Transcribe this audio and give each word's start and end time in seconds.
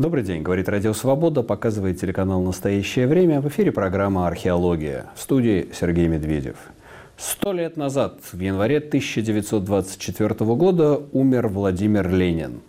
Добрый 0.00 0.24
день, 0.24 0.40
говорит 0.40 0.66
Радио 0.70 0.94
Свобода, 0.94 1.42
показывает 1.42 2.00
телеканал 2.00 2.40
«Настоящее 2.40 3.06
время». 3.06 3.42
В 3.42 3.48
эфире 3.48 3.70
программа 3.70 4.26
«Археология». 4.26 5.04
В 5.14 5.20
студии 5.20 5.68
Сергей 5.78 6.08
Медведев. 6.08 6.56
Сто 7.18 7.52
лет 7.52 7.76
назад, 7.76 8.18
в 8.32 8.40
январе 8.40 8.78
1924 8.78 10.34
года, 10.54 11.02
умер 11.12 11.48
Владимир 11.48 12.08
Ленин. 12.08 12.62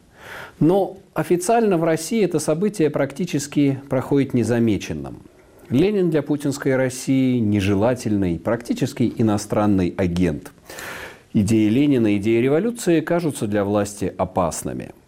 Но 0.59 0.97
официально 1.13 1.77
в 1.77 1.85
России 1.85 2.21
это 2.21 2.39
событие 2.39 2.89
практически 2.89 3.79
проходит 3.87 4.33
незамеченным. 4.33 5.21
Ленин 5.69 6.09
для 6.09 6.23
путинской 6.23 6.75
России 6.75 7.39
нежелательный, 7.39 8.39
практически 8.39 9.09
иностранный 9.17 9.93
агент. 9.95 10.51
Идеи 11.31 11.69
Ленина, 11.69 12.17
идеи 12.17 12.41
революции 12.41 12.99
кажутся 12.99 13.47
для 13.47 13.63
власти 13.63 14.13
опасными– 14.17 14.89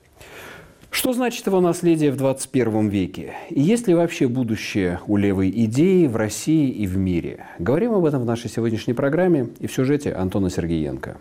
что 0.94 1.12
значит 1.12 1.48
его 1.48 1.60
наследие 1.60 2.12
в 2.12 2.18
21 2.18 2.88
веке? 2.88 3.34
И 3.50 3.60
есть 3.60 3.88
ли 3.88 3.96
вообще 3.96 4.28
будущее 4.28 5.00
у 5.08 5.18
левой 5.18 5.50
идеи 5.50 6.06
в 6.06 6.16
России 6.16 6.70
и 6.70 6.86
в 6.86 6.98
мире? 6.98 7.48
Говорим 7.58 7.94
об 7.94 8.06
этом 8.06 8.22
в 8.22 8.26
нашей 8.26 8.50
сегодняшней 8.50 8.94
программе 8.94 9.50
и 9.60 9.66
в 9.66 9.74
сюжете 9.74 10.14
Антона 10.14 10.52
Сергеенко. 10.52 11.18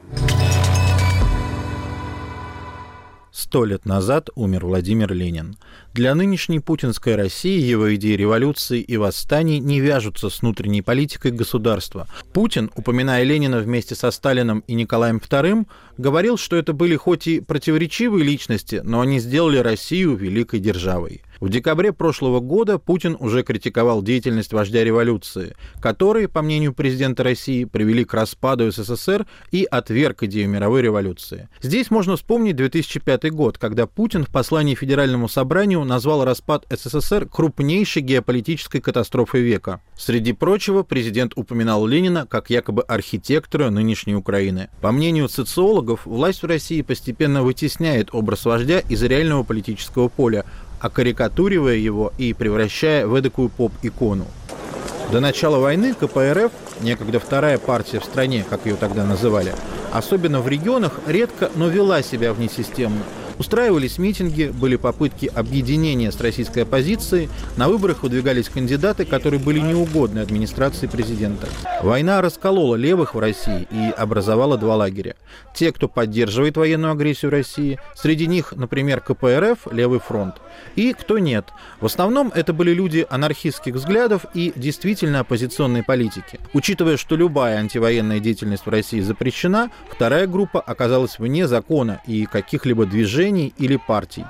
Сто 3.31 3.65
лет 3.65 3.87
назад 3.87 4.29
умер 4.35 4.67
Владимир 4.67 5.13
Ленин. 5.15 5.57
Для 5.95 6.15
нынешней 6.15 6.59
путинской 6.59 7.17
России 7.17 7.61
его 7.61 7.95
идеи 7.97 8.17
революции 8.17 8.81
и 8.81 8.97
восстаний 8.97 9.59
не 9.59 9.79
вяжутся 9.79 10.31
с 10.31 10.41
внутренней 10.41 10.81
политикой 10.81 11.33
государства. 11.33 12.09
Путин, 12.33 12.71
упоминая 12.75 13.25
Ленина 13.25 13.59
вместе 13.59 13.95
со 13.95 14.11
Сталином 14.11 14.65
и 14.67 14.73
Николаем 14.73 15.19
II, 15.19 15.67
говорил, 15.99 16.39
что 16.39 16.57
это 16.57 16.73
были 16.73 16.97
хоть 16.97 17.27
и 17.27 17.41
противоречивые 17.41 18.25
личности, 18.25 18.81
но 18.83 19.03
они 19.03 19.21
сделали 19.21 19.59
Россию 19.59 20.17
великой 20.17 20.61
державой. 20.61 21.21
В 21.41 21.49
декабре 21.49 21.93
прошлого 21.93 22.39
года 22.39 22.79
Путин 22.79 23.17
уже 23.19 23.43
критиковал 23.43 24.01
деятельность 24.01 24.53
вождя 24.53 24.85
революции, 24.85 25.57
которые, 25.81 26.29
по 26.29 26.41
мнению 26.41 26.73
президента 26.73 27.25
России, 27.25 27.65
привели 27.65 28.05
к 28.05 28.15
распаду 28.15 28.71
СССР 28.71 29.27
и 29.51 29.65
отверг 29.65 30.23
идею 30.23 30.49
мировой 30.49 30.83
революции. 30.83 31.49
Здесь 31.61 31.91
можно 31.91 32.15
вспомнить 32.15 32.55
2005 32.55 33.33
год, 33.33 33.59
когда 33.59 33.89
Путин 33.89 34.25
в 34.25 34.29
послании 34.29 34.77
Федеральному 34.77 35.29
собранию 35.29 35.82
назвал 35.85 36.25
распад 36.25 36.67
СССР 36.71 37.27
крупнейшей 37.27 38.03
геополитической 38.03 38.81
катастрофой 38.81 39.43
века. 39.43 39.81
Среди 39.97 40.33
прочего, 40.33 40.83
президент 40.83 41.33
упоминал 41.37 41.87
Ленина 41.87 42.27
как 42.27 42.51
якобы 42.51 42.83
архитектора 42.83 43.71
нынешней 43.71 44.15
Украины. 44.15 44.69
По 44.81 44.93
мнению 44.93 45.29
социологов, 45.29 46.07
власть 46.07 46.43
в 46.43 46.47
России 46.47 46.83
постепенно 46.83 47.43
вытесняет 47.43 48.15
образ 48.15 48.45
вождя 48.45 48.81
из 48.81 49.03
реального 49.03 49.43
политического 49.43 50.09
поля, 50.09 50.45
окарикатуривая 50.81 51.77
его 51.77 52.13
и 52.19 52.33
превращая 52.33 53.07
в 53.07 53.15
эдакую 53.15 53.49
поп-икону. 53.49 54.27
До 55.11 55.21
начала 55.21 55.59
войны 55.59 55.95
КПРФ, 55.95 56.53
некогда 56.81 57.21
вторая 57.21 57.59
партия 57.59 58.01
в 58.01 58.05
стране, 58.05 58.45
как 58.49 58.67
ее 58.67 58.77
тогда 58.77 59.05
называли, 59.05 59.55
особенно 59.93 60.41
в 60.41 60.49
регионах, 60.49 61.01
редко, 61.07 61.51
но 61.55 61.69
вела 61.69 62.03
себя 62.03 62.33
внесистемно– 62.33 63.03
Устраивались 63.43 63.99
митинги, 63.99 64.53
были 64.55 64.77
попытки 64.77 65.27
объединения 65.27 66.13
с 66.13 66.21
российской 66.21 66.61
оппозицией, 66.61 67.29
на 67.57 67.69
выборах 67.69 68.05
выдвигались 68.05 68.49
кандидаты, 68.49 69.05
которые 69.05 69.41
были 69.41 69.59
неугодны 69.59 70.21
администрации 70.21 70.87
президента. 70.87 71.49
Война 71.83 72.23
расколола 72.23 72.77
левых 72.77 73.17
в 73.17 73.19
России 73.19 73.67
и 73.69 73.91
образовала 73.97 74.57
два 74.59 74.77
лагеря. 74.77 75.17
Те, 75.57 75.73
кто 75.73 75.89
поддерживает 75.89 76.57
военную 76.57 76.93
агрессию 76.93 77.33
России, 77.33 77.81
среди 77.97 78.29
них, 78.29 78.53
например, 78.53 79.01
КПРФ, 79.01 79.67
Левый 79.73 79.99
фронт, 79.99 80.37
и 80.77 80.93
кто 80.93 81.19
нет. 81.19 81.47
В 81.81 81.87
основном 81.87 82.33
это 82.35 82.53
были 82.53 82.73
люди 82.73 83.07
анархистских 83.09 83.75
взглядов 83.75 84.27
и 84.35 84.53
действительно 84.57 85.21
оппозиционной 85.21 85.83
политики. 85.83 86.39
Учитывая, 86.53 86.97
что 86.97 87.17
любая 87.17 87.59
антивоенная 87.59 88.21
деятельность 88.21 88.67
в 88.67 88.71
России 88.71 89.01
запрещена, 89.01 89.71
вторая 89.91 90.27
группа 90.27 90.61
оказалась 90.61 91.19
вне 91.19 91.47
закона 91.47 92.01
и 92.07 92.27
каких-либо 92.27 92.87
движений 92.87 93.53
или 93.59 93.77
партий 93.77 94.25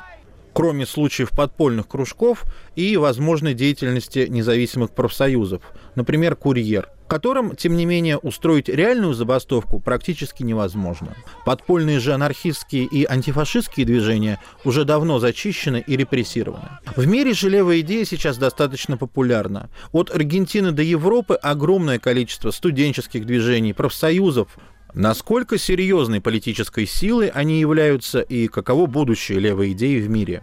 кроме 0.52 0.86
случаев 0.86 1.30
подпольных 1.30 1.88
кружков 1.88 2.44
и 2.76 2.96
возможной 2.96 3.54
деятельности 3.54 4.26
независимых 4.28 4.90
профсоюзов, 4.90 5.62
например, 5.94 6.36
«Курьер», 6.36 6.88
которым, 7.12 7.54
тем 7.54 7.76
не 7.76 7.84
менее, 7.84 8.16
устроить 8.16 8.70
реальную 8.70 9.12
забастовку 9.12 9.80
практически 9.80 10.42
невозможно. 10.42 11.14
Подпольные 11.44 12.00
же 12.00 12.14
анархистские 12.14 12.84
и 12.84 13.04
антифашистские 13.04 13.84
движения 13.84 14.40
уже 14.64 14.86
давно 14.86 15.18
зачищены 15.18 15.84
и 15.86 15.96
репрессированы. 15.96 16.68
В 16.96 17.06
мире 17.06 17.34
же 17.34 17.50
левая 17.50 17.80
идея 17.80 18.06
сейчас 18.06 18.38
достаточно 18.38 18.96
популярна. 18.96 19.68
От 19.92 20.10
Аргентины 20.10 20.72
до 20.72 20.80
Европы 20.80 21.34
огромное 21.34 21.98
количество 21.98 22.50
студенческих 22.50 23.26
движений, 23.26 23.74
профсоюзов, 23.74 24.56
Насколько 24.94 25.56
серьезной 25.56 26.20
политической 26.20 26.86
силой 26.86 27.28
они 27.28 27.58
являются 27.60 28.20
и 28.20 28.46
каково 28.46 28.84
будущее 28.86 29.38
левой 29.38 29.72
идеи 29.72 29.98
в 30.00 30.10
мире? 30.10 30.42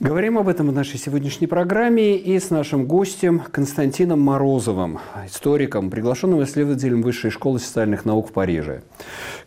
Говорим 0.00 0.38
об 0.38 0.46
этом 0.46 0.68
в 0.68 0.72
нашей 0.72 0.96
сегодняшней 0.96 1.48
программе 1.48 2.16
и 2.16 2.38
с 2.38 2.50
нашим 2.50 2.86
гостем 2.86 3.42
Константином 3.50 4.20
Морозовым, 4.20 5.00
историком, 5.26 5.90
приглашенным 5.90 6.40
исследователем 6.44 7.02
Высшей 7.02 7.32
школы 7.32 7.58
социальных 7.58 8.04
наук 8.04 8.28
в 8.28 8.32
Париже. 8.32 8.82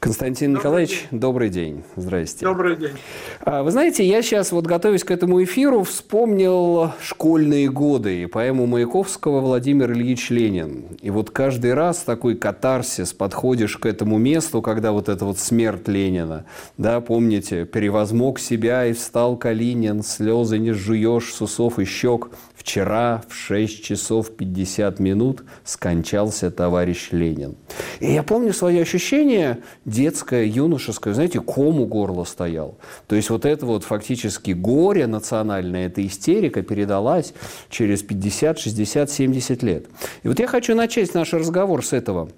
Константин 0.02 0.52
добрый 0.52 0.60
Николаевич, 0.60 1.08
день. 1.10 1.20
добрый 1.22 1.50
день. 1.50 1.84
Здрасте. 1.96 2.46
Добрый 2.46 2.76
день. 2.76 2.92
А, 3.40 3.64
вы 3.64 3.72
знаете, 3.72 4.06
я 4.06 4.22
сейчас, 4.22 4.52
вот 4.52 4.68
готовясь 4.68 5.06
к 5.06 5.12
этому 5.12 5.42
эфиру, 5.42 5.84
вспомнил 5.84 6.92
школьные 7.02 7.70
годы 7.70 8.24
и 8.24 8.26
поэму 8.26 8.66
Маяковского 8.66 9.40
«Владимир 9.40 9.94
Ильич 9.94 10.32
Ленин». 10.32 10.84
И 11.02 11.10
вот 11.12 11.30
каждый 11.30 11.74
раз 11.74 12.00
такой 12.00 12.36
катарсис, 12.36 13.14
подходишь 13.14 13.78
к 13.78 13.86
этому 13.86 14.18
месту, 14.18 14.62
когда 14.62 14.92
вот 14.92 15.08
эта 15.08 15.24
вот 15.24 15.40
смерть 15.40 15.88
Ленина, 15.88 16.44
да, 16.78 17.00
помните, 17.00 17.64
«Перевозмог 17.64 18.38
себя 18.38 18.86
и 18.86 18.92
встал 18.92 19.38
Калинин, 19.38 20.04
слез 20.04 20.41
слезы 20.42 20.60
не 20.60 20.72
жуешь 20.72 21.34
с 21.34 21.42
усов 21.42 21.80
и 21.80 21.86
щек. 21.86 22.30
Вчера 22.56 23.24
в 23.28 23.34
6 23.34 23.84
часов 23.84 24.36
50 24.36 25.00
минут 25.00 25.44
скончался 25.64 26.52
товарищ 26.52 27.10
Ленин. 27.12 27.56
И 28.00 28.12
я 28.14 28.24
помню 28.24 28.54
свое 28.54 28.82
ощущение 28.82 29.60
детское, 29.86 30.46
юношеское, 30.46 31.14
знаете, 31.14 31.40
ком 31.40 31.80
у 31.80 31.88
горла 31.88 32.24
стоял. 32.24 32.78
То 33.08 33.16
есть 33.16 33.30
вот 33.30 33.46
это 33.46 33.66
вот 33.66 33.84
фактически 33.84 34.52
горе 34.52 35.08
национальное, 35.08 35.88
эта 35.88 36.06
истерика 36.06 36.62
передалась 36.62 37.34
через 37.70 38.04
50, 38.04 38.60
60, 38.60 39.10
70 39.10 39.64
лет. 39.64 39.86
И 40.24 40.28
вот 40.28 40.40
я 40.40 40.48
хочу 40.48 40.76
начать 40.76 41.14
наш 41.14 41.34
разговор 41.34 41.84
с 41.84 41.94
этого. 41.94 42.30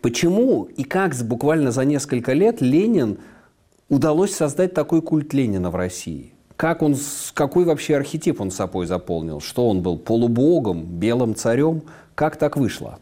Почему 0.00 0.64
и 0.64 0.84
как 0.84 1.14
буквально 1.24 1.72
за 1.72 1.84
несколько 1.84 2.32
лет 2.32 2.60
Ленин 2.62 3.18
удалось 3.88 4.34
создать 4.34 4.72
такой 4.72 5.02
культ 5.02 5.34
Ленина 5.34 5.70
в 5.70 5.76
России? 5.76 6.32
Как 6.58 6.82
он, 6.82 6.96
какой 7.34 7.64
вообще 7.64 7.96
архетип 7.96 8.40
он 8.40 8.50
собой 8.50 8.86
заполнил? 8.86 9.40
Что 9.40 9.68
он 9.68 9.80
был 9.80 9.96
полубогом, 9.96 10.84
белым 10.84 11.36
царем? 11.36 11.82
Как 12.16 12.36
так 12.36 12.56
вышло? 12.56 12.98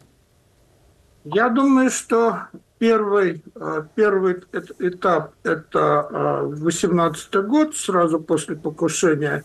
Я 1.23 1.49
думаю, 1.49 1.89
что 1.89 2.37
первый, 2.77 3.43
э, 3.55 3.83
первый 3.95 4.43
этап– 4.77 5.33
это 5.43 6.07
18 6.43 7.29
э, 7.33 7.41
год, 7.41 7.75
сразу 7.75 8.19
после 8.19 8.55
покушения 8.55 9.43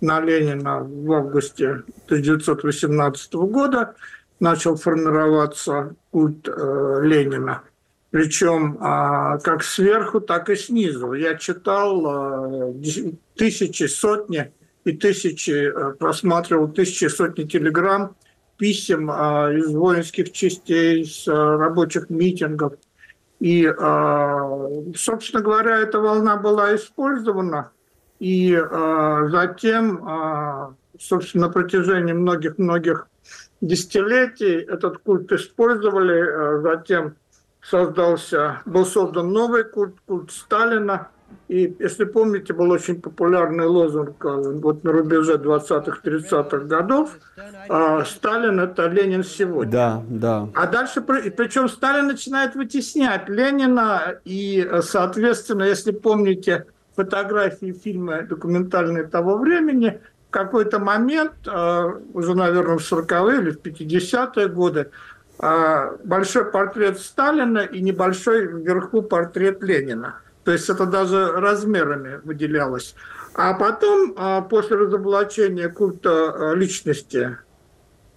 на 0.00 0.20
Ленина 0.20 0.80
в 0.80 1.12
августе 1.12 1.84
1918 2.06 3.34
года 3.34 3.94
начал 4.40 4.74
формироваться 4.74 5.94
культ 6.10 6.48
э, 6.48 6.98
Ленина– 7.04 7.62
причем 8.12 8.76
а, 8.80 9.38
как 9.38 9.64
сверху, 9.64 10.20
так 10.20 10.50
и 10.50 10.54
снизу. 10.54 11.14
Я 11.14 11.34
читал 11.34 12.06
а, 12.06 12.74
тысячи, 13.34 13.84
сотни 13.84 14.52
и 14.84 14.92
тысячи, 14.92 15.66
а, 15.66 15.92
просматривал 15.92 16.68
тысячи, 16.68 17.06
сотни 17.06 17.44
телеграмм, 17.44 18.14
писем 18.58 19.10
а, 19.10 19.50
из 19.50 19.72
воинских 19.74 20.30
частей, 20.30 21.06
с 21.06 21.26
а, 21.26 21.56
рабочих 21.56 22.10
митингов. 22.10 22.74
И, 23.40 23.64
собственно 24.94 25.42
говоря, 25.42 25.78
эта 25.78 25.98
волна 25.98 26.36
была 26.36 26.76
использована. 26.76 27.72
И 28.20 28.56
затем, 29.32 30.76
собственно, 30.96 31.48
на 31.48 31.52
протяжении 31.52 32.12
многих-многих 32.12 33.08
десятилетий 33.60 34.60
этот 34.60 34.98
культ 34.98 35.32
использовали. 35.32 36.20
А, 36.20 36.60
затем 36.60 37.16
создался, 37.62 38.60
был 38.66 38.84
создан 38.84 39.32
новый 39.32 39.64
культ, 39.64 39.94
культ 40.06 40.30
Сталина. 40.30 41.08
И, 41.48 41.74
если 41.78 42.04
помните, 42.04 42.52
был 42.52 42.70
очень 42.70 43.00
популярный 43.00 43.66
лозунг 43.66 44.22
э, 44.24 44.28
вот 44.28 44.84
на 44.84 44.92
рубеже 44.92 45.34
20-30-х 45.36 46.58
годов 46.58 47.18
э, 47.36 48.04
«Сталин– 48.04 48.60
это 48.60 48.86
Ленин 48.88 49.24
сегодня». 49.24 49.72
Да, 49.72 50.02
да. 50.08 50.48
А 50.54 50.66
дальше, 50.66 51.00
причем 51.00 51.68
Сталин 51.68 52.06
начинает 52.06 52.54
вытеснять 52.54 53.28
Ленина, 53.28 54.16
и, 54.24 54.68
соответственно, 54.82 55.64
если 55.64 55.92
помните, 55.92 56.66
фотографии, 56.96 57.72
фильмы 57.72 58.26
документальные 58.28 59.04
того 59.04 59.38
времени, 59.38 60.00
в 60.28 60.30
какой-то 60.30 60.78
момент, 60.78 61.32
уже, 61.46 62.34
наверное, 62.34 62.78
в 62.78 62.92
40-е 62.92 63.40
или 63.40 63.50
в 63.50 63.60
50-е 63.60 64.48
годы, 64.48 64.90
большой 65.42 66.44
портрет 66.44 67.00
Сталина 67.00 67.58
и 67.58 67.82
небольшой 67.82 68.46
вверху 68.46 69.02
портрет 69.02 69.62
Ленина. 69.62 70.20
То 70.44 70.52
есть 70.52 70.70
это 70.70 70.86
даже 70.86 71.32
размерами 71.32 72.20
выделялось. 72.24 72.94
А 73.34 73.54
потом, 73.54 74.14
после 74.48 74.76
разоблачения 74.76 75.68
культа 75.68 76.52
личности, 76.54 77.38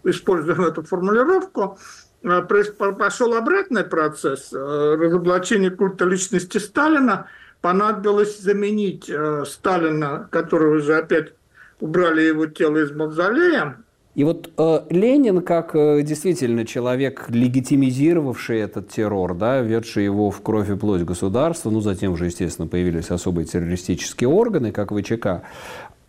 используем 0.04 0.62
эту 0.62 0.84
формулировку, 0.84 1.78
пошел 2.22 3.34
обратный 3.34 3.84
процесс 3.84 4.54
разоблачения 4.54 5.72
культа 5.72 6.06
личности 6.06 6.60
Сталина. 6.60 7.28
Понадобилось 7.62 8.40
заменить 8.40 9.12
Сталина, 9.46 10.28
которого 10.32 10.76
уже 10.76 10.96
опять 10.96 11.34
убрали 11.80 12.22
его 12.22 12.46
тело 12.46 12.78
из 12.78 12.92
мавзолея, 12.92 13.78
и 14.16 14.24
вот 14.24 14.50
э, 14.58 14.82
Ленин, 14.90 15.42
как 15.42 15.76
э, 15.76 16.02
действительно 16.02 16.66
человек, 16.66 17.26
легитимизировавший 17.28 18.60
этот 18.60 18.88
террор, 18.88 19.36
да, 19.36 19.60
ведший 19.60 20.06
его 20.06 20.32
в 20.32 20.42
кровь 20.42 20.70
и 20.70 20.76
плоть 20.76 21.02
государства, 21.02 21.70
ну, 21.70 21.82
затем 21.82 22.14
уже, 22.14 22.28
естественно, 22.28 22.68
появились 22.68 23.12
особые 23.12 23.46
террористические 23.46 24.30
органы, 24.30 24.72
как 24.72 24.94
ВЧК, 24.94 25.44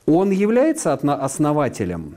он 0.06 0.30
является 0.30 0.92
основателем 0.92 2.14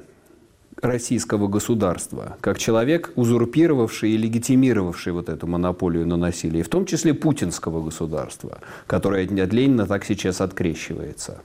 российского 0.79 1.47
государства, 1.47 2.37
как 2.39 2.59
человек, 2.59 3.11
узурпировавший 3.15 4.11
и 4.11 4.17
легитимировавший 4.17 5.11
вот 5.11 5.27
эту 5.27 5.47
монополию 5.47 6.05
на 6.05 6.17
насилие, 6.17 6.63
в 6.63 6.69
том 6.69 6.85
числе 6.85 7.15
путинского 7.15 7.83
государства, 7.83 8.59
которое 8.85 9.25
от 9.25 9.53
Ленина 9.53 9.87
так 9.87 10.05
сейчас 10.05 10.39
открещивается. 10.39 11.41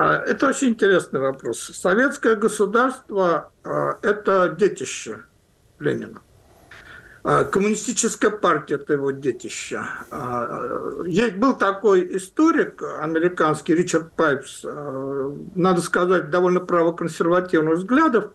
А, 0.00 0.22
это 0.24 0.46
очень 0.46 0.68
интересный 0.68 1.18
вопрос. 1.18 1.58
Советское 1.58 2.36
государство 2.36 3.50
а,– 3.64 3.98
это 4.02 4.54
детище 4.56 5.24
Ленина. 5.80 6.20
А, 7.24 7.42
коммунистическая 7.42 8.30
партия– 8.30 8.74
это 8.76 8.92
его 8.92 9.10
детище. 9.10 9.82
Был 10.12 11.56
такой 11.56 12.16
историк 12.16 12.80
американский 13.00 13.74
Ричард 13.74 14.12
Пайпс, 14.12 14.62
надо 14.62 15.80
сказать, 15.80 16.30
довольно 16.30 16.60
правоконсервативных 16.60 17.78
взглядов, 17.78 18.30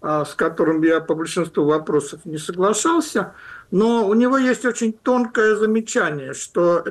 с 0.00 0.34
которым 0.34 0.82
я 0.82 1.00
по 1.00 1.14
большинству 1.14 1.66
вопросов 1.66 2.24
не 2.24 2.38
соглашался, 2.38 3.34
но 3.70 4.08
у 4.08 4.14
него 4.14 4.38
есть 4.38 4.64
очень 4.64 4.94
тонкое 4.94 5.56
замечание, 5.56 6.32
что 6.32 6.84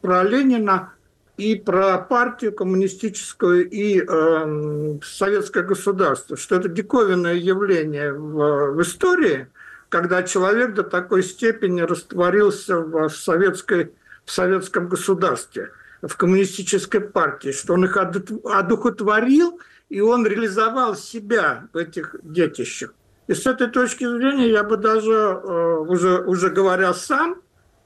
про 0.00 0.22
Ленина 0.22 0.93
и 1.36 1.56
про 1.56 1.98
партию 1.98 2.52
коммунистическую, 2.52 3.68
и 3.68 4.00
э, 4.00 4.98
советское 5.02 5.64
государство, 5.64 6.36
что 6.36 6.56
это 6.56 6.68
диковинное 6.68 7.34
явление 7.34 8.12
в, 8.12 8.72
в 8.72 8.82
истории, 8.82 9.48
когда 9.88 10.22
человек 10.22 10.74
до 10.74 10.84
такой 10.84 11.22
степени 11.22 11.80
растворился 11.80 12.78
в, 12.78 13.08
советской, 13.10 13.92
в 14.24 14.30
советском 14.30 14.88
государстве, 14.88 15.70
в 16.02 16.16
коммунистической 16.16 17.00
партии, 17.00 17.50
что 17.50 17.74
он 17.74 17.84
их 17.84 17.96
одухотворил, 17.96 19.60
и 19.88 20.00
он 20.00 20.26
реализовал 20.26 20.94
себя 20.94 21.68
в 21.72 21.76
этих 21.76 22.14
детищах. 22.22 22.94
И 23.26 23.34
с 23.34 23.46
этой 23.46 23.68
точки 23.68 24.04
зрения 24.04 24.50
я 24.50 24.62
бы 24.62 24.76
даже, 24.76 25.12
э, 25.12 25.76
уже, 25.78 26.20
уже 26.20 26.50
говоря 26.50 26.92
сам, 26.94 27.40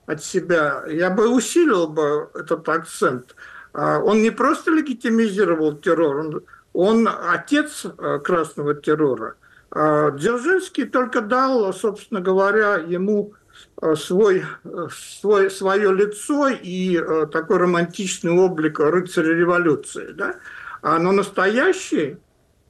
от 0.08 0.24
себя, 0.24 0.84
я 0.88 1.10
бы 1.10 1.28
усилил 1.28 1.86
бы 1.86 2.30
этот 2.34 2.66
акцент. 2.68 3.36
А, 3.74 3.98
он 3.98 4.22
не 4.22 4.30
просто 4.30 4.70
легитимизировал 4.70 5.76
террор, 5.76 6.16
он, 6.16 6.42
он 6.72 7.08
отец 7.30 7.84
э, 7.84 8.18
красного 8.24 8.74
террора. 8.74 9.34
А, 9.70 10.10
Дзержинский 10.12 10.86
только 10.86 11.20
дал, 11.20 11.74
собственно 11.74 12.22
говоря, 12.22 12.76
ему 12.76 13.34
э, 13.82 13.94
свой, 13.96 14.44
э, 14.64 14.88
свой, 14.90 15.50
свое 15.50 15.94
лицо 15.94 16.48
и 16.48 16.98
такой 17.30 17.58
романтичный 17.58 18.32
облик 18.32 18.80
рыцаря 18.80 19.34
революции. 19.34 20.12
Да? 20.12 20.36
А, 20.80 20.98
но 20.98 21.12
настоящий 21.12 22.16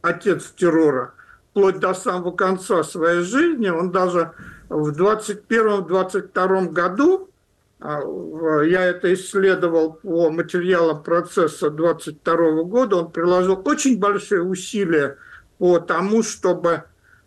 отец 0.03 0.53
террора, 0.57 1.15
вплоть 1.51 1.79
до 1.79 1.95
самого 1.95 2.33
конца 2.33 2.83
своей 2.83 3.23
жизни, 3.23 3.69
он 3.69 3.93
даже 3.93 4.33
в 4.69 4.91
21-22 4.91 6.69
году 6.71 7.29
а, 7.81 8.01
я 8.63 8.85
это 8.85 9.13
исследовал 9.15 9.93
по 9.93 10.31
материалам 10.31 11.03
процесса 11.03 11.71
22 11.71 12.65
года. 12.65 12.97
Он 12.97 13.11
приложил 13.11 13.61
очень 13.65 13.99
большие 13.99 14.43
усилия 14.43 15.17
по 15.59 15.79
тому, 15.79 16.23
чтобы 16.23 16.85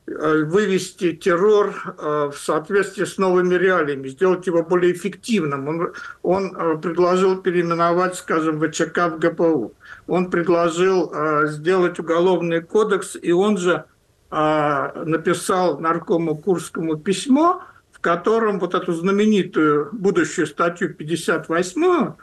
э, 0.07 0.43
вывести 0.43 1.13
террор 1.13 1.73
э, 1.97 2.31
в 2.33 2.37
соответствии 2.37 3.05
с 3.05 3.17
новыми 3.17 3.55
реалиями, 3.55 4.09
сделать 4.09 4.45
его 4.45 4.63
более 4.63 4.91
эффективным. 4.91 5.67
Он, 5.67 5.93
он 6.21 6.55
э, 6.55 6.77
предложил 6.81 7.41
переименовать, 7.41 8.15
скажем, 8.15 8.59
ВЧК 8.59 9.07
в 9.07 9.19
ГПУ. 9.19 9.73
Он 10.07 10.29
предложил 10.29 11.13
сделать 11.47 11.99
уголовный 11.99 12.61
кодекс, 12.61 13.15
и 13.21 13.31
он 13.31 13.57
же 13.57 13.85
написал 14.31 15.79
наркому 15.79 16.37
Курскому 16.37 16.95
письмо, 16.95 17.61
котором 18.01 18.59
вот 18.59 18.73
эту 18.73 18.93
знаменитую 18.93 19.89
будущую 19.91 20.47
статью 20.47 20.93
58 20.93 22.13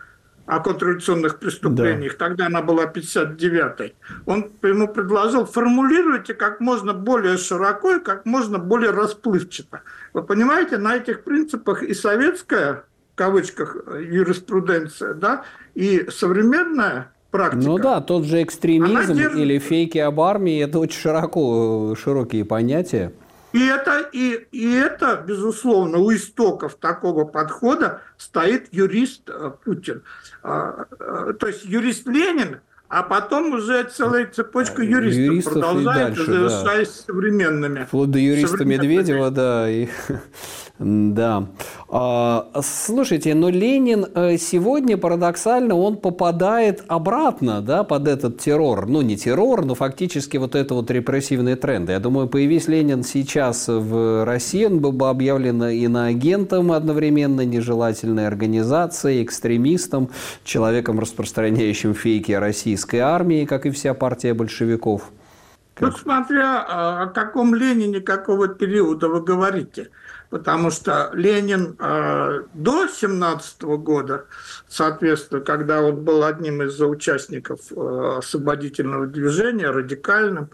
о 0.47 0.61
контрреволюционных 0.61 1.39
преступлениях, 1.39 2.17
да. 2.19 2.27
тогда 2.27 2.47
она 2.47 2.63
была 2.63 2.87
59-й, 2.87 3.95
он 4.25 4.51
ему 4.63 4.89
предложил, 4.89 5.45
формулируйте 5.45 6.33
как 6.35 6.61
можно 6.61 6.95
более 6.95 7.37
широко 7.37 7.97
и 7.97 8.01
как 8.01 8.25
можно 8.25 8.59
более 8.59 8.91
расплывчато. 8.91 9.83
Вы 10.15 10.23
понимаете, 10.23 10.79
на 10.79 10.97
этих 10.97 11.23
принципах 11.23 11.83
и 11.83 11.93
советская, 11.93 12.85
в 13.13 13.17
кавычках, 13.17 13.77
юриспруденция, 14.01 15.13
да, 15.13 15.45
и 15.75 16.09
современная 16.11 17.13
практика. 17.31 17.63
Ну 17.67 17.79
да, 17.79 18.01
тот 18.01 18.25
же 18.25 18.43
экстремизм 18.43 19.15
держит... 19.15 19.39
или 19.39 19.59
фейки 19.59 19.99
об 19.99 20.21
армии, 20.21 20.63
это 20.63 20.79
очень 20.79 21.01
широко, 21.01 21.95
широкие 21.95 22.45
понятия. 22.45 23.13
И 23.53 23.67
это, 23.67 24.09
и, 24.13 24.47
и 24.53 24.75
это, 24.75 25.23
безусловно, 25.27 25.99
у 25.99 26.13
истоков 26.13 26.75
такого 26.75 27.25
подхода 27.25 28.03
стоит 28.19 28.69
юрист 28.73 29.23
э, 29.29 29.53
Путин. 29.65 30.03
А, 30.43 30.85
э, 30.99 31.33
то 31.39 31.47
есть 31.47 31.65
юрист 31.65 32.07
Ленин, 32.07 32.61
а 32.89 33.03
потом 33.03 33.53
уже 33.53 33.85
целая 33.85 34.27
цепочка 34.27 34.83
юристов, 34.83 35.23
юристов 35.23 35.53
продолжает, 35.53 36.17
завершаясь 36.17 36.89
да. 36.89 37.13
современными. 37.13 37.85
Вплоть 37.85 38.11
до 38.11 38.19
юриста 38.19 38.65
Медведева, 38.65 39.31
да. 39.31 39.71
И, 39.71 39.89
да. 40.79 41.49
А, 41.91 42.51
слушайте, 42.63 43.35
но 43.35 43.51
Ленин 43.51 44.07
э, 44.15 44.39
сегодня 44.39 44.97
парадоксально 44.97 45.75
он 45.75 45.99
попадает 45.99 46.83
обратно 46.89 47.61
да, 47.61 47.85
под 47.85 48.09
этот 48.09 48.39
террор. 48.39 48.87
Ну, 48.87 49.03
не 49.03 49.19
террор, 49.19 49.67
но 49.67 49.75
фактически 49.75 50.39
вот 50.39 50.55
это 50.55 50.73
вот 50.73 50.91
репрессивные 50.91 51.57
тренды. 51.57 51.93
Я 51.93 51.99
думаю, 51.99 52.27
появись 52.29 52.69
Ленин 52.69 53.03
сейчас 53.03 53.69
в 53.69 54.25
России, 54.25 54.65
он 54.65 54.81
был 54.81 54.93
бы 54.93 55.11
объявлен 55.11 55.63
иноагентом 55.63 56.73
одновременно, 56.73 57.43
нежелательной 57.43 58.27
организацией, 58.27 59.23
экстремистом, 59.23 60.09
человеком, 60.43 61.01
распространяющим 61.01 61.93
фейки 61.93 62.33
о 62.33 62.41
российской 62.79 62.97
армии, 62.97 63.45
как 63.45 63.67
и 63.67 63.71
вся 63.71 63.95
партия 63.95 64.35
большевиков. 64.35 65.11
Тут 65.75 65.99
смотря 65.99 67.03
о 67.03 67.07
каком 67.07 67.55
Ленине 67.55 68.01
какого 68.01 68.49
периода 68.49 69.09
вы 69.09 69.23
говорите– 69.23 69.91
потому 70.31 70.71
что 70.71 71.11
Ленин 71.15 71.77
э, 71.79 72.43
до 72.55 72.87
17 72.87 73.63
года, 73.63 74.27
соответственно, 74.69 75.41
когда 75.41 75.83
он 75.83 75.97
был 76.05 76.25
одним 76.25 76.63
из 76.63 76.81
участников 76.81 77.61
э, 77.71 78.19
освободительного 78.19 79.07
движения, 79.07 79.71
радикальным, 79.71 80.51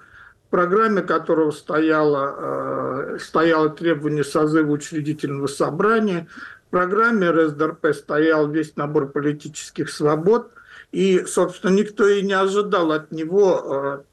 в 0.47 0.51
программе 0.51 1.03
которого 1.03 1.51
стояло, 1.51 3.15
э, 3.15 3.19
стояло 3.21 3.69
требование 3.69 4.25
созыва 4.25 4.71
учредительного 4.71 5.49
собрания, 5.49 6.29
в 6.69 6.71
программе 6.71 7.31
РСДРП 7.31 7.87
стоял 7.95 8.49
весь 8.49 8.77
набор 8.77 9.09
политических 9.09 9.91
свобод, 9.91 10.51
и, 10.95 11.25
собственно, 11.27 11.73
никто 11.73 12.07
и 12.07 12.23
не 12.23 12.35
ожидал 12.35 12.93
от 12.93 13.11
него 13.11 14.05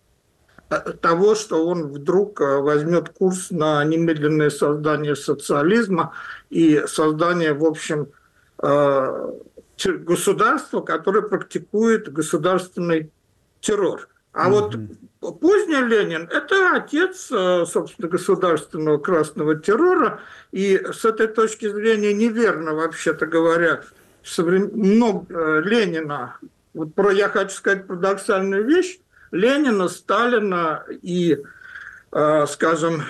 э, 0.72 0.92
того, 1.00 1.36
что 1.36 1.68
он 1.68 1.90
вдруг 1.90 2.42
э, 2.42 2.58
возьмет 2.58 3.10
курс 3.10 3.52
на 3.52 3.84
немедленное 3.84 4.50
создание 4.50 5.16
социализма 5.16 6.16
и 6.50 6.84
создание, 6.88 7.54
в 7.54 7.66
общем, 7.66 8.08
э, 8.64 9.32
государства, 9.86 10.82
которое 10.82 11.22
практикует 11.22 12.12
государственный 12.12 13.12
террор. 13.60 14.10
А 14.34 14.50
mm-hmm. 14.50 14.98
вот 15.20 15.40
поздний 15.40 15.88
Ленин– 15.88 16.28
это 16.32 16.78
отец, 16.78 17.28
собственно, 17.70 18.08
государственного 18.08 18.98
красного 18.98 19.56
террора, 19.56 20.20
и 20.52 20.82
с 20.92 21.06
этой 21.06 21.28
точки 21.28 21.70
зрения 21.70 22.14
неверно, 22.14 22.74
вообще-то 22.74 23.28
говоря, 23.28 23.82
много 24.38 25.60
Ленина 25.60 26.38
вот 26.74 26.96
про, 26.96 27.12
я 27.12 27.30
хочу 27.30 27.56
сказать 27.56 27.88
парадоксальную 27.88 28.66
вещь, 28.66 29.00
Ленина, 29.32 29.88
Сталина 29.88 30.84
и, 30.90 31.38
э, 32.12 32.46
скажем, 32.48 33.04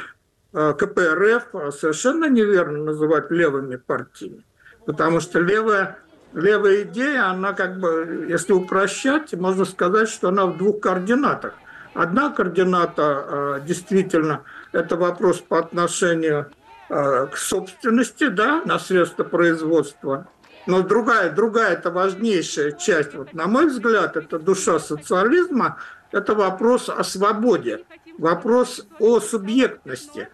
э, 0.53 0.73
КПРФ 0.77 1.73
совершенно 1.73 2.29
неверно 2.29 2.85
называть 2.85 3.31
левыми 3.31 3.75
партиями. 3.75 4.43
Потому 4.85 5.19
что 5.19 5.39
левая, 5.39 5.99
левая 6.33 6.83
идея, 6.83 7.27
она 7.27 7.53
как 7.53 7.79
бы, 7.79 8.25
если 8.29 8.53
упрощать, 8.53 9.33
можно 9.33 9.65
сказать, 9.65 10.09
что 10.09 10.29
она 10.29 10.45
в 10.45 10.57
двух 10.57 10.79
координатах. 10.79 11.53
Одна 11.93 12.29
координата 12.29 13.25
э, 13.61 13.61
действительно 13.65 14.43
это 14.71 14.95
вопрос 14.95 15.39
по 15.39 15.59
отношению 15.59 16.51
к 16.89 17.37
собственности, 17.37 18.27
да, 18.27 18.63
на 18.65 18.77
средства 18.77 19.23
производства– 19.23 20.27
но 20.67 20.83
другая, 20.83 21.31
другая, 21.31 21.73
это 21.73 21.91
важнейшая 21.91 22.73
часть, 22.73 23.13
вот, 23.13 23.33
на 23.33 23.47
мой 23.47 23.67
взгляд, 23.67 24.15
это 24.17 24.39
душа 24.39 24.79
социализма, 24.79 25.77
это 26.11 26.35
вопрос 26.35 26.89
о 26.89 27.03
свободе, 27.03 27.83
вопрос 28.17 28.85
о 28.99 29.19
субъектности. 29.19 30.29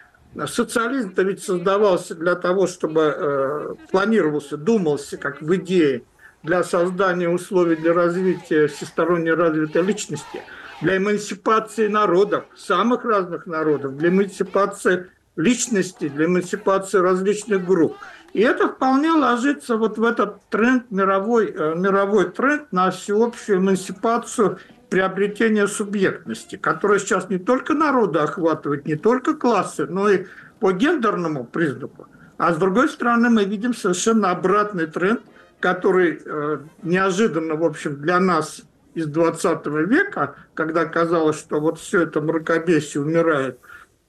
Социализм-то 0.46 1.24
ведь 1.24 1.44
создавался 1.44 2.14
для 2.14 2.36
того, 2.36 2.68
чтобы 2.68 3.02
э, 3.02 3.76
планировался, 3.90 4.58
думался 4.58 5.18
как 5.18 5.42
в 5.42 5.56
идее 5.56 6.04
для 6.44 6.64
создания 6.64 7.30
условий 7.30 7.76
для 7.76 7.94
развития 7.94 8.68
всесторонне 8.68 9.34
развитой 9.34 9.82
личности, 9.82 10.42
для 10.82 10.98
эмансипации 10.98 11.88
народов, 11.88 12.46
самых 12.56 13.04
разных 13.04 13.48
народов, 13.48 13.98
для 13.98 14.10
эмансипации 14.10 15.10
личности, 15.36 16.10
для 16.10 16.26
эмансипации 16.26 17.00
различных 17.00 17.66
групп– 17.66 17.96
и 18.34 18.42
это 18.42 18.68
вполне 18.70 19.12
ложится 19.12 19.78
вот 19.78 19.98
в 19.98 20.04
этот 20.04 20.42
тренд, 20.50 20.90
мировой, 20.92 21.52
э, 21.52 21.76
мировой 21.76 22.32
тренд 22.32 22.72
на 22.72 22.92
всеобщую 22.92 23.60
эмансипацию 23.60 24.60
приобретение 24.90 25.68
субъектности, 25.68 26.56
которая 26.56 27.00
сейчас 27.00 27.30
не 27.30 27.40
только 27.40 27.74
народы 27.74 28.20
охватывает, 28.20 28.86
не 28.86 28.96
только 28.96 29.34
классы, 29.34 29.86
но 29.86 30.10
и 30.10 30.26
по 30.60 30.72
гендерному 30.72 31.46
признаку. 31.46 32.08
А 32.38 32.54
с 32.54 32.58
другой 32.58 32.90
стороны, 32.90 33.30
мы 33.30 33.46
видим 33.46 33.74
совершенно 33.74 34.32
обратный 34.32 34.88
тренд, 34.88 35.22
который 35.60 36.22
э, 36.24 36.60
неожиданно, 36.84 37.56
в 37.56 37.64
общем, 37.64 38.00
для 38.00 38.20
нас 38.20 38.62
из 38.94 39.08
20 39.08 39.66
века, 39.88 40.36
когда 40.54 40.86
казалось, 40.86 41.38
что 41.38 41.60
вот 41.60 41.80
все 41.80 42.04
это 42.04 42.22
мракобесие 42.22 43.02
умирает, 43.02 43.60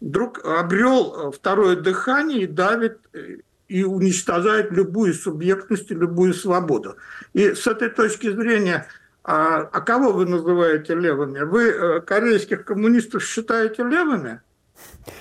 вдруг 0.00 0.44
обрел 0.44 1.14
э, 1.28 1.32
второе 1.32 1.76
дыхание 1.76 2.42
и 2.42 2.46
давит 2.46 2.98
э, 3.12 3.38
и 3.68 3.84
уничтожает 3.84 4.72
любую 4.72 5.14
субъектность 5.14 5.90
и 5.90 5.94
любую 5.94 6.34
свободу. 6.34 6.96
И 7.34 7.54
с 7.54 7.66
этой 7.66 7.90
точки 7.90 8.30
зрения, 8.30 8.86
а, 9.22 9.58
а 9.60 9.80
кого 9.82 10.12
вы 10.12 10.26
называете 10.26 10.94
левыми? 10.94 11.40
Вы 11.40 11.68
э, 11.68 12.00
корейских 12.00 12.64
коммунистов 12.64 13.22
считаете 13.24 13.84
левыми? 13.84 14.40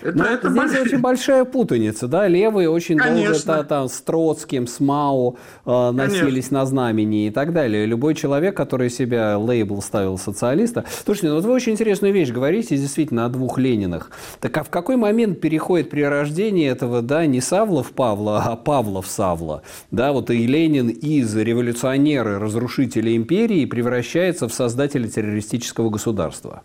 Это, 0.02 0.24
это 0.24 0.50
здесь 0.50 0.58
большая... 0.58 0.82
очень 0.82 0.98
большая 1.00 1.46
путаница, 1.46 2.08
да, 2.08 2.28
левые 2.28 2.70
очень 2.70 2.98
Конечно. 2.98 3.54
долго 3.56 3.64
там 3.64 3.90
с 3.90 4.02
Троцким, 4.02 4.68
с 4.68 4.80
Мао 4.80 5.36
э, 5.66 5.92
носились 5.92 6.22
Конечно. 6.22 6.60
на 6.60 6.66
знамени 6.66 7.28
и 7.28 7.32
так 7.32 7.54
далее. 7.54 7.86
Любой 7.86 8.16
человек, 8.16 8.56
который 8.56 8.90
себя 8.90 9.38
лейбл 9.38 9.82
ставил 9.82 10.18
социалиста. 10.18 10.86
Слушайте, 11.06 11.30
ну 11.30 11.36
вот 11.36 11.46
вы 11.46 11.54
очень 11.54 11.74
интересную 11.74 12.14
вещь 12.14 12.30
говорите, 12.30 12.78
действительно, 12.78 13.26
о 13.26 13.30
двух 13.30 13.58
Ленинах. 13.58 14.12
Так 14.40 14.58
а 14.58 14.64
в 14.64 14.70
какой 14.70 14.98
момент 14.98 15.42
переходит 15.42 15.90
при 15.90 16.02
рождении 16.02 16.68
этого, 16.68 17.02
да, 17.02 17.26
не 17.26 17.42
Савлов 17.42 17.92
Павла, 17.92 18.44
а 18.44 18.56
Павлов 18.56 19.08
Савла, 19.08 19.64
да, 19.92 20.12
вот 20.12 20.30
и 20.30 20.46
Ленин 20.46 20.90
из 20.90 21.36
революционера, 21.36 22.40
разрушителя 22.40 23.16
империи 23.16 23.66
превращается 23.66 24.48
в 24.48 24.54
создателя 24.54 25.08
террористического 25.08 25.90
государства? 25.90 26.64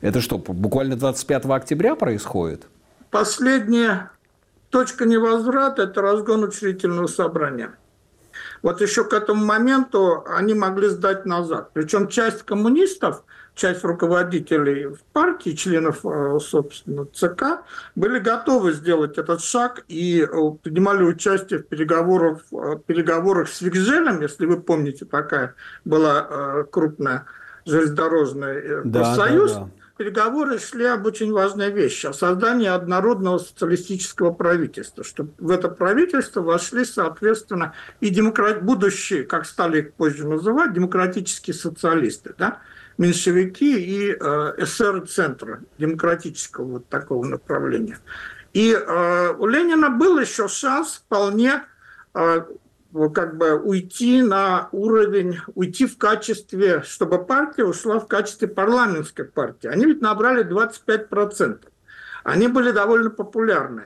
Это 0.00 0.20
что, 0.20 0.38
буквально 0.38 0.96
25 0.96 1.44
октября 1.46 1.94
происходит? 1.94 2.66
Последняя 3.10 4.10
точка 4.70 5.04
невозврата– 5.04 5.82
это 5.84 6.00
разгон 6.00 6.44
учредительного 6.44 7.06
собрания. 7.06 7.74
Вот 8.62 8.80
еще 8.80 9.04
к 9.04 9.12
этому 9.12 9.44
моменту 9.44 10.24
они 10.26 10.54
могли 10.54 10.88
сдать 10.88 11.26
назад. 11.26 11.70
Причем 11.72 12.08
часть 12.08 12.42
коммунистов, 12.42 13.24
часть 13.54 13.84
руководителей 13.84 14.88
партии, 15.12 15.50
членов, 15.50 16.04
э, 16.04 16.38
собственно, 16.40 17.06
ЦК, 17.06 17.62
были 17.94 18.18
готовы 18.18 18.72
сделать 18.72 19.18
этот 19.18 19.42
шаг 19.42 19.84
и 19.88 20.22
э, 20.22 20.26
принимали 20.62 21.02
участие 21.02 21.60
в 21.60 21.66
переговорах, 21.66 22.42
в 22.50 22.78
переговорах 22.86 23.48
с 23.48 23.60
Викжелем, 23.60 24.20
если 24.20 24.46
вы 24.46 24.60
помните, 24.60 25.04
такая 25.04 25.54
была 25.84 26.26
э, 26.28 26.64
крупная 26.70 27.26
железнодорожный 27.66 28.84
да, 28.84 29.00
профсоюз. 29.00 29.52
Да, 29.52 29.60
да 29.60 29.68
переговоры 30.00 30.58
шли 30.58 30.86
об 30.86 31.04
очень 31.04 31.30
важной 31.30 31.70
вещи, 31.70 32.06
о 32.06 32.14
создании 32.14 32.68
однородного 32.68 33.36
социалистического 33.36 34.32
правительства, 34.32 35.04
чтобы 35.04 35.32
в 35.36 35.50
это 35.50 35.68
правительство 35.68 36.40
вошли, 36.40 36.86
соответственно, 36.86 37.74
и 38.00 38.08
демократ... 38.08 38.62
будущие, 38.62 39.24
как 39.24 39.44
стали 39.44 39.80
их 39.80 39.92
позже 39.92 40.26
называть, 40.26 40.72
демократические 40.72 41.52
социалисты, 41.52 42.34
да, 42.38 42.60
меньшевики 42.96 43.78
и 43.78 44.12
э, 44.12 44.14
эсер-центра 44.56 45.60
демократического 45.76 46.64
вот 46.64 46.88
такого 46.88 47.26
направления. 47.26 47.98
И 48.54 48.72
э, 48.72 49.34
у 49.38 49.46
Ленина 49.46 49.90
был 49.90 50.18
еще 50.18 50.48
шанс 50.48 51.02
вполне 51.04 51.62
э, 52.14 52.44
как 53.14 53.36
бы 53.36 53.58
уйти 53.58 54.22
на 54.22 54.68
уровень, 54.72 55.38
уйти 55.54 55.86
в 55.86 55.96
качестве, 55.98 56.82
чтобы 56.82 57.24
партия 57.24 57.64
ушла 57.64 58.00
в 58.00 58.06
качестве 58.06 58.48
парламентской 58.48 59.24
партии. 59.24 59.68
Они 59.68 59.86
ведь 59.86 60.00
набрали 60.00 60.44
25%. 60.44 61.60
Они 62.24 62.48
были 62.48 62.70
довольно 62.70 63.10
популярны. 63.10 63.84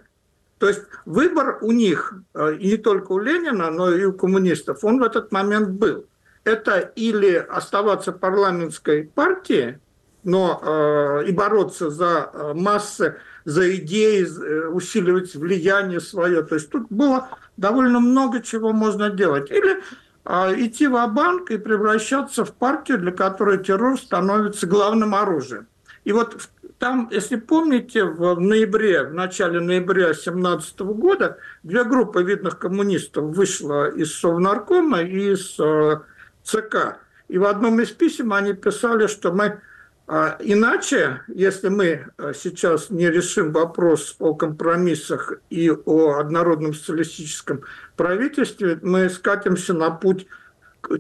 То 0.59 0.69
есть 0.69 0.83
выбор 1.05 1.59
у 1.61 1.73
них, 1.73 2.15
э, 2.35 2.55
и 2.55 2.73
не 2.73 2.77
только 2.77 3.13
у 3.13 3.19
Ленина, 3.19 3.71
но 3.71 3.93
и 3.93 4.05
у 4.05 4.13
коммунистов, 4.13 4.85
он 4.85 5.01
в 5.01 5.03
этот 5.03 5.33
момент 5.33 5.71
был. 5.71 6.07
Это 6.45 6.79
или 6.79 7.35
оставаться 7.35 8.13
парламентской 8.13 9.05
партией, 9.05 9.79
но 10.23 10.61
э, 10.63 11.29
и 11.29 11.33
бороться 11.33 11.91
за 11.91 12.31
э, 12.33 12.53
массы, 12.55 13.17
за 13.45 13.77
идеи, 13.77 14.25
э, 14.25 14.69
усиливать 14.69 15.35
влияние 15.35 16.01
свое. 16.01 16.43
То 16.43 16.55
есть 16.55 16.71
тут 16.71 16.87
было 16.89 17.29
довольно 17.57 18.01
много 18.01 18.41
чего 18.43 18.73
можно 18.73 19.11
делать. 19.11 19.51
Или 19.51 19.83
а, 20.25 20.53
идти 20.55 20.87
в 20.87 21.07
банк 21.09 21.51
и 21.51 21.59
превращаться 21.59 22.45
в 22.45 22.53
партию, 22.53 22.99
для 22.99 23.13
которой 23.13 23.63
террор 23.63 23.99
становится 23.99 24.67
главным 24.67 25.15
оружием. 25.15 25.67
И 26.05 26.13
вот 26.13 26.49
там, 26.79 27.09
если 27.11 27.37
помните, 27.37 28.05
в 28.05 28.39
ноябре, 28.41 29.05
в 29.05 29.15
начале 29.15 29.61
ноября 29.61 30.07
2017 30.07 30.81
года 30.81 31.39
две 31.63 31.85
группы 31.85 32.23
видных 32.23 32.59
коммунистов 32.59 33.25
вышла 33.25 33.91
из 33.91 34.15
Совнаркома 34.19 35.03
и 35.03 35.33
из 35.33 35.59
э, 35.59 36.01
ЦК. 36.43 36.99
И 37.29 37.39
в 37.39 37.45
одном 37.45 37.81
из 37.81 37.91
писем 37.91 38.33
они 38.33 38.53
писали, 38.53 39.07
что 39.07 39.33
мы 39.33 39.61
иначе, 40.09 41.23
если 41.29 41.69
мы 41.69 42.07
э, 42.19 42.33
сейчас 42.35 42.91
не 42.91 43.11
решим 43.11 43.53
вопрос 43.53 44.17
о 44.19 44.35
компромиссах 44.35 45.35
и 45.49 45.71
о 45.71 46.19
однородном 46.19 46.75
социалистическом 46.75 47.63
правительстве, 47.97 48.79
мы 48.83 49.09
скатимся 49.09 49.73
на 49.73 49.91
путь 49.91 50.27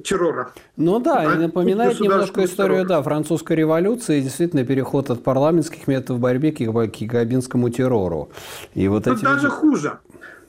террора. 0.02 0.52
Ну 0.76 0.98
да, 1.00 1.32
а, 1.32 1.34
напоминает 1.36 2.00
немножко 2.00 2.44
историю 2.44 2.84
террора. 2.84 2.88
да, 2.88 3.02
французской 3.02 3.56
революции, 3.56 4.20
действительно 4.20 4.64
переход 4.64 5.10
от 5.10 5.22
парламентских 5.22 5.86
методов 5.86 6.20
борьбы 6.20 6.52
к 6.52 6.60
гигабинскому 6.60 7.68
террору. 7.68 8.30
И 8.74 8.88
вот 8.88 9.04
Тут 9.04 9.18
эти... 9.18 9.24
даже 9.24 9.50
хуже. 9.50 9.98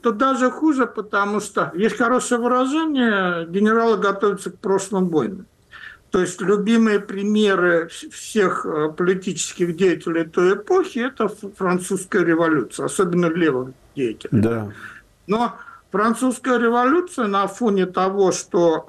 Тут 0.02 0.18
даже 0.18 0.50
хуже, 0.50 0.86
потому 0.86 1.40
что 1.40 1.72
есть 1.74 1.96
хорошее 1.96 2.40
выражение, 2.40 3.46
генералы 3.48 3.98
готовятся 3.98 4.50
к 4.50 4.58
прошлым 4.58 5.08
войнам. 5.08 5.46
То 6.16 6.22
есть 6.22 6.40
любимые 6.40 6.98
примеры 6.98 7.88
всех 7.88 8.64
э, 8.64 8.88
политических 8.88 9.76
деятелей 9.76 10.24
той 10.24 10.54
эпохи– 10.54 10.98
это 11.00 11.28
французская 11.28 12.24
революция, 12.24 12.86
особенно 12.86 13.26
левых 13.26 13.74
деятелей. 13.94 14.40
Да. 14.40 14.72
Но 15.26 15.56
французская 15.92 16.58
революция 16.58 17.26
на 17.26 17.46
фоне 17.48 17.84
того, 17.84 18.32
что 18.32 18.82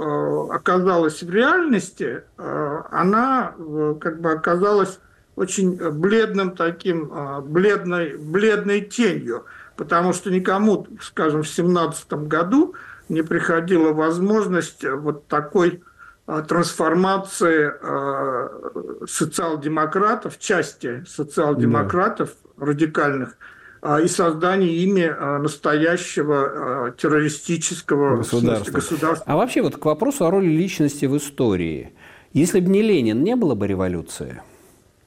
э, 0.49 0.55
оказалось 0.55 1.21
в 1.21 1.29
реальности, 1.29 2.23
э, 2.37 2.81
она 2.91 3.53
как 3.99 4.21
бы 4.21 4.31
оказалась 4.31 4.97
очень 5.35 5.75
бледным 5.75 6.55
таким, 6.55 7.11
бледной, 7.43 8.15
бледной 8.15 8.79
тенью, 8.79 9.43
потому 9.75 10.13
что 10.13 10.31
никому, 10.31 10.87
скажем, 11.01 11.43
в 11.43 11.49
17 11.49 12.13
году 12.29 12.73
не 13.09 13.21
приходила 13.21 13.91
возможность 13.91 14.85
вот 14.85 15.27
такой 15.27 15.83
трансформации 16.27 17.71
э, 17.81 19.05
социал-демократов, 19.07 20.37
части 20.39 21.03
социал-демократов 21.07 22.31
да. 22.57 22.65
радикальных, 22.65 23.37
э, 23.81 24.03
и 24.03 24.07
создания 24.07 24.75
ими 24.75 25.07
настоящего 25.41 26.93
террористического 26.97 28.17
государства. 28.17 28.71
государства. 28.71 29.25
А 29.25 29.37
вообще 29.37 29.61
вот 29.61 29.77
к 29.77 29.85
вопросу 29.85 30.25
о 30.25 30.31
роли 30.31 30.47
личности 30.47 31.05
в 31.05 31.15
истории. 31.15 31.93
Если 32.33 32.59
бы 32.59 32.69
не 32.69 32.81
Ленин, 32.81 33.23
не 33.23 33.35
было 33.35 33.55
бы 33.55 33.67
революции? 33.67 34.41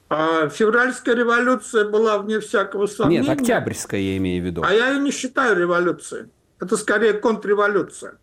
А 0.09 0.49
февральская 0.49 1.15
революция 1.15 1.85
была 1.85 2.17
вне 2.17 2.41
всякого 2.41 2.87
сомнения. 2.87 3.29
Нет, 3.29 3.39
октябрьская 3.39 4.01
я 4.01 4.17
имею 4.17 4.43
в 4.43 4.45
виду. 4.45 4.61
А 4.65 4.73
я 4.73 4.89
ее 4.89 4.99
не 4.99 5.11
считаю 5.11 5.55
революцией. 5.55 6.25
Это 6.59 6.75
скорее 6.75 7.13
контрреволюция. 7.13 8.15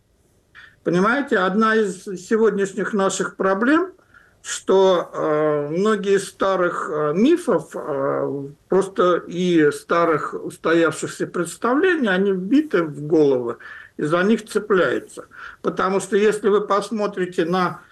Понимаете, 0.89 1.37
одна 1.41 1.77
из 1.77 2.05
сегодняшних 2.05 2.95
наших 2.95 3.37
проблем, 3.37 3.93
что 4.41 5.11
э, 5.13 5.69
многие 5.69 6.19
старых 6.19 6.89
э, 6.91 7.13
мифов, 7.13 7.73
э, 7.75 8.49
просто 8.71 9.17
и 9.27 9.71
старых 9.71 10.33
устоявшихся 10.33 11.27
представлений, 11.27 12.09
они 12.09 12.33
вбиты 12.33 12.85
в 12.85 13.07
головы 13.07 13.59
и 13.99 14.05
за 14.05 14.23
них 14.23 14.49
цепляются. 14.49 15.27
Потому 15.61 16.01
что 16.01 16.17
если 16.17 16.49
вы 16.49 16.67
посмотрите 16.67 17.45
на 17.45 17.83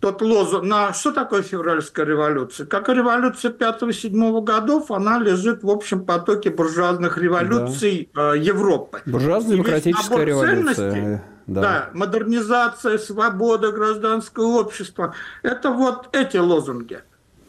тот 0.00 0.22
лозунг, 0.22 0.64
на 0.64 0.92
что 0.94 1.12
такое 1.12 1.42
февральская 1.42 2.06
революция? 2.06 2.66
Как 2.66 2.88
и 2.88 2.94
революция 2.94 3.52
5-7 3.52 4.42
годов, 4.42 4.90
она 4.90 5.18
лежит 5.18 5.62
в 5.62 5.70
общем 5.70 6.04
потоке 6.04 6.50
буржуазных 6.50 7.18
революций 7.18 8.08
да. 8.14 8.34
Европы. 8.34 9.02
Буржуазно-демократическая 9.04 10.24
революция. 10.24 11.24
Да. 11.46 11.60
да, 11.60 11.90
модернизация, 11.94 12.96
свобода, 12.96 13.72
гражданское 13.72 14.46
общество. 14.46 15.14
Это 15.42 15.70
вот 15.70 16.08
эти 16.14 16.36
лозунги. 16.36 17.00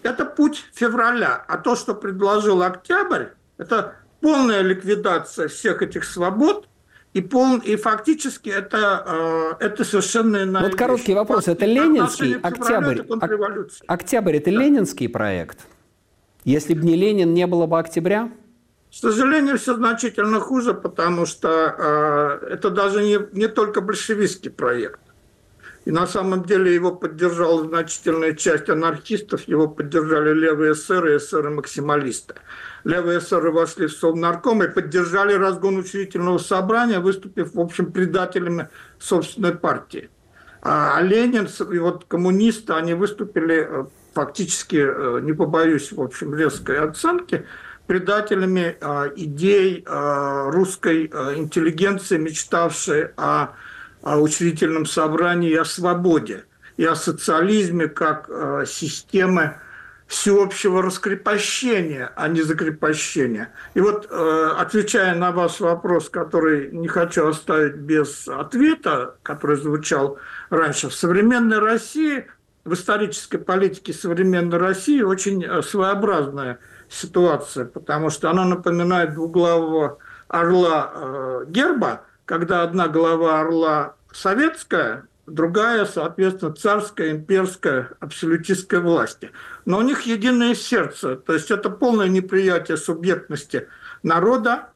Это 0.01 0.25
путь 0.25 0.65
февраля. 0.73 1.45
А 1.47 1.57
то, 1.57 1.75
что 1.75 1.93
предложил 1.93 2.63
октябрь, 2.63 3.25
это 3.57 3.93
полная 4.19 4.61
ликвидация 4.61 5.47
всех 5.47 5.83
этих 5.83 6.03
свобод, 6.03 6.67
и, 7.13 7.21
пол, 7.21 7.57
и 7.57 7.75
фактически 7.75 8.49
это, 8.49 9.57
э, 9.59 9.65
это 9.65 9.83
совершенно 9.83 10.43
иная 10.43 10.63
Вот 10.63 10.75
короткий 10.75 11.13
вопрос. 11.13 11.47
Это 11.47 11.65
ленинский 11.65 12.35
октябрь? 12.35 13.01
Это 13.01 13.67
октябрь– 13.87 14.35
это 14.37 14.51
да. 14.51 14.57
ленинский 14.57 15.09
проект? 15.09 15.59
Если 16.45 16.73
бы 16.73 16.83
не 16.83 16.95
Ленин, 16.95 17.33
не 17.33 17.45
было 17.45 17.67
бы 17.67 17.77
октября? 17.77 18.31
К 18.89 18.93
сожалению, 18.93 19.57
все 19.57 19.75
значительно 19.75 20.39
хуже, 20.39 20.73
потому 20.73 21.25
что 21.25 22.39
э, 22.41 22.53
это 22.53 22.69
даже 22.69 23.03
не, 23.03 23.19
не 23.33 23.47
только 23.47 23.81
большевистский 23.81 24.49
проект. 24.49 24.99
И 25.85 25.91
на 25.91 26.07
самом 26.07 26.43
деле 26.43 26.73
его 26.73 26.91
поддержала 26.91 27.63
значительная 27.63 28.33
часть 28.33 28.69
анархистов, 28.69 29.47
его 29.47 29.67
поддержали 29.67 30.33
левые 30.33 30.73
эсеры 30.73 31.13
и 31.13 31.17
эсеры-максималисты 31.17 32.35
левые 32.83 33.19
эсеры 33.19 33.51
вошли 33.51 33.87
в 33.87 33.93
Совнарком 33.93 34.63
и 34.63 34.67
поддержали 34.67 35.33
разгон 35.33 35.77
учредительного 35.77 36.37
собрания, 36.37 36.99
выступив, 36.99 37.53
в 37.53 37.59
общем, 37.59 37.91
предателями 37.91 38.69
собственной 38.99 39.53
партии. 39.53 40.09
А 40.61 41.01
Ленин 41.01 41.47
и 41.73 41.79
вот 41.79 42.05
коммунисты, 42.07 42.73
они 42.73 42.93
выступили 42.93 43.67
э, 43.67 43.85
фактически, 44.13 44.75
э, 44.75 45.19
не 45.21 45.33
побоюсь, 45.33 45.91
в 45.91 45.99
общем, 45.99 46.35
резкой 46.35 46.79
оценки, 46.79 47.47
предателями 47.87 48.77
э, 48.79 49.11
идей 49.15 49.83
русской 49.87 51.07
интеллигенции, 51.35 52.17
мечтавшей 52.17 53.09
о 53.17 53.55
учредительном 54.03 54.85
собрании 54.85 55.51
и 55.51 55.55
о 55.55 55.65
свободе, 55.65 56.45
и 56.77 56.85
о 56.85 56.95
социализме 56.95 57.87
как 57.87 58.29
системы 58.65 59.55
всеобщего 60.11 60.81
раскрепощения, 60.81 62.11
а 62.17 62.27
не 62.27 62.41
закрепощения. 62.41 63.53
И 63.75 63.79
вот, 63.79 64.07
э, 64.11 64.49
отвечая 64.57 65.15
на 65.15 65.31
ваш 65.31 65.61
вопрос, 65.61 66.09
который 66.09 66.69
не 66.73 66.89
хочу 66.89 67.29
оставить 67.29 67.75
без 67.75 68.27
ответа, 68.27 69.15
который 69.23 69.55
звучал 69.55 70.19
раньше, 70.49 70.89
в 70.89 70.93
современной 70.93 71.59
России, 71.59 72.27
в 72.65 72.73
исторической 72.73 73.37
политике 73.37 73.93
современной 73.93 74.57
России 74.57 75.01
очень 75.01 75.45
э, 75.45 75.61
своеобразная 75.61 76.59
ситуация, 76.89 77.63
потому 77.63 78.09
что 78.09 78.29
она 78.29 78.43
напоминает 78.43 79.13
двуглавого 79.13 79.99
орла 80.27 80.91
э, 80.93 81.45
герба, 81.47 82.01
когда 82.25 82.63
одна 82.63 82.89
голова 82.89 83.39
орла 83.39 83.95
советская, 84.11 85.05
другая, 85.25 85.85
соответственно, 85.85 86.53
царская, 86.53 87.11
имперская, 87.11 87.91
абсолютистская 87.99 88.79
власти. 88.79 89.31
Но 89.65 89.79
у 89.79 89.81
них 89.81 90.01
единое 90.01 90.55
сердце, 90.55 91.15
то 91.15 91.33
есть 91.33 91.51
это 91.51 91.69
полное 91.69 92.07
неприятие 92.07 92.77
субъектности 92.77 93.67
народа, 94.03 94.69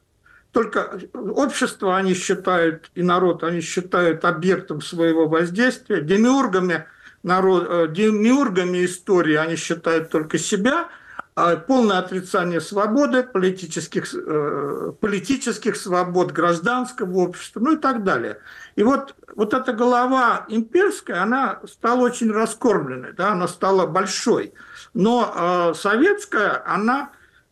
только 0.52 0.98
общество 1.12 1.96
они 1.96 2.14
считают, 2.14 2.90
и 2.94 3.02
народ 3.02 3.44
они 3.44 3.60
считают 3.60 4.24
объектом 4.24 4.80
своего 4.80 5.28
воздействия, 5.28 6.00
демиургами, 6.00 6.86
народ, 7.22 7.66
э, 7.68 7.88
демиургами 7.90 8.84
истории 8.84 9.34
они 9.34 9.56
считают 9.56 10.10
только 10.10 10.38
себя– 10.38 10.88
полное 11.66 11.98
отрицание 11.98 12.62
свободы, 12.62 13.22
политических, 13.22 14.06
э, 14.14 14.92
политических 14.98 15.76
свобод, 15.76 16.32
гражданского 16.32 17.18
общества, 17.18 17.60
ну 17.60 17.74
и 17.74 17.76
так 17.76 18.04
далее. 18.04 18.38
И 18.74 18.82
вот, 18.82 19.14
вот 19.34 19.52
эта 19.52 19.74
голова 19.74 20.46
имперская, 20.48 21.22
она 21.22 21.60
стала 21.66 22.00
очень 22.00 22.32
раскормленной, 22.32 23.12
да, 23.12 23.32
она 23.32 23.48
стала 23.48 23.86
большой. 23.86 24.54
Но 24.94 25.30
э, 25.72 25.74
советская, 25.74 26.62
она, 26.66 27.10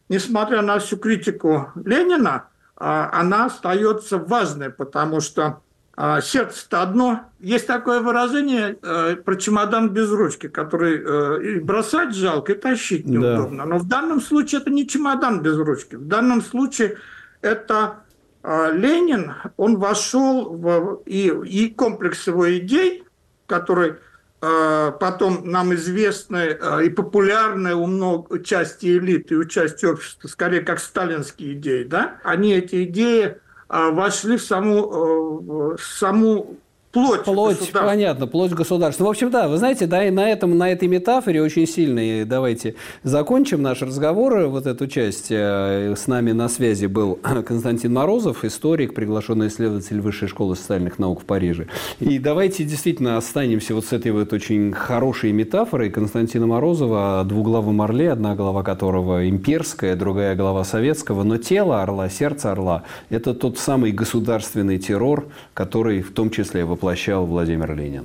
несмотря 0.09 0.63
на 0.63 0.79
всю 0.79 0.97
критику 0.97 1.71
Ленина, 1.75 2.49
э, 2.79 2.85
она 2.87 3.47
остается 3.47 4.17
важной, 4.17 4.71
потому 4.71 5.21
что 5.21 5.45
а 5.45 5.61
сердце-то 5.97 6.83
одно. 6.83 7.21
Есть 7.39 7.67
такое 7.67 8.01
выражение 8.01 8.77
э, 8.83 9.17
про 9.17 9.37
чемодан 9.37 9.91
без 9.91 10.11
ручки, 10.11 10.49
который 10.49 10.99
э, 10.99 11.45
и 11.45 11.61
бросать 11.61 12.15
жалко, 12.15 12.53
и 12.53 12.57
тащить 12.57 13.07
неудобно. 13.07 13.59
Да. 13.59 13.65
Но 13.67 13.79
в 13.79 13.87
данном 13.87 14.21
случае 14.21 14.61
это 14.61 14.71
не 14.71 14.89
чемодан 14.89 15.41
без 15.41 15.57
ручки. 15.57 15.95
В 15.95 16.07
данном 16.07 16.43
случае 16.43 16.97
это 17.43 17.99
э, 18.43 18.73
Ленин, 18.73 19.35
он 19.57 19.77
вошел 19.77 20.53
в 20.53 21.03
и, 21.07 21.29
и 21.29 21.71
комплекс 21.71 22.27
его 22.27 22.57
идей, 22.59 23.05
который 23.47 23.95
э, 24.41 24.93
потом 24.99 25.49
нам 25.49 25.75
известны 25.75 26.59
э, 26.61 26.87
и 26.87 26.91
популярны 26.91 27.75
у 27.77 27.87
много 27.87 28.43
части 28.43 28.99
элиты 28.99 29.35
и 29.35 29.37
у 29.37 29.45
части 29.45 29.87
общества, 29.87 30.27
скорее 30.27 30.63
как 30.63 30.81
сталинские 30.81 31.53
идеи, 31.53 31.85
да, 31.85 32.19
они 32.25 32.53
эти 32.53 32.83
идеи 32.85 33.25
а, 33.27 33.44
вошли 33.75 34.37
в 34.37 34.43
саму, 34.43 34.77
э, 34.77 35.77
в 35.77 35.83
саму 35.83 36.47
Плоть, 36.95 37.25
плоть 37.25 37.73
понятно, 37.73 38.29
плоть 38.29 38.53
государства. 38.53 39.03
В 39.03 39.09
общем, 39.09 39.29
да, 39.29 39.49
вы 39.49 39.59
знаете, 39.59 39.87
да, 39.87 40.07
и 40.07 40.11
на, 40.11 40.31
этом, 40.31 40.57
на 40.57 40.71
этой 40.71 40.87
метафоре 40.87 41.43
очень 41.43 41.67
сильной 41.67 42.25
давайте 42.25 42.77
закончим 43.03 43.63
наш 43.63 43.83
разговор, 43.83 44.47
вот 44.47 44.67
эту 44.67 44.87
часть. 44.87 45.27
Э, 45.31 45.95
с 45.97 46.07
нами 46.07 46.31
на 46.31 46.49
связи 46.49 46.87
был 46.87 47.19
Константин 47.47 47.95
Морозов, 47.95 48.45
историк, 48.45 48.95
приглашенный 48.95 49.49
исследователь 49.49 50.01
Высшей 50.01 50.29
школы 50.29 50.55
социальных 50.55 51.01
наук 51.01 51.23
в 51.23 51.25
Париже. 51.25 51.67
И 51.99 52.21
давайте 52.21 52.63
действительно 52.63 53.17
останемся 53.17 53.75
вот 53.75 53.87
с 53.87 53.93
этой 53.93 54.13
вот 54.13 54.33
очень 54.33 54.73
хорошей 54.73 55.33
метафорой 55.33 55.91
Константина 55.91 56.47
Морозова 56.47 57.21
о 57.21 57.25
двуглавом 57.25 57.83
орле, 57.83 58.13
одна 58.13 58.37
голова 58.37 58.63
которого 58.63 59.29
имперская, 59.29 59.97
другая 59.97 60.37
голова 60.37 60.63
советского, 60.63 61.25
но 61.25 61.39
тело 61.39 61.83
орла, 61.83 62.09
сердце 62.09 62.53
орла– 62.53 62.85
это 63.11 63.35
тот 63.35 63.59
самый 63.59 63.91
государственный 63.91 64.79
террор, 64.79 65.27
который 65.55 66.01
в 66.01 66.13
том 66.13 66.31
числе 66.31 66.65
воплощается 66.65 66.84
воплощал 66.85 67.25
Владимир 67.25 67.75
Ленин. 67.75 68.05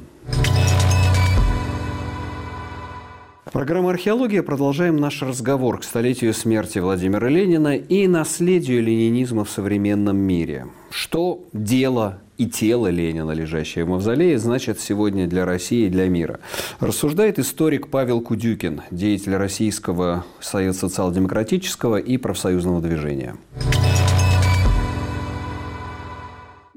Программа 3.52 3.90
«Археология». 3.90 4.42
Продолжаем 4.42 4.96
наш 4.96 5.22
разговор 5.22 5.80
к 5.80 5.84
столетию 5.84 6.34
смерти 6.34 6.80
Владимира 6.80 7.28
Ленина 7.28 7.76
и 7.76 8.08
наследию 8.08 8.82
ленинизма 8.82 9.44
в 9.44 9.50
современном 9.50 10.16
мире. 10.16 10.68
Что 10.92 11.44
дело 11.52 12.22
и 12.38 12.46
тело 12.46 12.88
Ленина, 12.88 13.32
лежащее 13.32 13.84
в 13.84 13.90
мавзолее, 13.90 14.40
значит 14.40 14.80
сегодня 14.80 15.28
для 15.28 15.44
России 15.44 15.88
и 15.88 15.90
для 15.90 16.08
мира. 16.08 16.40
Рассуждает 16.80 17.38
историк 17.38 17.90
Павел 17.90 18.22
Кудюкин, 18.22 18.84
деятель 18.92 19.36
Российского 19.36 20.24
союза 20.40 20.80
социал-демократического 20.80 21.98
и 21.98 22.16
профсоюзного 22.16 22.80
движения. 22.80 23.36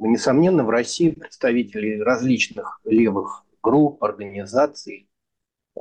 Несомненно, 0.04 0.64
в 0.64 0.70
России 0.70 1.10
представители 1.10 2.00
различных 2.00 2.80
левых 2.84 3.44
групп, 3.62 4.02
организаций 4.02 5.08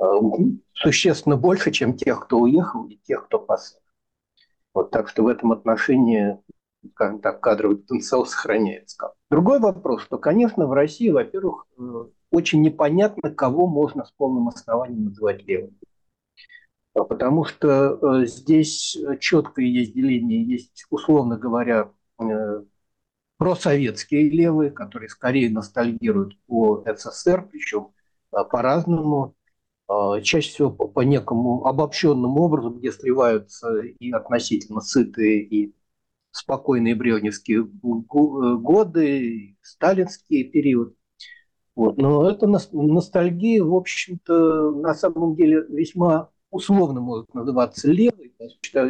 существенно 0.72 1.36
больше, 1.36 1.72
чем 1.72 1.96
тех, 1.96 2.20
кто 2.20 2.38
уехал, 2.38 2.86
и 2.86 2.96
тех, 2.96 3.26
кто 3.26 3.40
пас. 3.40 3.80
Вот 4.74 4.92
так 4.92 5.08
что 5.08 5.24
в 5.24 5.26
этом 5.26 5.50
отношении, 5.50 6.38
скажем 6.92 7.20
так, 7.20 7.40
кадровый 7.40 7.78
потенциал 7.78 8.24
сохраняется. 8.24 9.12
Другой 9.28 9.58
вопрос, 9.58 10.02
что, 10.02 10.18
конечно, 10.18 10.68
в 10.68 10.72
России, 10.72 11.08
во-первых, 11.08 11.66
э, 11.76 11.82
очень 12.30 12.62
непонятно, 12.62 13.28
кого 13.30 13.66
можно 13.66 14.04
с 14.04 14.12
полным 14.12 14.46
основанием 14.46 15.06
называть 15.06 15.44
левым. 15.48 15.76
Потому 16.94 17.44
что 17.44 17.98
э, 18.20 18.26
здесь 18.26 18.96
четкое 19.18 19.66
есть 19.66 19.94
деление, 19.94 20.44
есть, 20.44 20.86
условно 20.90 21.36
говоря, 21.36 21.90
просоветские 23.42 24.30
левые, 24.30 24.70
которые 24.70 25.08
скорее 25.08 25.50
ностальгируют 25.50 26.38
по 26.46 26.84
СССР, 26.86 27.48
причем 27.50 27.88
а, 28.30 28.44
по-разному. 28.44 29.34
чаще 30.22 30.48
всего 30.48 30.70
по 30.70 31.00
некому 31.00 31.66
обобщенному 31.66 32.40
образу, 32.40 32.70
где 32.70 32.92
сливаются 32.92 33.80
и 33.80 34.12
относительно 34.12 34.80
сытые 34.80 35.42
и 35.42 35.74
спокойные 36.30 36.94
брежневские 36.94 37.64
годы, 37.64 39.56
сталинский 39.60 40.44
период. 40.44 40.94
Вот. 41.74 41.96
Но 41.98 42.30
эта 42.30 42.46
ностальгия, 42.46 43.64
в 43.64 43.74
общем-то, 43.74 44.70
на 44.70 44.94
самом 44.94 45.34
деле 45.34 45.66
весьма 45.68 46.30
условно 46.50 47.00
может 47.00 47.34
называться 47.34 47.90
левой. 47.90 48.32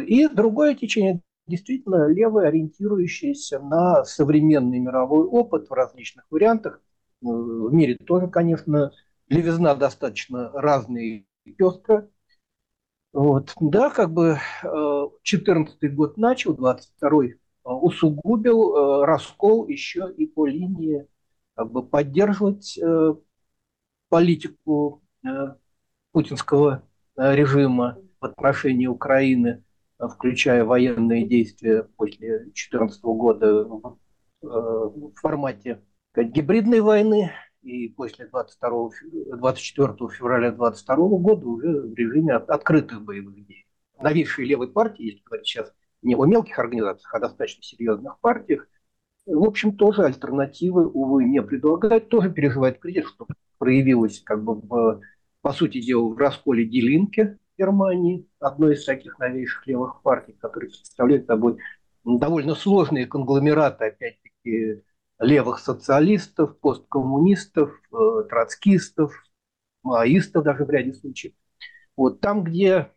И 0.05 0.27
другое 0.27 0.75
течение 0.75 1.21
действительно 1.47 2.07
левое, 2.07 2.47
ориентирующееся 2.47 3.59
на 3.59 4.03
современный 4.05 4.79
мировой 4.79 5.25
опыт 5.25 5.69
в 5.69 5.73
различных 5.73 6.25
вариантах. 6.29 6.81
Э, 7.21 7.25
в 7.25 7.73
мире 7.73 7.97
тоже, 7.97 8.27
конечно, 8.27 8.91
левизна 9.27 9.75
достаточно 9.75 10.51
разная 10.53 11.25
и 11.45 11.51
пестрая. 11.51 12.09
Вот. 13.11 13.53
Да, 13.59 13.89
как 13.89 14.11
бы 14.11 14.39
14 15.23 15.77
э, 15.81 15.87
год 15.89 16.17
начал, 16.17 16.55
22 16.55 17.25
э, 17.25 17.29
усугубил 17.63 19.03
раскол 19.03 19.67
еще 19.67 20.11
и 20.15 20.25
по 20.25 20.45
линии 20.45 21.07
как 21.55 21.71
бы 21.71 21.83
поддерживать 21.83 22.79
политику 24.09 25.03
путинского 26.11 26.83
режима 27.15 27.99
в 28.19 28.25
отношении 28.25 28.87
Украины, 28.87 29.63
включая 30.09 30.63
военные 30.65 31.25
действия 31.25 31.83
после 31.95 32.39
2014 32.39 33.03
года 33.03 33.67
в 34.41 35.13
формате 35.15 35.81
гибридной 36.15 36.81
войны, 36.81 37.31
и 37.63 37.87
после 37.87 38.27
22, 38.27 38.89
24 39.37 39.93
февраля 40.09 40.51
2022 40.51 40.95
года 41.19 41.47
уже 41.47 41.81
в 41.81 41.93
режиме 41.95 42.35
открытых 42.35 43.01
боевых 43.01 43.35
действий. 43.35 43.65
Новейшие 43.99 44.47
левые 44.47 44.69
партии, 44.69 45.05
если 45.05 45.21
говорить 45.23 45.47
сейчас 45.47 45.73
не 46.01 46.15
о 46.15 46.25
мелких 46.25 46.59
организациях, 46.59 47.13
а 47.15 47.19
достаточно 47.19 47.63
серьезных 47.63 48.19
партиях, 48.19 48.67
в 49.25 49.43
общем, 49.43 49.77
тоже 49.77 50.03
альтернативы, 50.03 50.85
увы, 50.85 51.23
не 51.23 51.41
предлагают, 51.41 52.09
тоже 52.09 52.29
переживает 52.29 52.79
кризис, 52.79 53.07
что 53.07 53.25
проявилось, 53.57 54.19
как 54.19 54.43
бы, 54.43 54.55
в, 54.55 54.99
по 55.41 55.53
сути 55.53 55.79
дела, 55.79 56.09
в 56.09 56.17
расколе 56.17 56.65
Делинки 56.65 57.37
Германии, 57.57 58.27
одной 58.39 58.73
из 58.73 58.85
таких 58.85 59.19
новейших 59.19 59.65
левых 59.67 60.01
партий, 60.01 60.33
которые 60.33 60.69
представляют 60.69 61.27
собой 61.27 61.57
довольно 62.03 62.55
сложные 62.55 63.05
конгломераты, 63.05 63.85
опять-таки, 63.85 64.83
левых 65.19 65.59
социалистов, 65.59 66.59
посткоммунистов, 66.59 67.71
э, 67.91 68.23
троцкистов, 68.29 69.13
маоистов 69.83 70.43
даже 70.43 70.65
в 70.65 70.69
ряде 70.69 70.93
случаев. 70.93 71.33
Вот 71.95 72.19
там, 72.19 72.43
где 72.43 72.91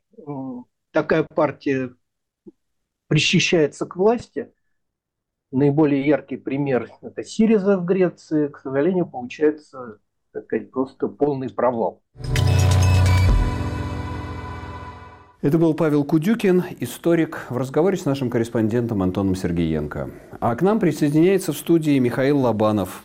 такая 0.93 1.25
партия 1.25 1.95
прищищается 3.09 3.87
к 3.87 3.97
власти, 3.97 4.53
наиболее 5.53 6.05
яркий 6.05 6.37
пример– 6.37 6.91
это 7.03 7.23
Сириза 7.23 7.79
в 7.79 7.85
Греции, 7.85 8.49
к 8.49 8.59
сожалению, 8.59 9.07
получается 9.07 10.01
так 10.37 10.45
сказать, 10.45 10.71
просто 10.71 11.09
полный 11.09 11.49
провал. 11.49 12.03
Это 15.47 15.59
был 15.59 15.75
Павел 15.75 16.03
Кудюкин, 16.03 16.65
историк, 16.81 17.47
в 17.51 17.57
разговоре 17.57 17.97
с 17.97 18.05
нашим 18.05 18.31
корреспондентом 18.31 19.01
Антоном 19.01 19.37
Сергеенко. 19.37 20.11
А 20.41 20.57
к 20.57 20.61
нам 20.61 20.81
присоединяется 20.81 21.53
в 21.53 21.57
студии 21.57 21.97
Михаил 22.01 22.41
Лобанов, 22.41 23.05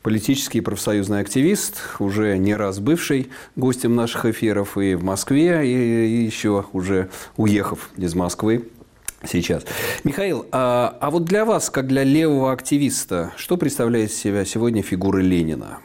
политический 0.00 0.56
и 0.56 0.60
профсоюзный 0.62 1.20
активист, 1.20 1.82
уже 1.98 2.38
не 2.38 2.54
раз 2.54 2.78
бывший 2.80 3.28
гостем 3.56 3.94
наших 3.94 4.24
эфиров 4.24 4.78
и 4.78 4.94
в 4.94 5.04
Москве, 5.04 5.68
и 5.70 6.24
еще 6.24 6.64
уже 6.72 7.10
уехав 7.36 7.90
из 7.98 8.14
Москвы 8.14 8.70
сейчас. 9.26 9.66
Михаил, 10.02 10.46
а, 10.50 10.96
а 10.98 11.10
вот 11.10 11.26
для 11.26 11.44
вас, 11.44 11.68
как 11.68 11.88
для 11.88 12.04
левого 12.04 12.52
активиста, 12.52 13.34
что 13.36 13.58
представляет 13.58 14.12
себя 14.12 14.46
сегодня 14.46 14.82
фигура 14.82 15.18
Ленина? 15.18 15.76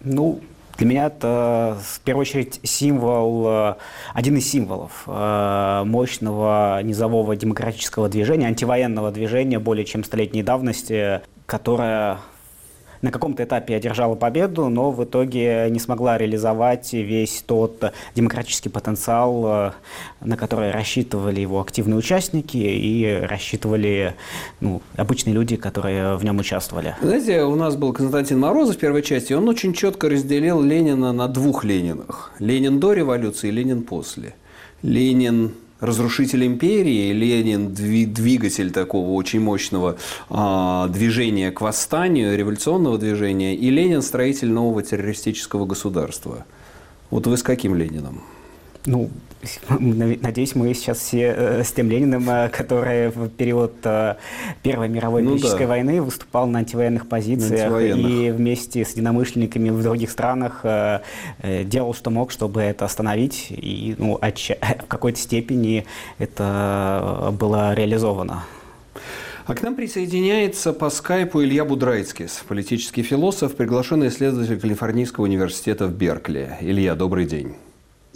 Ну, 0.00 0.40
для 0.78 0.86
меня 0.86 1.06
это, 1.06 1.76
в 1.82 2.00
первую 2.00 2.22
очередь, 2.22 2.60
символ, 2.62 3.46
э, 3.48 3.74
один 4.14 4.36
из 4.36 4.48
символов 4.48 5.02
э, 5.08 5.82
мощного 5.84 6.80
низового 6.84 7.34
демократического 7.34 8.08
движения, 8.08 8.46
антивоенного 8.46 9.10
движения 9.10 9.58
более 9.58 9.84
чем 9.84 10.04
столетней 10.04 10.44
давности, 10.44 11.22
которое 11.46 12.18
на 13.02 13.10
каком-то 13.10 13.44
этапе 13.44 13.76
одержала 13.76 14.14
победу, 14.14 14.68
но 14.68 14.90
в 14.90 15.04
итоге 15.04 15.68
не 15.70 15.78
смогла 15.78 16.18
реализовать 16.18 16.92
весь 16.92 17.42
тот 17.46 17.92
демократический 18.14 18.68
потенциал, 18.68 19.44
э, 19.46 19.72
на 20.20 20.36
который 20.36 20.70
рассчитывали 20.70 21.40
его 21.40 21.60
активные 21.60 21.96
участники 21.96 22.56
и 22.56 23.20
рассчитывали 23.22 24.14
ну, 24.60 24.82
обычные 24.96 25.34
люди, 25.34 25.56
которые 25.56 26.16
в 26.16 26.24
нем 26.24 26.38
участвовали. 26.38 26.96
Знаете, 27.02 27.42
у 27.42 27.54
нас 27.54 27.76
был 27.76 27.92
Константин 27.92 28.38
Морозов 28.40 28.76
в 28.76 28.78
первой 28.78 29.02
части, 29.02 29.32
он 29.32 29.48
очень 29.48 29.72
четко 29.72 30.08
разделил 30.08 30.60
Ленина 30.62 31.12
на 31.12 31.28
двух 31.28 31.64
Ленинах. 31.64 32.32
Ленин 32.38 32.80
до 32.80 32.92
революции, 32.92 33.50
Ленин 33.50 33.82
после. 33.82 34.34
Ленин 34.82 35.54
разрушитель 35.80 36.46
империи, 36.46 37.12
Ленин 37.12 37.72
двигатель 37.72 38.70
такого 38.70 39.10
очень 39.12 39.40
мощного 39.40 39.96
а, 40.28 40.88
движения 40.88 41.50
к 41.50 41.60
восстанию, 41.60 42.36
революционного 42.36 42.98
движения, 42.98 43.54
и 43.54 43.70
Ленин 43.70 44.02
строитель 44.02 44.50
нового 44.50 44.82
террористического 44.82 45.66
государства. 45.66 46.44
Вот 47.10 47.26
вы 47.26 47.36
с 47.36 47.42
каким 47.42 47.74
Лениным? 47.74 48.22
Ну, 48.86 49.10
надеюсь, 49.68 50.54
мы 50.54 50.72
сейчас 50.74 50.98
все 50.98 51.34
э, 51.36 51.64
с 51.64 51.72
тем 51.72 51.90
Лениным, 51.90 52.28
э, 52.28 52.48
который 52.48 53.08
в 53.08 53.28
период 53.28 53.74
э, 53.84 54.16
Первой 54.62 54.88
мировой 54.88 55.22
ну, 55.22 55.38
да. 55.38 55.66
войны 55.66 56.02
выступал 56.02 56.46
на 56.46 56.60
антивоенных 56.60 57.08
позициях 57.08 57.72
антивоенных. 57.72 58.10
и 58.10 58.30
вместе 58.30 58.84
с 58.84 58.92
единомышленниками 58.92 59.70
в 59.70 59.82
других 59.82 60.10
странах 60.10 60.64
делал, 61.64 61.94
что 61.94 62.10
мог, 62.10 62.30
чтобы 62.30 62.62
это 62.62 62.84
остановить. 62.84 63.46
И 63.50 63.94
ну, 63.98 64.18
в 64.20 64.86
какой-то 64.88 65.18
степени 65.18 65.86
это 66.18 67.34
было 67.38 67.74
реализовано. 67.74 68.44
А 69.46 69.54
к 69.54 69.62
нам 69.62 69.76
присоединяется 69.76 70.74
по 70.74 70.90
скайпу 70.90 71.42
Илья 71.42 71.64
Будрайцкис, 71.64 72.44
политический 72.46 73.02
философ, 73.02 73.56
приглашенный 73.56 74.08
исследователь 74.08 74.60
Калифорнийского 74.60 75.24
университета 75.24 75.86
в 75.86 75.94
Беркли. 75.94 76.58
Илья, 76.60 76.94
добрый 76.94 77.24
день. 77.24 77.54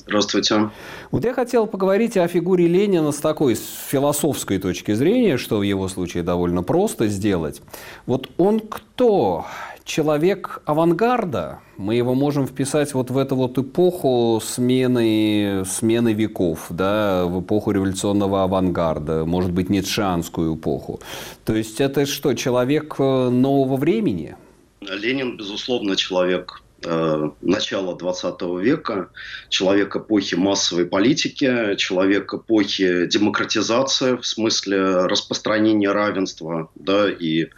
Здравствуйте. 0.07 0.71
Вот 1.11 1.25
я 1.25 1.33
хотел 1.33 1.67
поговорить 1.67 2.17
о 2.17 2.27
фигуре 2.27 2.67
Ленина 2.67 3.13
с 3.13 3.19
такой 3.19 3.55
с 3.55 3.87
философской 3.89 4.59
точки 4.59 4.95
зрения, 4.95 5.37
что 5.37 5.59
в 5.59 5.63
его 5.63 5.89
случае 5.89 6.23
довольно 6.23 6.63
просто 6.63 7.07
сделать. 7.07 7.63
Вот 8.07 8.29
он 8.37 8.61
кто? 8.61 9.47
Человек 9.85 10.63
авангарда? 10.65 11.61
Мы 11.77 11.97
его 11.97 12.15
можем 12.15 12.47
вписать 12.47 12.95
вот 12.95 13.11
в 13.11 13.19
эту 13.19 13.37
вот 13.37 13.59
эпоху 13.59 14.41
смены, 14.45 15.65
смены 15.67 16.13
веков, 16.13 16.67
да, 16.71 17.25
в 17.27 17.41
эпоху 17.41 17.73
революционного 17.73 18.45
авангарда, 18.45 19.25
может 19.25 19.53
быть, 19.53 19.71
ницшанскую 19.71 20.57
эпоху. 20.57 21.01
То 21.45 21.55
есть 21.55 21.81
это 21.81 22.07
что, 22.07 22.35
человек 22.35 22.97
э, 22.99 23.29
нового 23.29 23.77
времени? 23.77 24.37
Ленин, 24.81 25.37
безусловно, 25.37 25.97
человек 25.97 26.63
начала 26.85 27.97
20 27.97 28.43
века, 28.61 29.11
человек 29.49 29.97
эпохи 29.97 30.35
массовой 30.35 30.87
политики, 30.87 31.77
человек 31.77 32.33
эпохи 32.35 33.07
демократизации 33.07 34.17
в 34.17 34.27
смысле 34.27 35.07
распространения 35.07 35.91
равенства, 35.93 36.71
да, 36.75 37.11
и, 37.11 37.49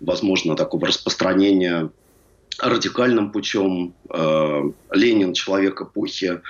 возможно, 0.00 0.56
такого 0.56 0.86
распространения 0.86 1.90
радикальным 2.58 3.30
путем. 3.32 3.94
Э, 4.10 4.62
Ленин 4.90 5.32
человек 5.32 5.80
эпохи, 5.80 6.40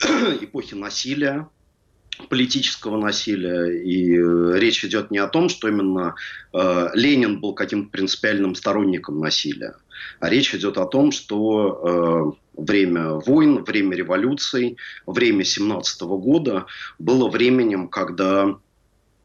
эпохи 0.40 0.74
насилия, 0.74 1.48
политического 2.28 2.96
насилия. 2.96 3.82
И 3.82 4.16
речь 4.58 4.84
идет 4.84 5.10
не 5.10 5.18
о 5.18 5.28
том, 5.28 5.48
что 5.48 5.68
именно 5.68 6.14
э, 6.52 6.88
Ленин 6.94 7.40
был 7.40 7.54
каким-то 7.54 7.90
принципиальным 7.90 8.54
сторонником 8.54 9.20
насилия. 9.20 9.74
А 10.20 10.28
речь 10.28 10.54
идет 10.54 10.78
о 10.78 10.86
том, 10.86 11.12
что 11.12 12.36
э, 12.56 12.60
время 12.60 13.14
войн, 13.14 13.64
время 13.64 13.96
революций, 13.96 14.76
время 15.06 15.44
17 15.44 16.02
года 16.02 16.66
было 16.98 17.28
временем, 17.28 17.88
когда 17.88 18.56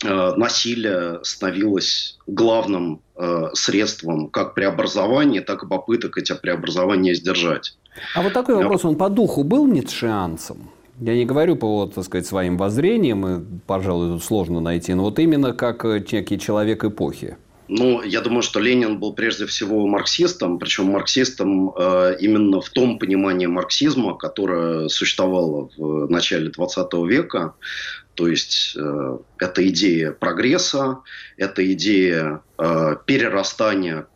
э, 0.04 0.34
насилие 0.36 1.20
становилось 1.24 2.18
главным 2.28 3.02
э, 3.16 3.50
средством 3.54 4.30
как 4.30 4.56
преобразования, 4.56 5.42
так 5.42 5.64
и 5.64 5.68
попыток 5.68 6.18
эти 6.18 6.34
преобразования 6.34 7.14
сдержать. 7.14 7.78
А 8.16 8.22
вот 8.22 8.34
такой 8.34 8.56
вопрос, 8.56 8.86
он 8.86 8.96
по 8.96 9.10
духу 9.10 9.44
был 9.44 9.68
ницшеанцем? 9.68 10.70
Я 11.02 11.16
не 11.16 11.26
говорю 11.26 11.56
по, 11.56 11.86
так 11.88 12.04
сказать, 12.04 12.28
своим 12.28 12.58
воззрениям, 12.58 13.28
и, 13.28 13.42
пожалуй, 13.66 14.10
тут 14.10 14.24
сложно 14.24 14.60
найти, 14.60 14.94
но 14.94 15.04
вот 15.04 15.20
именно 15.20 15.54
как 15.54 15.86
некий 15.86 16.38
человек 16.38 16.84
эпохи. 16.84 17.38
Ну, 17.70 18.02
я 18.02 18.22
думаю, 18.22 18.42
что 18.42 18.60
Ленин 18.60 19.00
был 19.00 19.14
прежде 19.14 19.46
всего 19.46 19.86
марксистом, 19.86 20.58
причем 20.58 20.86
марксистом 20.86 21.72
э, 21.78 22.18
именно 22.20 22.62
в 22.62 22.70
том 22.70 22.98
понимании 22.98 23.46
марксизма, 23.46 24.18
которое 24.18 24.90
существовало 24.90 25.70
в 25.78 26.10
начале 26.10 26.50
20 26.50 26.94
века. 27.08 27.54
То 28.16 28.28
есть 28.28 28.76
э, 28.76 29.18
это 29.38 29.70
идея 29.70 30.12
прогресса, 30.12 31.02
это 31.38 31.72
идея 31.74 32.42
э, 32.58 32.96
перерастания 33.06 34.08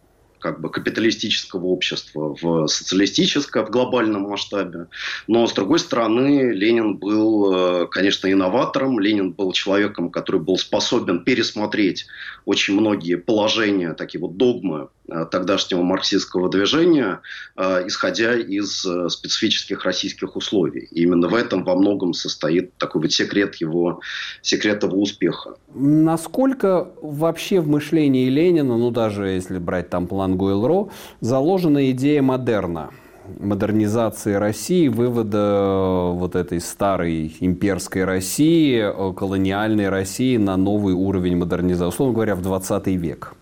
как 0.43 0.59
бы 0.59 0.69
капиталистического 0.69 1.67
общества 1.67 2.35
в 2.41 2.67
социалистическое 2.67 3.63
в 3.63 3.69
глобальном 3.69 4.23
масштабе. 4.23 4.87
Но, 5.25 5.47
с 5.47 5.53
другой 5.53 5.79
стороны, 5.79 6.51
Ленин 6.51 6.97
был, 6.97 7.53
э, 7.83 7.87
конечно, 7.87 8.29
инноватором. 8.29 8.99
Ленин 8.99 9.31
был 9.31 9.53
человеком, 9.53 10.11
который 10.11 10.41
был 10.41 10.57
способен 10.57 11.23
пересмотреть 11.23 12.07
очень 12.43 12.73
многие 12.73 13.15
положения, 13.15 13.93
такие 13.93 14.19
вот 14.19 14.35
догмы 14.35 14.89
тогдашнего 15.25 15.81
марксистского 15.81 16.49
движения, 16.49 17.21
э, 17.57 17.87
исходя 17.87 18.35
из 18.35 18.85
э, 18.85 19.09
специфических 19.09 19.83
российских 19.83 20.35
условий. 20.35 20.87
И 20.91 21.03
именно 21.03 21.27
в 21.27 21.35
этом 21.35 21.63
во 21.63 21.75
многом 21.75 22.13
состоит 22.13 22.75
такой 22.77 23.01
вот 23.01 23.11
секрет 23.11 23.55
его, 23.55 23.99
секрет 24.41 24.83
его 24.83 25.01
успеха. 25.01 25.55
Насколько 25.73 26.87
вообще 27.01 27.59
в 27.59 27.67
мышлении 27.67 28.29
Ленина, 28.29 28.77
ну 28.77 28.91
даже 28.91 29.27
если 29.27 29.57
брать 29.57 29.89
там 29.89 30.07
план 30.07 30.37
Гуэлро, 30.37 30.89
заложена 31.21 31.91
идея 31.91 32.21
модерна? 32.21 32.91
модернизации 33.39 34.33
России, 34.33 34.89
вывода 34.89 36.09
вот 36.13 36.35
этой 36.35 36.59
старой 36.59 37.33
имперской 37.39 38.03
России, 38.03 38.83
колониальной 39.13 39.87
России 39.87 40.35
на 40.35 40.57
новый 40.57 40.93
уровень 40.93 41.37
модернизации, 41.37 41.87
условно 41.87 42.15
говоря, 42.15 42.35
в 42.35 42.41
20 42.41 42.87
век. 42.87 43.33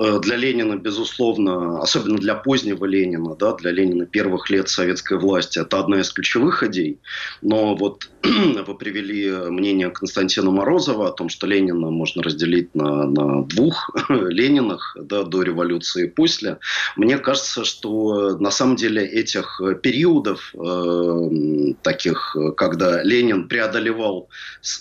Э, 0.00 0.18
для 0.18 0.36
Ленина, 0.36 0.76
безусловно, 0.76 1.82
особенно 1.82 2.16
для 2.16 2.34
позднего 2.34 2.86
Ленина, 2.86 3.36
да, 3.36 3.54
для 3.54 3.70
Ленина 3.70 4.06
первых 4.06 4.48
лет 4.48 4.70
советской 4.70 5.18
власти, 5.18 5.58
это 5.58 5.78
одна 5.78 6.00
из 6.00 6.10
ключевых 6.10 6.62
идей. 6.62 6.98
Но 7.42 7.76
вот 7.76 8.08
вы 8.22 8.74
привели 8.78 9.30
мнение 9.30 9.90
Константина 9.90 10.50
Морозова 10.50 11.08
о 11.08 11.12
том, 11.12 11.28
что 11.28 11.46
Ленина 11.46 11.90
можно 11.90 12.22
разделить 12.22 12.74
на, 12.74 13.04
на 13.04 13.42
двух 13.44 13.90
Ленинах 14.08 14.96
да, 14.98 15.22
до 15.22 15.42
революции 15.42 16.06
и 16.06 16.10
после. 16.10 16.58
Мне 16.96 17.18
кажется, 17.18 17.66
что 17.66 18.38
на 18.38 18.50
самом 18.50 18.76
деле 18.76 19.04
этих 19.04 19.60
периодов, 19.82 20.54
э, 20.54 21.74
таких, 21.82 22.34
когда 22.56 23.02
Ленин 23.02 23.48
преодолевал 23.48 24.30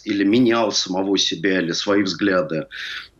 или 0.06 0.24
менял 0.24 0.72
самого 0.72 1.18
себя 1.18 1.60
или 1.60 1.74
свои 1.74 2.04
взгляды, 2.04 2.68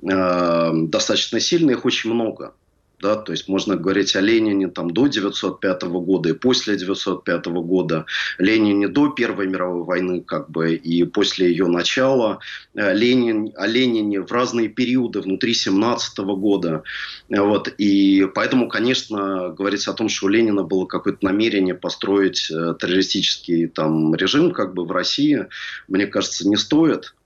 э, 0.02 0.72
достаточно 0.74 1.40
сильно, 1.40 1.72
их 1.72 1.86
очень 1.86 2.14
много 2.14 2.54
да, 3.02 3.16
то 3.16 3.32
есть 3.32 3.48
можно 3.48 3.76
говорить 3.76 4.16
о 4.16 4.22
Ленине 4.22 4.68
там 4.68 4.92
до 4.92 5.08
905 5.08 5.84
года 5.84 6.30
и 6.30 6.34
после 6.34 6.78
905 6.78 7.46
года, 7.48 8.06
Ленине 8.38 8.88
до 8.88 9.10
Первой 9.10 9.48
мировой 9.48 9.84
войны 9.84 10.22
как 10.22 10.50
бы 10.50 10.74
и 10.74 11.04
после 11.06 11.50
ее 11.50 11.68
начала, 11.68 12.40
э, 12.76 12.94
Ленин, 12.94 13.52
о 13.56 13.68
Ленине 13.68 14.22
в 14.22 14.32
разные 14.32 14.68
периоды 14.68 15.22
внутри 15.22 15.54
17 15.54 16.20
года, 16.20 16.84
вот, 17.30 17.74
и 17.78 18.28
поэтому, 18.34 18.68
конечно, 18.68 19.50
говорить 19.50 19.88
о 19.88 19.94
том, 19.94 20.10
что 20.10 20.26
у 20.26 20.30
Ленина 20.30 20.64
было 20.64 20.86
какое-то 20.86 21.26
намерение 21.26 21.76
построить 21.76 22.50
э, 22.52 22.76
террористический 22.80 23.68
там 23.68 24.14
режим 24.16 24.52
как 24.52 24.74
бы 24.74 24.86
в 24.86 24.92
России, 24.92 25.46
мне 25.88 26.08
кажется, 26.08 26.48
не 26.48 26.58
стоит, 26.58 27.14
э, 27.14 27.19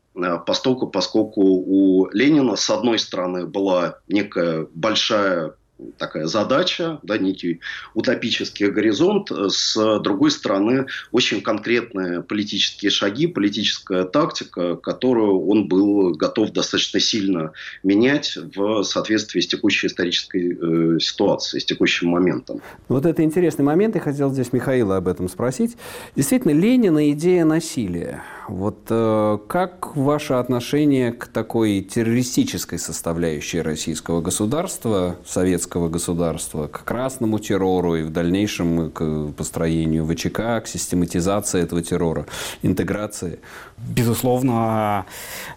поскольку, 0.46 0.88
поскольку 0.88 1.42
у 1.42 2.10
Ленина, 2.12 2.56
с 2.56 2.70
одной 2.70 3.00
стороны, 3.00 3.46
была 3.46 4.00
некая 4.08 4.68
большая 4.74 5.54
такая 5.98 6.28
задача, 6.28 7.00
да, 7.04 7.18
некий 7.18 7.60
утопический 7.94 8.68
горизонт. 8.68 9.32
С 9.32 10.00
другой 10.00 10.32
стороны, 10.32 10.88
очень 11.12 11.42
конкретные 11.42 12.22
политические 12.22 12.92
шаги, 12.92 13.28
политическая 13.28 14.04
тактика, 14.06 14.76
которую 14.76 15.46
он 15.48 15.68
был 15.68 16.12
готов 16.12 16.52
достаточно 16.52 17.00
сильно 17.00 17.52
менять 17.84 18.38
в 18.56 18.84
соответствии 18.84 19.42
с 19.42 19.48
текущей 19.48 19.88
исторической 19.88 20.96
э, 20.96 21.00
ситуацией, 21.00 21.62
с 21.62 21.66
текущим 21.66 22.10
моментом. 22.10 22.62
Вот 22.88 23.06
это 23.06 23.24
интересный 23.24 23.66
момент. 23.66 23.96
Я 23.96 24.02
хотел 24.02 24.32
здесь 24.32 24.54
Михаила 24.54 24.98
об 24.98 25.08
этом 25.08 25.28
спросить. 25.28 25.76
Действительно, 26.16 26.52
Ленина 26.52 27.12
идея 27.12 27.46
насилия. 27.46 28.24
Вот 28.48 28.88
э, 28.90 29.38
как 29.48 29.96
ваше 29.96 30.34
отношение 30.34 31.14
к 31.14 31.28
такой 31.28 31.82
террористической 31.82 32.78
составляющей 32.78 33.62
российского 33.62 34.22
государства, 34.22 35.16
советского 35.26 35.88
государства, 35.88 36.68
к 36.68 36.84
красному 36.84 37.40
террору 37.40 37.96
и 37.96 38.04
в 38.04 38.12
дальнейшем 38.12 38.92
к 38.92 39.32
построению 39.38 40.06
ВЧК, 40.06 40.62
к 40.62 40.68
систематизации 40.68 41.62
этого 41.62 41.82
террора, 41.82 42.26
интеграции? 42.62 43.40
Безусловно, 43.78 45.06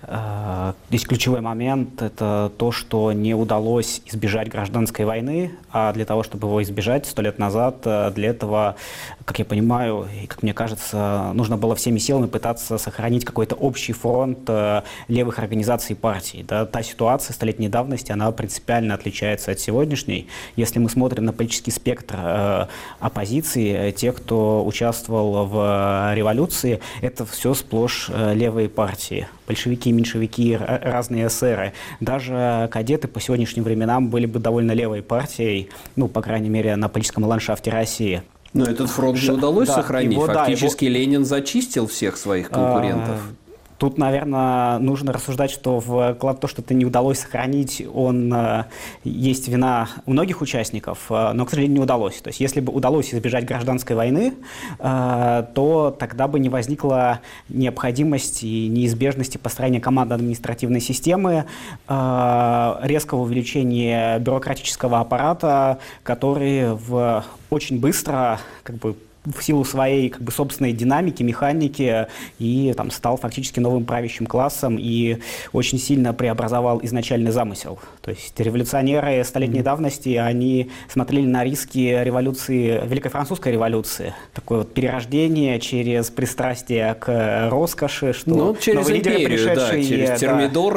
э, 0.02 0.72
здесь 0.88 1.04
ключевой 1.04 1.40
момент– 1.40 2.02
это 2.02 2.52
то, 2.56 2.70
что 2.72 3.12
не 3.12 3.34
удалось 3.34 4.00
избежать 4.06 4.48
гражданской 4.48 5.04
войны, 5.04 5.52
а 5.72 5.92
для 5.92 6.04
того, 6.04 6.22
чтобы 6.22 6.48
его 6.48 6.62
избежать 6.62 7.06
сто 7.06 7.22
лет 7.22 7.38
назад, 7.38 7.82
э, 7.84 8.10
для 8.12 8.30
этого, 8.30 8.76
как 9.24 9.38
я 9.38 9.44
понимаю 9.44 10.06
и 10.22 10.26
как 10.26 10.42
мне 10.42 10.54
кажется, 10.54 11.32
нужно 11.34 11.56
было 11.56 11.74
всеми 11.74 11.98
силами 11.98 12.26
пытаться 12.26 12.75
сохранить 12.78 13.24
какой-то 13.24 13.54
общий 13.54 13.92
фронт 13.92 14.38
э, 14.48 14.82
левых 15.08 15.38
организаций 15.38 15.94
и 15.94 15.96
партий. 15.98 16.44
Да? 16.46 16.66
Та 16.66 16.82
ситуация 16.82 17.34
столетней 17.34 17.68
давности, 17.68 18.12
она 18.12 18.30
принципиально 18.32 18.94
отличается 18.94 19.52
от 19.52 19.60
сегодняшней. 19.60 20.28
Если 20.56 20.78
мы 20.78 20.88
смотрим 20.90 21.24
на 21.24 21.32
политический 21.32 21.70
спектр 21.70 22.68
оппозиции, 23.00 23.90
тех, 23.92 24.16
кто 24.16 24.64
участвовал 24.64 25.46
в 25.46 26.14
революции, 26.14 26.80
это 27.00 27.24
все 27.24 27.54
сплошь 27.54 28.10
Э, 28.16 28.34
левые 28.34 28.68
партии, 28.68 29.28
большевики, 29.46 29.92
меньшевики, 29.92 30.56
разные 30.56 31.26
эсеры. 31.26 31.74
Даже 32.00 32.68
кадеты 32.72 33.08
по 33.08 33.20
сегодняшним 33.20 33.64
временам 33.64 34.08
были 34.08 34.24
бы 34.24 34.38
довольно 34.38 34.72
левой 34.72 35.02
партией, 35.02 35.68
ну, 35.96 36.08
по 36.08 36.22
крайней 36.22 36.48
мере, 36.48 36.76
на 36.76 36.88
политическом 36.88 37.24
ландшафте 37.24 37.70
России. 37.70 38.22
Но 38.56 38.64
этот 38.64 38.90
фронт 38.90 39.22
не 39.22 39.30
удалось 39.30 39.68
да, 39.68 39.74
сохранить. 39.74 40.12
Его, 40.12 40.26
Фактически 40.26 40.86
да, 40.86 40.90
его... 40.90 40.98
Ленин 41.00 41.24
зачистил 41.24 41.86
всех 41.86 42.16
своих 42.16 42.50
конкурентов. 42.50 43.16
А, 43.16 43.45
Тут, 43.78 43.98
наверное, 43.98 44.78
нужно 44.78 45.12
рассуждать, 45.12 45.50
что 45.50 45.80
вклад 45.80 46.40
то, 46.40 46.48
что 46.48 46.62
это 46.62 46.72
не 46.72 46.86
удалось 46.86 47.18
сохранить, 47.18 47.86
он 47.92 48.32
э, 48.32 48.64
есть 49.04 49.48
вина 49.48 49.88
у 50.06 50.12
многих 50.12 50.40
участников, 50.40 51.06
э, 51.10 51.32
но, 51.34 51.44
к 51.44 51.50
сожалению, 51.50 51.78
не 51.78 51.82
удалось. 51.82 52.16
То 52.22 52.28
есть, 52.28 52.40
если 52.40 52.60
бы 52.60 52.72
удалось 52.72 53.12
избежать 53.12 53.44
гражданской 53.44 53.94
войны, 53.94 54.32
э, 54.78 55.46
то 55.54 55.94
тогда 55.98 56.26
бы 56.26 56.40
не 56.40 56.48
возникла 56.48 57.20
необходимость 57.50 58.42
и 58.44 58.68
неизбежности 58.68 59.36
построения 59.36 59.80
командно-административной 59.80 60.80
системы, 60.80 61.44
резкого 61.86 63.22
увеличения 63.22 64.18
бюрократического 64.18 65.00
аппарата, 65.00 65.78
который 66.02 66.74
в 66.74 67.24
очень 67.50 67.78
быстро 67.80 68.38
как 68.62 68.76
бы 68.76 68.96
в 69.26 69.42
силу 69.42 69.64
своей 69.64 70.08
как 70.08 70.22
бы, 70.22 70.32
собственной 70.32 70.72
динамики, 70.72 71.22
механики 71.22 72.06
и 72.38 72.72
там, 72.76 72.90
стал 72.90 73.16
фактически 73.16 73.60
новым 73.60 73.84
правящим 73.84 74.26
классом 74.26 74.76
и 74.78 75.18
очень 75.52 75.78
сильно 75.78 76.14
преобразовал 76.14 76.80
изначальный 76.82 77.30
замысел. 77.30 77.78
То 78.06 78.12
есть 78.12 78.38
революционеры 78.38 79.24
столетней 79.24 79.58
mm-hmm. 79.58 79.64
давности, 79.64 80.10
они 80.10 80.70
смотрели 80.88 81.26
на 81.26 81.42
риски 81.42 82.04
революции, 82.04 82.80
Великой 82.86 83.08
Французской 83.08 83.50
революции. 83.50 84.14
Такое 84.32 84.58
вот 84.58 84.72
перерождение 84.72 85.58
через 85.58 86.10
пристрастие 86.10 86.94
к 86.94 87.48
роскоши, 87.50 88.12
что 88.12 88.30
ну, 88.30 88.56
через 88.60 88.88
империю, 88.88 89.18
лидеры, 89.18 89.24
пришедшие... 89.24 89.82
Да, 89.82 89.88
через 89.88 90.20
Термидор 90.20 90.74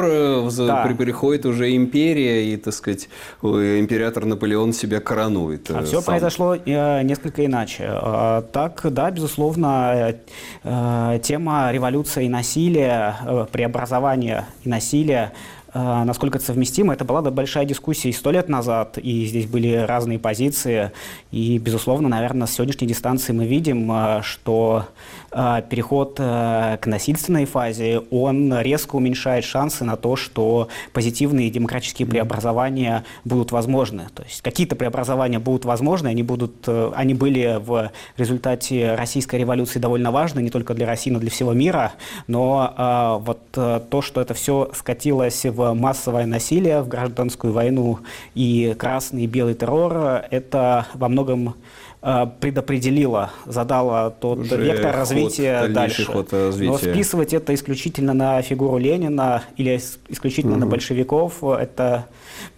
да. 0.56 0.84
Э, 0.90 0.94
приходит 0.96 1.46
уже 1.46 1.76
империя, 1.76 2.52
и, 2.52 2.56
так 2.56 2.74
сказать, 2.74 3.08
император 3.42 4.24
Наполеон 4.24 4.72
себя 4.72 4.98
коронует. 4.98 5.70
А 5.70 5.82
э, 5.82 5.84
все 5.84 6.00
сам. 6.00 6.04
произошло 6.06 6.56
э, 6.56 7.02
несколько 7.02 7.46
иначе. 7.46 7.84
А 7.90 8.42
так, 8.42 8.80
да, 8.90 9.08
безусловно, 9.12 10.16
э, 10.64 11.20
тема 11.22 11.70
революции 11.70 12.24
и 12.24 12.28
насилия, 12.28 13.14
э, 13.24 13.46
преобразования 13.52 14.46
и 14.64 14.68
насилия 14.68 15.30
э, 15.32 15.59
насколько 15.74 16.38
это 16.38 16.46
совместимо. 16.46 16.92
Это 16.92 17.04
была 17.04 17.22
большая 17.22 17.64
дискуссия 17.64 18.10
и 18.10 18.12
сто 18.12 18.30
лет 18.30 18.48
назад, 18.48 18.98
и 18.98 19.24
здесь 19.26 19.46
были 19.46 19.74
разные 19.74 20.18
позиции. 20.18 20.92
И, 21.30 21.58
безусловно, 21.58 22.08
наверное, 22.08 22.46
с 22.46 22.52
сегодняшней 22.52 22.88
дистанции 22.88 23.32
мы 23.32 23.46
видим, 23.46 24.22
что 24.22 24.86
а, 24.86 24.86
переход 25.30 26.16
э, 26.18 26.78
к 26.80 26.86
насильственной 26.86 27.44
фазе, 27.44 28.00
он 28.10 28.58
резко 28.60 28.96
уменьшает 28.96 29.44
шансы 29.44 29.84
на 29.84 29.96
то, 29.96 30.16
что 30.16 30.68
позитивные 30.92 31.50
демократические 31.50 32.08
преобразования 32.08 33.04
будут 33.24 33.52
возможны. 33.52 34.08
То 34.14 34.24
есть 34.24 34.42
какие-то 34.42 34.74
преобразования 34.74 35.38
будут 35.38 35.64
возможны, 35.64 36.08
они, 36.08 36.22
будут, 36.22 36.64
э, 36.66 36.90
они 36.94 37.14
были 37.14 37.60
в 37.64 37.92
результате 38.16 38.94
российской 38.94 39.36
революции 39.36 39.78
довольно 39.78 40.10
важны, 40.10 40.40
не 40.40 40.50
только 40.50 40.74
для 40.74 40.86
России, 40.86 41.10
но 41.10 41.20
для 41.20 41.30
всего 41.30 41.52
мира. 41.52 41.92
Но 42.26 42.74
а, 42.76 43.18
вот 43.18 43.40
э, 43.56 43.80
то, 43.88 44.02
что 44.02 44.20
это 44.20 44.34
все 44.34 44.70
скатилось 44.74 45.44
в 45.44 45.74
массовое 45.74 46.26
насилие, 46.26 46.82
в 46.82 46.88
гражданскую 46.88 47.52
войну 47.52 48.00
и 48.34 48.74
красный 48.76 49.24
и 49.24 49.26
белый 49.26 49.54
террор, 49.54 50.24
это 50.30 50.86
во 50.94 51.08
многом 51.08 51.54
предопределила, 52.00 53.30
задала 53.44 54.08
тот 54.08 54.38
Уже 54.38 54.56
вектор 54.56 54.96
развития 54.96 55.68
дальше. 55.68 56.06
Ход 56.06 56.32
развития. 56.32 56.70
Но 56.70 56.78
списывать 56.78 57.34
это 57.34 57.54
исключительно 57.54 58.14
на 58.14 58.40
фигуру 58.40 58.78
Ленина 58.78 59.42
или 59.58 59.78
исключительно 60.08 60.54
угу. 60.54 60.60
на 60.60 60.66
большевиков, 60.66 61.44
это, 61.44 62.06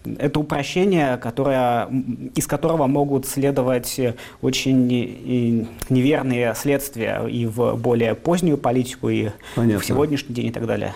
это 0.05 0.39
упрощение, 0.39 1.17
которое, 1.17 1.89
из 2.35 2.47
которого 2.47 2.87
могут 2.87 3.25
следовать 3.25 3.99
очень 4.41 5.67
неверные 5.89 6.55
следствия 6.55 7.25
и 7.27 7.45
в 7.45 7.75
более 7.75 8.15
позднюю 8.15 8.57
политику, 8.57 9.09
и 9.09 9.29
Понятно. 9.55 9.79
в 9.79 9.85
сегодняшний 9.85 10.35
день 10.35 10.47
и 10.47 10.51
так 10.51 10.65
далее. 10.65 10.93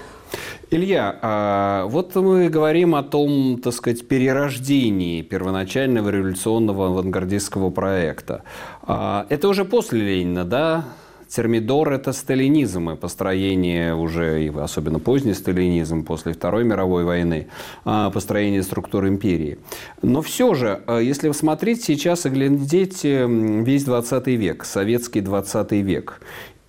Илья, 0.69 1.17
а 1.21 1.85
вот 1.85 2.13
мы 2.15 2.49
говорим 2.49 2.93
о 2.95 3.03
том, 3.03 3.59
так 3.63 3.73
сказать, 3.73 4.05
перерождении 4.07 5.21
первоначального 5.21 6.09
революционного 6.09 6.87
авангардистского 6.87 7.69
проекта. 7.69 8.43
А, 8.83 9.25
это 9.29 9.47
уже 9.47 9.63
после 9.63 10.01
Ленина, 10.01 10.43
да? 10.43 10.85
Термидор– 11.29 11.91
это 11.93 12.13
сталинизм 12.13 12.89
и 12.89 12.95
построение 12.95 13.93
уже, 13.95 14.49
особенно 14.57 14.99
поздний 14.99 15.33
сталинизм 15.33 16.03
после 16.03 16.33
Второй 16.33 16.63
мировой 16.63 17.03
войны, 17.03 17.47
а, 17.83 18.09
построение 18.11 18.63
структуры 18.63 19.09
империи. 19.09 19.59
Но 20.01 20.21
все 20.21 20.53
же, 20.53 20.81
если 20.87 21.31
смотреть 21.31 21.83
сейчас 21.83 22.25
и 22.25 22.29
глядеть 22.29 23.03
весь 23.03 23.83
20 23.83 24.27
век, 24.27 24.63
советский 24.63 25.21
20 25.21 25.81
век, 25.81 26.21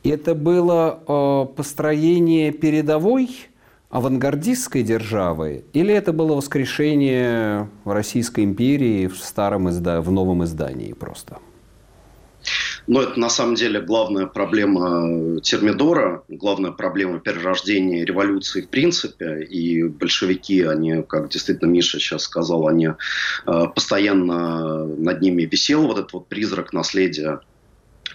это 0.04 0.34
было 0.34 1.48
построение 1.56 2.52
передовой– 2.52 3.28
авангардистской 3.90 4.82
державы, 4.82 5.64
или 5.72 5.94
это 5.94 6.12
было 6.12 6.34
воскрешение 6.34 7.68
Российской 7.84 8.44
империи 8.44 9.06
в 9.06 9.16
старом 9.16 9.70
изда... 9.70 10.00
в 10.00 10.10
новом 10.10 10.44
издании 10.44 10.92
просто? 10.92 11.38
Но 12.86 13.02
это 13.02 13.18
на 13.20 13.28
самом 13.28 13.54
деле 13.54 13.80
главная 13.80 14.26
проблема 14.26 15.40
Термидора, 15.40 16.22
главная 16.28 16.70
проблема 16.70 17.18
перерождения 17.18 18.04
революции 18.04 18.62
в 18.62 18.68
принципе. 18.68 19.42
И 19.42 19.82
большевики, 19.82 20.62
они, 20.62 21.02
как 21.02 21.28
действительно 21.28 21.68
Миша 21.68 21.98
сейчас 21.98 22.22
сказал, 22.22 22.66
они 22.66 22.88
э, 22.88 22.92
постоянно 23.74 24.86
над 24.86 25.20
ними 25.20 25.42
висел 25.42 25.86
вот 25.86 25.98
этот 25.98 26.12
вот 26.14 26.28
призрак 26.28 26.72
наследия 26.72 27.40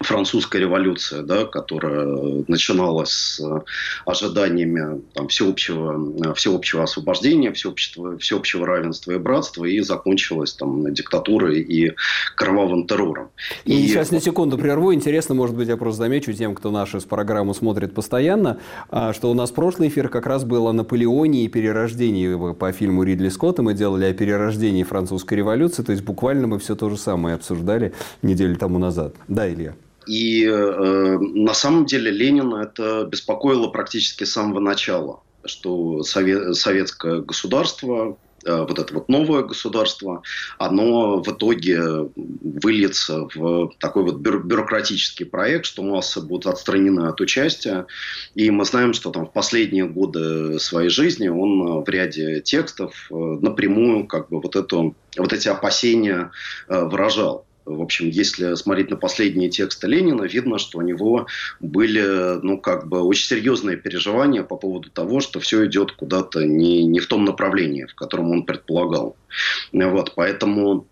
французская 0.01 0.59
революция, 0.59 1.21
да, 1.23 1.45
которая 1.45 2.43
начиналась 2.47 3.11
с 3.11 3.39
э, 3.39 3.61
ожиданиями 4.05 5.01
там, 5.13 5.27
всеобщего, 5.27 6.29
э, 6.29 6.33
всеобщего 6.33 6.83
освобождения, 6.83 7.51
всеобщего, 7.51 8.17
всеобщего 8.17 8.65
равенства 8.65 9.11
и 9.11 9.17
братства, 9.17 9.65
и 9.65 9.79
закончилась 9.81 10.53
там, 10.53 10.93
диктатурой 10.93 11.61
и 11.61 11.93
кровавым 12.35 12.87
террором. 12.87 13.29
И, 13.65 13.83
и 13.83 13.87
сейчас 13.87 14.11
на 14.11 14.19
секунду 14.19 14.57
прерву. 14.57 14.93
Интересно, 14.93 15.35
может 15.35 15.55
быть, 15.55 15.67
я 15.67 15.77
просто 15.77 16.03
замечу 16.03 16.33
тем, 16.33 16.55
кто 16.55 16.71
нашу 16.71 16.99
программу 17.01 17.53
смотрит 17.53 17.93
постоянно, 17.93 18.59
а, 18.89 19.13
что 19.13 19.29
у 19.29 19.33
нас 19.33 19.51
прошлый 19.51 19.89
эфир 19.89 20.09
как 20.09 20.25
раз 20.25 20.43
был 20.43 20.67
о 20.67 20.73
Наполеоне 20.73 21.45
и 21.45 21.47
перерождении 21.47 22.53
по 22.53 22.71
фильму 22.71 23.03
Ридли 23.03 23.29
Скотта. 23.29 23.61
Мы 23.61 23.73
делали 23.73 24.05
о 24.05 24.13
перерождении 24.13 24.83
французской 24.83 25.35
революции, 25.35 25.83
то 25.83 25.91
есть 25.91 26.03
буквально 26.03 26.47
мы 26.47 26.59
все 26.59 26.75
то 26.75 26.89
же 26.89 26.97
самое 26.97 27.35
обсуждали 27.35 27.93
неделю 28.21 28.55
тому 28.55 28.79
назад. 28.79 29.15
Да, 29.27 29.51
Илья? 29.51 29.75
И 30.07 30.45
э, 30.45 31.17
на 31.19 31.53
самом 31.53 31.85
деле 31.85 32.11
Ленина 32.11 32.63
это 32.63 33.05
беспокоило 33.05 33.67
практически 33.67 34.23
с 34.23 34.33
самого 34.33 34.59
начала, 34.59 35.21
что 35.45 36.03
совет, 36.03 36.55
советское 36.55 37.21
государство, 37.21 38.17
э, 38.45 38.55
вот 38.55 38.79
это 38.79 38.93
вот 38.93 39.09
новое 39.09 39.43
государство, 39.43 40.21
оно 40.57 41.21
в 41.21 41.27
итоге 41.31 42.09
выльется 42.15 43.27
в 43.33 43.71
такой 43.79 44.03
вот 44.03 44.17
бюрократический 44.17 45.25
проект, 45.25 45.65
что 45.65 45.83
массы 45.83 46.21
будут 46.21 46.47
отстранены 46.47 47.07
от 47.07 47.21
участия. 47.21 47.85
И 48.35 48.49
мы 48.51 48.65
знаем, 48.65 48.93
что 48.93 49.11
там 49.11 49.27
в 49.27 49.31
последние 49.31 49.85
годы 49.85 50.59
своей 50.59 50.89
жизни 50.89 51.27
он 51.27 51.83
в 51.83 51.89
ряде 51.89 52.41
текстов 52.41 53.07
э, 53.09 53.15
напрямую 53.15 54.07
как 54.07 54.29
бы 54.29 54.41
вот, 54.41 54.55
эту, 54.55 54.95
вот 55.17 55.33
эти 55.33 55.47
опасения 55.47 56.31
э, 56.67 56.83
выражал. 56.85 57.45
В 57.65 57.81
общем, 57.81 58.09
если 58.09 58.55
смотреть 58.55 58.89
на 58.89 58.97
последние 58.97 59.49
тексты 59.49 59.87
Ленина, 59.87 60.23
видно, 60.23 60.57
что 60.57 60.79
у 60.79 60.81
него 60.81 61.27
были, 61.59 62.39
ну, 62.43 62.57
как 62.59 62.87
бы, 62.87 63.01
очень 63.01 63.27
серьезные 63.27 63.77
переживания 63.77 64.43
по 64.43 64.57
поводу 64.57 64.89
того, 64.89 65.21
что 65.21 65.39
все 65.39 65.65
идет 65.65 65.93
куда-то 65.93 66.45
не, 66.45 66.83
не 66.83 66.99
в 66.99 67.07
том 67.07 67.23
направлении, 67.23 67.85
в 67.85 67.95
котором 67.95 68.31
он 68.31 68.43
предполагал. 68.43 69.15
Вот, 69.71 70.13
поэтому 70.15 70.87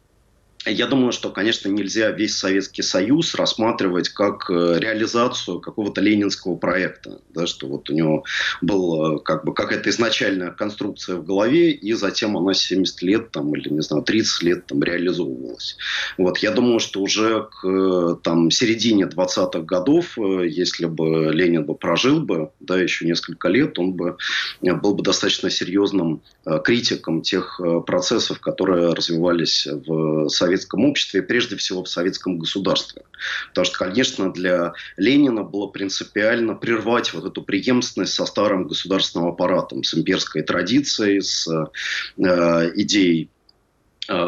я 0.66 0.86
думаю, 0.86 1.12
что, 1.12 1.32
конечно, 1.32 1.70
нельзя 1.70 2.12
весь 2.12 2.38
Советский 2.38 2.84
Союз 2.84 3.34
рассматривать 3.34 4.10
как 4.10 4.50
э, 4.52 4.78
реализацию 4.80 5.60
какого-то 5.60 6.02
ленинского 6.02 6.56
проекта, 6.56 7.20
да, 7.34 7.48
что 7.48 7.68
вот 7.68 7.90
у 7.90 7.94
него 7.94 8.26
была 8.62 9.18
как 9.20 9.44
бы 9.44 9.56
какая-то 9.56 9.90
изначальная 9.90 10.52
конструкция 10.52 11.16
в 11.16 11.26
голове, 11.26 11.72
и 11.72 11.94
затем 11.94 12.38
она 12.38 12.54
70 12.54 13.02
лет 13.02 13.32
там, 13.32 13.56
или, 13.56 13.70
не 13.70 13.82
знаю, 13.82 14.04
30 14.04 14.44
лет 14.44 14.68
там 14.68 14.84
реализовывалась. 14.84 15.78
Вот, 16.20 16.38
я 16.40 16.52
думаю, 16.52 16.80
что 16.80 17.02
уже 17.02 17.48
к 17.50 18.20
там, 18.24 18.52
середине 18.52 19.06
20-х 19.06 19.62
годов, 19.62 20.16
э, 20.20 20.48
если 20.48 20.86
бы 20.86 21.32
Ленин 21.34 21.66
бы 21.66 21.74
прожил 21.74 22.22
бы 22.22 22.52
да, 22.60 22.80
еще 22.80 23.08
несколько 23.08 23.48
лет, 23.48 23.80
он 23.80 23.94
бы 23.94 24.18
э, 24.62 24.74
был 24.76 24.94
бы 24.94 25.02
достаточно 25.02 25.50
серьезным 25.50 26.22
критиком 26.64 27.22
тех 27.22 27.60
процессов, 27.86 28.40
которые 28.40 28.94
развивались 28.94 29.68
в 29.68 30.28
Советском 30.30 30.51
советском 30.52 30.86
обществе, 30.86 31.22
прежде 31.22 31.56
всего 31.56 31.84
в 31.84 31.90
советском 31.90 32.38
государстве. 32.38 33.04
Потому 33.50 33.66
что, 33.66 33.78
конечно, 33.78 34.34
для 34.34 34.74
Ленина 34.98 35.44
было 35.44 35.68
принципиально 35.68 36.56
прервать 36.56 37.14
вот 37.14 37.26
эту 37.26 37.42
преемственность 37.42 38.14
со 38.14 38.26
старым 38.26 38.68
государственным 38.68 39.30
аппаратом, 39.30 39.84
с 39.84 39.94
имперской 39.94 40.42
традицией, 40.44 41.22
с 41.22 41.48
э, 41.48 42.72
идеей 42.76 43.30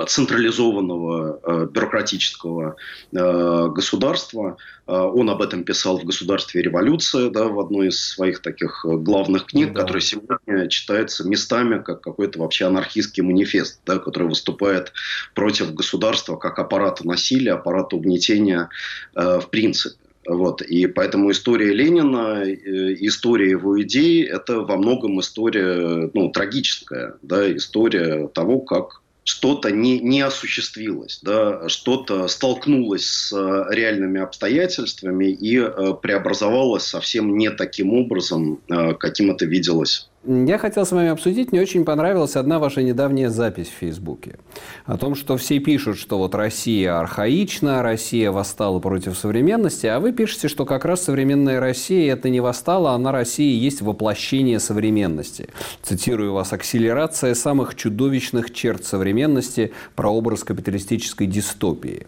централизованного 0.08 1.40
э, 1.44 1.68
бюрократического 1.72 2.76
э, 3.12 3.68
государства. 3.70 4.58
Он 4.86 5.30
об 5.30 5.42
этом 5.42 5.64
писал 5.64 5.98
в 5.98 6.04
«Государстве 6.04 6.62
революция», 6.62 7.30
да, 7.30 7.46
в 7.46 7.58
одной 7.58 7.88
из 7.88 8.04
своих 8.04 8.42
таких 8.42 8.86
главных 8.86 9.46
книг, 9.46 9.72
да. 9.74 9.80
которая 9.80 10.02
сегодня 10.02 10.68
читается 10.68 11.26
местами 11.26 11.82
как 11.82 12.02
какой-то 12.02 12.40
вообще 12.40 12.66
анархистский 12.66 13.24
манифест, 13.24 13.80
да, 13.86 13.98
который 13.98 14.28
выступает 14.28 14.92
против 15.36 15.74
государства 15.74 16.36
как 16.36 16.60
аппарата 16.60 17.08
насилия, 17.08 17.54
аппарата 17.54 17.96
угнетения 17.96 18.68
в 19.16 19.46
принципе. 19.50 19.96
Вот. 20.28 20.62
И 20.62 20.88
поэтому 20.88 21.32
история 21.32 21.74
Ленина, 21.74 22.44
история 22.46 23.52
его 23.52 23.82
идей– 23.82 24.24
это 24.26 24.62
во 24.62 24.78
многом 24.78 25.20
история 25.20 26.10
ну, 26.14 26.30
трагическая. 26.30 27.16
Да, 27.22 27.56
история 27.56 28.28
того, 28.28 28.60
как 28.60 29.03
что-то 29.24 29.72
не, 29.72 30.00
не 30.00 30.22
осуществилось, 30.22 31.20
да, 31.22 31.70
что-то 31.70 32.28
столкнулось 32.28 33.06
с 33.06 33.34
э, 33.34 33.66
реальными 33.74 34.22
обстоятельствами 34.22 35.32
и 35.32 35.58
э, 35.58 35.94
преобразовалось 36.02 36.84
совсем 36.84 37.38
не 37.38 37.50
таким 37.50 37.94
образом, 37.94 38.62
э, 38.70 38.94
каким 38.96 39.32
это 39.32 39.46
виделось 39.46 40.10
я 40.26 40.58
хотел 40.58 40.86
с 40.86 40.92
вами 40.92 41.10
обсудить, 41.10 41.52
мне 41.52 41.62
очень 41.62 41.84
понравилась 41.84 42.36
одна 42.36 42.60
ваша 42.60 42.82
недавняя 42.82 43.30
запись 43.30 43.68
в 43.68 43.80
Фейсбуке. 43.80 44.38
О 44.86 44.98
том, 44.98 45.16
что 45.16 45.36
все 45.38 45.60
пишут, 45.60 45.98
что 45.98 46.18
вот 46.18 46.34
Россия 46.34 46.98
архаична, 46.98 47.84
Россия 47.84 48.32
восстала 48.32 48.80
против 48.80 49.18
современности, 49.18 49.88
а 49.88 50.00
вы 50.00 50.14
пишете, 50.14 50.48
что 50.48 50.66
как 50.66 50.86
раз 50.86 51.04
современная 51.04 51.60
Россия 51.60 52.14
это 52.14 52.30
не 52.30 52.40
восстала, 52.40 52.92
а 52.92 52.98
на 52.98 53.12
России 53.12 53.54
есть 53.54 53.82
воплощение 53.82 54.60
современности. 54.60 55.50
Цитирую 55.82 56.34
вас, 56.34 56.54
акселерация 56.54 57.36
самых 57.36 57.76
чудовищных 57.76 58.54
черт 58.54 58.86
современности, 58.86 59.74
прообраз 59.96 60.44
капиталистической 60.44 61.28
дистопии. 61.28 62.08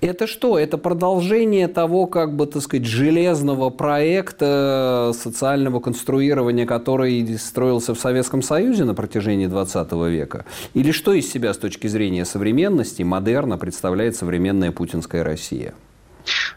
Это 0.00 0.28
что? 0.28 0.58
Это 0.58 0.78
продолжение 0.78 1.66
того, 1.66 2.06
как 2.06 2.36
бы, 2.36 2.46
так 2.46 2.62
сказать, 2.62 2.86
железного 2.86 3.70
проекта 3.70 5.12
социального 5.12 5.80
конструирования, 5.80 6.66
который 6.66 7.36
строился 7.36 7.94
в 7.94 7.98
Советском 7.98 8.42
Союзе 8.42 8.84
на 8.84 8.94
протяжении 8.94 9.46
20 9.46 9.92
века? 10.08 10.44
Или 10.74 10.92
что 10.92 11.12
из 11.12 11.30
себя 11.30 11.52
с 11.52 11.58
точки 11.58 11.88
зрения 11.88 12.24
современности, 12.24 13.02
модерна 13.02 13.58
представляет 13.58 14.14
современная 14.14 14.70
путинская 14.70 15.24
Россия? 15.24 15.74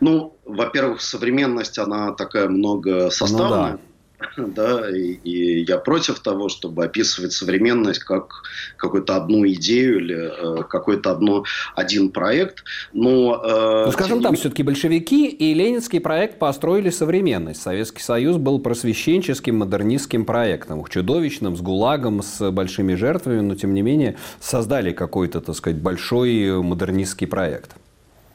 Ну, 0.02 0.36
во-первых, 0.46 1.02
современность, 1.02 1.80
она 1.80 2.12
такая 2.12 2.48
многосоставная. 2.48 3.72
Ну, 3.72 3.78
да 3.78 3.80
да, 4.38 4.90
и, 4.90 5.14
и 5.24 5.64
я 5.64 5.78
против 5.78 6.20
того, 6.20 6.50
чтобы 6.50 6.86
описывать 6.86 7.34
современность 7.34 8.04
как 8.04 8.44
какую-то 8.78 9.16
одну 9.16 9.48
идею 9.48 10.00
или 10.00 10.60
э, 10.62 10.64
какой-то 10.64 11.12
одно, 11.12 11.44
один 11.76 12.10
проект, 12.10 12.64
но... 12.94 13.42
Э, 13.44 13.84
ну, 13.86 13.92
скажем 13.92 14.22
так, 14.22 14.36
все-таки 14.36 14.64
большевики 14.64 15.28
и 15.28 15.54
ленинский 15.54 16.00
проект 16.00 16.40
построили 16.40 16.90
современность. 16.90 17.62
Советский 17.62 18.02
Союз 18.02 18.38
был 18.38 18.60
просвещенческим, 18.60 19.58
модернистским 19.58 20.26
проектом, 20.26 20.86
чудовищным, 20.86 21.56
с 21.56 21.62
ГУЛАГом, 21.62 22.22
с 22.24 22.52
большими 22.52 22.96
жертвами, 22.96 23.42
но, 23.42 23.56
тем 23.56 23.74
не 23.74 23.82
менее, 23.82 24.18
создали 24.40 24.92
какой-то, 24.92 25.42
так 25.42 25.56
сказать, 25.56 25.80
большой 25.80 26.62
модернистский 26.62 27.28
проект. 27.28 27.72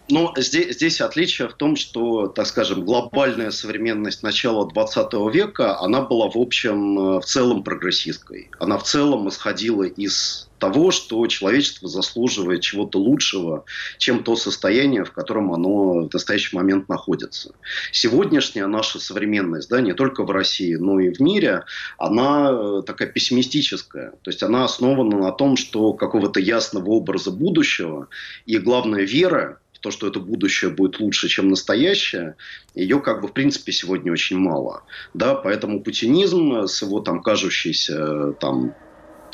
Но 0.08 0.32
здесь, 0.36 0.76
здесь 0.76 1.00
отличие 1.00 1.48
в 1.48 1.54
том, 1.54 1.74
что, 1.74 2.28
так 2.28 2.46
скажем, 2.46 2.84
глобальная 2.84 3.50
современность 3.50 4.22
начала 4.22 4.68
20 4.68 5.12
века, 5.32 5.80
она 5.80 6.00
была, 6.00 6.30
в 6.30 6.36
общем, 6.36 6.98
э, 6.98 7.20
в 7.20 7.24
целом 7.24 7.64
прогрессистской. 7.64 8.50
Она 8.60 8.78
в 8.78 8.84
целом 8.84 9.28
исходила 9.28 9.82
из 9.82 10.48
того, 10.58 10.90
что 10.90 11.26
человечество 11.26 11.88
заслуживает 11.88 12.62
чего-то 12.62 12.98
лучшего, 12.98 13.64
чем 13.98 14.22
то 14.22 14.36
состояние, 14.36 15.04
в 15.04 15.12
котором 15.12 15.52
оно 15.52 16.08
в 16.08 16.12
настоящий 16.12 16.56
момент 16.56 16.88
находится. 16.88 17.52
Сегодняшняя 17.92 18.66
наша 18.66 18.98
современность, 18.98 19.68
да, 19.68 19.80
не 19.80 19.92
только 19.92 20.24
в 20.24 20.30
России, 20.30 20.76
но 20.76 20.98
и 21.00 21.12
в 21.12 21.20
мире, 21.20 21.64
она 21.98 22.50
э, 22.50 22.82
такая 22.86 23.08
пессимистическая. 23.08 24.12
То 24.22 24.30
есть 24.30 24.42
она 24.42 24.64
основана 24.64 25.18
на 25.18 25.32
том, 25.32 25.56
что 25.56 25.92
какого-то 25.92 26.40
ясного 26.40 26.90
образа 26.90 27.30
будущего 27.30 28.08
и, 28.46 28.58
главное, 28.58 29.02
вера 29.02 29.58
то, 29.80 29.90
что 29.90 30.06
это 30.06 30.20
будущее 30.20 30.70
будет 30.70 31.00
лучше, 31.00 31.28
чем 31.28 31.48
настоящее, 31.48 32.36
ее 32.74 33.00
как 33.00 33.20
бы 33.20 33.28
в 33.28 33.32
принципе 33.32 33.72
сегодня 33.72 34.12
очень 34.12 34.38
мало. 34.38 34.82
Да, 35.14 35.34
поэтому 35.34 35.82
путинизм 35.82 36.66
с 36.66 36.82
его 36.82 37.00
там 37.00 37.22
кажущейся 37.22 38.32
там 38.40 38.74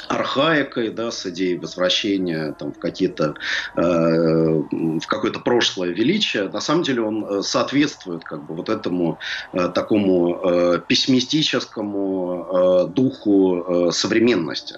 архаикой, 0.09 0.91
да, 0.91 1.11
с 1.11 1.27
идеей 1.27 1.57
возвращения 1.57 2.55
там, 2.59 2.73
в, 2.73 2.79
какие-то, 2.79 3.35
э, 3.77 3.81
в 3.81 5.07
какое-то 5.07 5.41
прошлое 5.41 5.91
величие, 5.91 6.49
на 6.49 6.61
самом 6.61 6.83
деле 6.83 7.03
он 7.03 7.25
э, 7.25 7.43
соответствует 7.43 8.25
как 8.25 8.47
бы, 8.47 8.55
вот 8.55 8.69
этому 8.69 9.19
э, 9.53 9.69
такому 9.69 10.41
э, 10.43 10.81
пессимистическому 10.87 12.47
э, 12.89 12.93
духу 12.93 13.89
э, 13.89 13.93
современности. 13.93 14.77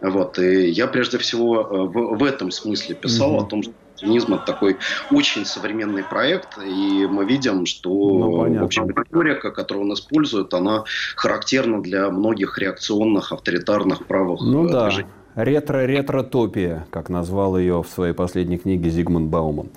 Вот. 0.00 0.38
И 0.38 0.70
я 0.70 0.86
прежде 0.86 1.18
всего 1.18 1.60
э, 1.60 1.64
в, 1.86 2.18
в 2.18 2.24
этом 2.24 2.50
смысле 2.50 2.94
писал 2.94 3.36
mm-hmm. 3.36 3.46
о 3.46 3.46
том, 3.46 3.62
что 3.62 3.72
Феминизм 4.00 4.34
это 4.34 4.44
такой 4.44 4.76
очень 5.10 5.44
современный 5.44 6.04
проект, 6.04 6.58
и 6.58 7.06
мы 7.06 7.24
видим, 7.24 7.66
что 7.66 7.90
ну, 7.90 8.60
в 8.60 8.64
общем, 8.64 8.88
риторика, 8.88 9.50
которую 9.50 9.86
он 9.86 9.94
использует, 9.94 10.52
она 10.54 10.84
характерна 11.16 11.82
для 11.82 12.10
многих 12.10 12.58
реакционных, 12.58 13.32
авторитарных 13.32 14.06
правых 14.06 14.40
ну, 14.42 14.68
да. 14.68 14.86
движений. 14.86 15.10
Ретро-ретротопия, 15.36 16.86
как 16.90 17.10
назвал 17.10 17.58
ее 17.58 17.82
в 17.82 17.88
своей 17.88 18.14
последней 18.14 18.56
книге 18.56 18.88
Зигмунд 18.88 19.28
Бауман. 19.28 19.68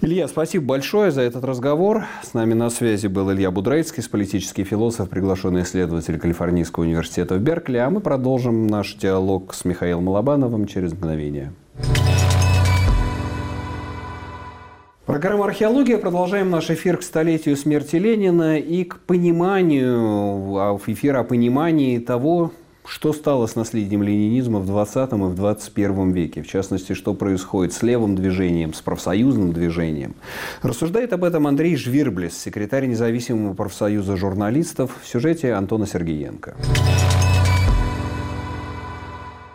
Илья, 0.00 0.28
спасибо 0.28 0.66
большое 0.66 1.10
за 1.10 1.22
этот 1.22 1.42
разговор. 1.42 2.04
С 2.22 2.32
нами 2.32 2.54
на 2.54 2.70
связи 2.70 3.08
был 3.08 3.32
Илья 3.32 3.50
Будрейцкий, 3.50 4.04
политический 4.08 4.62
философ, 4.62 5.08
приглашенный 5.08 5.62
исследователь 5.62 6.16
Калифорнийского 6.16 6.84
университета 6.84 7.34
в 7.34 7.40
Беркли. 7.40 7.78
А 7.78 7.90
мы 7.90 8.00
продолжим 8.00 8.68
наш 8.68 8.94
диалог 8.94 9.52
с 9.52 9.64
Михаилом 9.64 10.04
Малабановым 10.04 10.66
через 10.66 10.92
мгновение. 10.92 11.52
Программа 15.10 15.46
«Археология». 15.46 15.98
Продолжаем 15.98 16.50
наш 16.50 16.70
эфир 16.70 16.96
к 16.96 17.02
столетию 17.02 17.56
смерти 17.56 17.96
Ленина 17.96 18.60
и 18.60 18.84
к 18.84 19.00
пониманию, 19.00 20.56
а 20.56 20.78
эфир 20.86 21.16
о 21.16 21.24
понимании 21.24 21.98
того, 21.98 22.52
что 22.84 23.12
стало 23.12 23.48
с 23.48 23.56
наследием 23.56 24.04
ленинизма 24.04 24.60
в 24.60 24.66
20 24.66 25.12
и 25.12 25.14
в 25.16 25.34
21 25.34 26.12
веке, 26.12 26.42
в 26.42 26.46
частности, 26.46 26.92
что 26.92 27.14
происходит 27.14 27.72
с 27.72 27.82
левым 27.82 28.14
движением, 28.14 28.72
с 28.72 28.82
профсоюзным 28.82 29.52
движением. 29.52 30.14
Рассуждает 30.62 31.12
об 31.12 31.24
этом 31.24 31.48
Андрей 31.48 31.74
Жвирблес, 31.74 32.38
секретарь 32.38 32.86
независимого 32.86 33.52
профсоюза 33.54 34.16
журналистов 34.16 34.96
в 35.02 35.08
сюжете 35.08 35.54
Антона 35.54 35.88
Сергеенко 35.88 36.54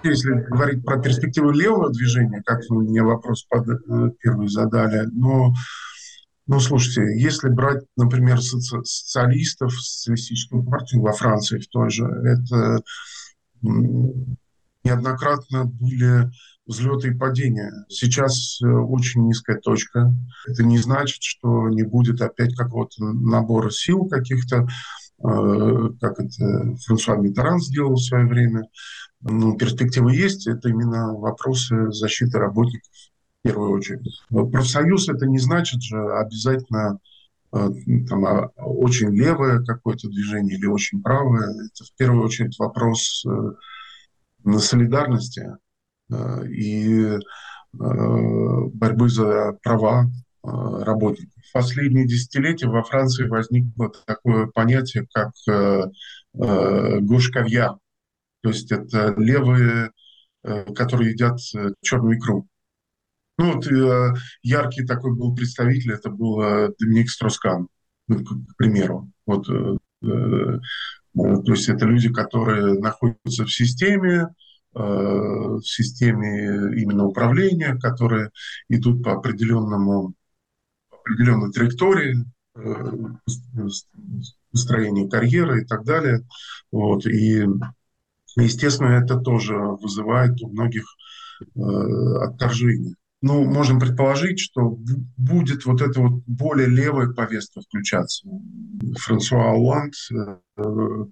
если 0.10 0.32
говорить 0.32 0.86
про 0.86 1.00
перспективы 1.00 1.54
левого 1.54 1.92
движения, 1.92 2.42
как 2.46 2.62
вы 2.70 2.84
мне 2.84 3.02
вопрос 3.02 3.44
под, 3.44 3.68
э, 3.70 4.12
первый 4.22 4.48
задали, 4.48 5.08
но 5.12 5.54
ну, 6.48 6.60
слушайте, 6.60 7.20
если 7.20 7.50
брать, 7.50 7.84
например, 7.98 8.40
соци 8.40 8.84
социалистов, 8.84 9.74
социалистическую 9.74 10.64
партию 10.64 11.02
во 11.02 11.12
Франции 11.12 11.58
в 11.58 11.68
той 11.68 11.90
же, 11.90 12.06
это 12.06 12.84
неоднократно 14.84 15.66
были 15.66 16.30
взлеты 16.68 17.10
и 17.10 17.14
падения. 17.14 17.72
Сейчас 17.90 18.60
э, 18.62 18.68
очень 18.68 19.28
низкая 19.28 19.60
точка. 19.60 20.14
Это 20.48 20.64
не 20.64 20.78
значит, 20.78 21.22
что 21.22 21.70
не 21.70 21.84
будет 21.84 22.22
опять 22.22 22.56
какого-то 22.56 23.04
набора 23.04 23.70
сил 23.70 24.06
каких-то, 24.06 24.68
э, 25.20 25.90
как 26.02 26.20
это 26.20 26.76
Франсуа 26.86 27.18
Миттеран 27.18 27.60
сделал 27.60 27.96
в 27.96 28.04
свое 28.04 28.26
время 28.26 28.64
ну, 29.28 29.58
перспективы 29.58 30.14
есть, 30.14 30.46
это 30.46 30.70
именно 30.70 31.12
вопросы 31.14 31.92
защиты 31.92 32.38
работников 32.38 32.92
в 33.40 33.42
первую 33.42 33.72
очередь. 33.72 34.22
Профсоюз 34.30 35.10
это 35.10 35.26
не 35.26 35.40
значит 35.40 35.82
же 35.82 35.98
обязательно 36.16 37.00
э, 37.52 37.70
там, 38.08 38.26
а, 38.26 38.52
очень 38.58 39.10
левое 39.10 39.64
какое-то 39.66 40.10
движение 40.10 40.58
или 40.58 40.68
очень 40.68 41.02
правое. 41.02 41.50
Это 41.50 41.86
в 41.86 41.96
первую 41.98 42.24
очередь 42.24 42.58
вопрос 42.60 43.26
э, 43.26 44.58
солидарности 44.60 45.58
э, 46.12 46.48
и 46.48 47.18
борьбы 47.74 49.10
за 49.10 49.58
права 49.62 50.10
работников. 50.44 51.34
В 51.44 51.52
последние 51.52 52.08
десятилетия 52.08 52.68
во 52.68 52.84
Франции 52.84 53.28
возникло 53.28 53.92
такое 54.06 54.46
понятие, 54.48 55.08
как 55.14 55.34
гошковья, 56.34 57.76
то 58.46 58.50
есть 58.50 58.72
это 58.72 59.16
левые, 59.18 59.90
э, 60.44 60.72
которые 60.76 61.14
едят 61.14 61.40
э, 61.56 61.72
черную 61.82 62.20
икру. 62.20 62.48
Ну, 63.40 63.54
вот 63.54 63.66
э, 63.66 64.14
яркий 64.44 64.86
такой 64.86 65.16
был 65.16 65.34
представитель, 65.34 65.94
это 65.94 66.12
был 66.12 66.72
Доминик 66.80 67.10
Строскан, 67.10 67.68
ну, 68.08 68.24
к 68.24 68.56
примеру. 68.56 69.10
Вот, 69.26 69.48
то 69.48 70.62
есть 71.54 71.70
это 71.70 71.88
люди, 71.88 72.14
которые 72.14 72.80
находятся 72.80 73.46
в 73.46 73.52
системе, 73.52 74.28
в 74.74 75.62
системе 75.64 76.80
именно 76.80 77.06
управления, 77.06 77.80
которые 77.80 78.30
идут 78.70 79.04
по 79.04 79.14
определенному 79.14 80.14
определенной 80.92 81.52
траектории 81.52 82.24
построения 84.52 85.10
карьеры 85.10 85.64
и 85.64 85.66
так 85.66 85.84
далее. 85.84 86.28
Вот. 86.72 87.08
И 87.08 87.44
Естественно, 88.36 88.90
это 88.90 89.18
тоже 89.18 89.56
вызывает 89.56 90.42
у 90.42 90.50
многих 90.50 90.86
э, 91.56 91.60
отторжение. 92.22 92.96
Ну, 93.22 93.44
можем 93.44 93.80
предположить, 93.80 94.40
что 94.40 94.78
будет 95.18 95.66
вот 95.66 95.82
эта 95.82 96.00
вот 96.00 96.22
более 96.28 96.68
левая 96.68 97.12
повестка 97.12 97.62
включаться. 97.62 98.28
Франсуа 99.00 99.52
Оланд 99.52 99.94
э, 100.12 100.38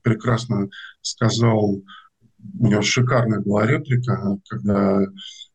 прекрасно 0.04 0.70
сказал, 1.02 1.82
у 2.60 2.68
него 2.68 2.82
шикарная 2.82 3.40
была 3.40 3.66
реплика, 3.66 4.38
когда 4.48 5.02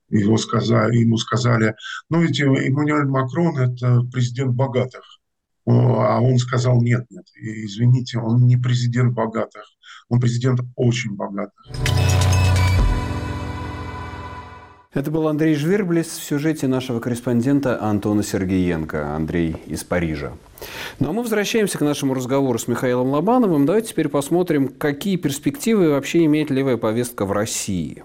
его 0.09 0.39
сказали, 0.39 0.97
ему 0.97 1.19
сказали, 1.19 1.75
ну 2.09 2.23
ведь 2.23 2.41
Эммануэль 2.41 3.07
Макрон– 3.07 3.59
это 3.59 4.01
президент 4.11 4.55
богатых. 4.55 5.05
А 5.67 6.21
он 6.23 6.39
сказал, 6.39 6.81
нет, 6.81 7.05
нет, 7.11 7.27
извините, 7.35 8.19
он 8.19 8.47
не 8.47 8.57
президент 8.57 9.13
богатых, 9.13 9.65
он 10.09 10.21
президент 10.21 10.61
очень 10.77 11.15
богатых. 11.15 11.55
Это 14.95 15.11
был 15.11 15.29
Андрей 15.29 15.55
Жверблес 15.55 16.07
в 16.07 16.25
сюжете 16.25 16.67
нашего 16.67 16.99
корреспондента 16.99 17.81
Антона 17.81 18.23
Сергеенко. 18.23 19.15
Андрей 19.15 19.57
из 19.67 19.85
Парижа. 19.85 20.33
Ну 20.99 21.11
а 21.11 21.13
мы 21.13 21.23
возвращаемся 21.23 21.79
к 21.79 21.83
нашему 21.83 22.15
разговору 22.15 22.59
с 22.59 22.67
Михаилом 22.67 23.09
Лобановым. 23.11 23.67
Давайте 23.67 23.91
теперь 23.91 24.09
посмотрим, 24.09 24.69
какие 24.69 25.17
перспективы 25.17 25.91
вообще 25.91 26.25
имеет 26.25 26.51
левая 26.51 26.79
повестка 26.79 27.27
в 27.27 27.33
России 27.33 28.03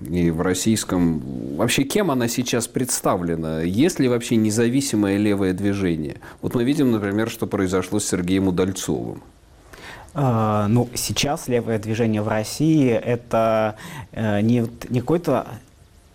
и 0.00 0.30
в 0.30 0.40
российском... 0.40 1.22
Вообще, 1.56 1.84
кем 1.84 2.10
она 2.10 2.26
сейчас 2.28 2.66
представлена? 2.66 3.62
Есть 3.62 4.00
ли 4.00 4.08
вообще 4.08 4.36
независимое 4.36 5.18
левое 5.18 5.52
движение? 5.52 6.16
Вот 6.40 6.54
мы 6.54 6.64
видим, 6.64 6.90
например, 6.90 7.30
что 7.30 7.46
произошло 7.46 8.00
с 8.00 8.06
Сергеем 8.06 8.48
Удальцовым. 8.48 9.22
А, 10.14 10.68
ну, 10.68 10.88
сейчас 10.94 11.48
левое 11.48 11.78
движение 11.78 12.22
в 12.22 12.28
России– 12.28 12.90
это 12.90 13.76
э, 14.12 14.40
не, 14.42 14.66
не 14.88 15.00
какой-то 15.00 15.46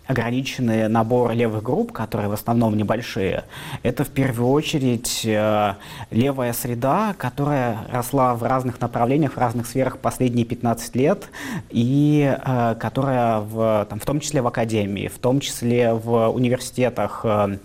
ограниченный 0.08 0.88
набор 0.88 1.32
левых 1.32 1.62
групп, 1.62 1.92
которые 1.92 2.30
в 2.30 2.32
основном 2.32 2.76
небольшие, 2.76 3.44
это 3.82 4.04
в 4.04 4.08
первую 4.08 4.50
очередь 4.50 5.20
э, 5.24 5.74
левая 6.10 6.54
среда, 6.54 7.14
которая 7.16 7.76
росла 7.92 8.34
в 8.34 8.42
разных 8.42 8.80
направлениях, 8.80 9.34
в 9.34 9.38
разных 9.38 9.66
сферах 9.66 9.98
последние 9.98 10.46
15 10.46 10.96
лет, 10.96 11.28
и 11.68 12.34
э, 12.42 12.74
которая 12.80 13.40
в, 13.40 13.86
там, 13.90 14.00
в 14.00 14.06
том 14.06 14.20
числе 14.20 14.40
в 14.40 14.46
академии, 14.46 15.08
в 15.08 15.18
том 15.18 15.40
числе 15.40 15.92
в 15.92 16.30
университетах, 16.30 17.20
э, 17.24 17.58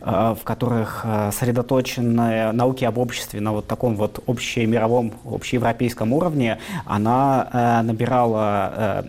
в 0.00 0.38
которых 0.44 1.04
сосредоточены 1.32 2.52
науки 2.52 2.84
об 2.84 2.98
обществе 2.98 3.40
на 3.40 3.52
вот 3.52 3.66
таком 3.66 3.96
вот 3.96 4.22
общемировом, 4.28 5.12
общеевропейском 5.24 6.12
уровне, 6.12 6.58
она 6.86 7.82
набирала 7.82 9.04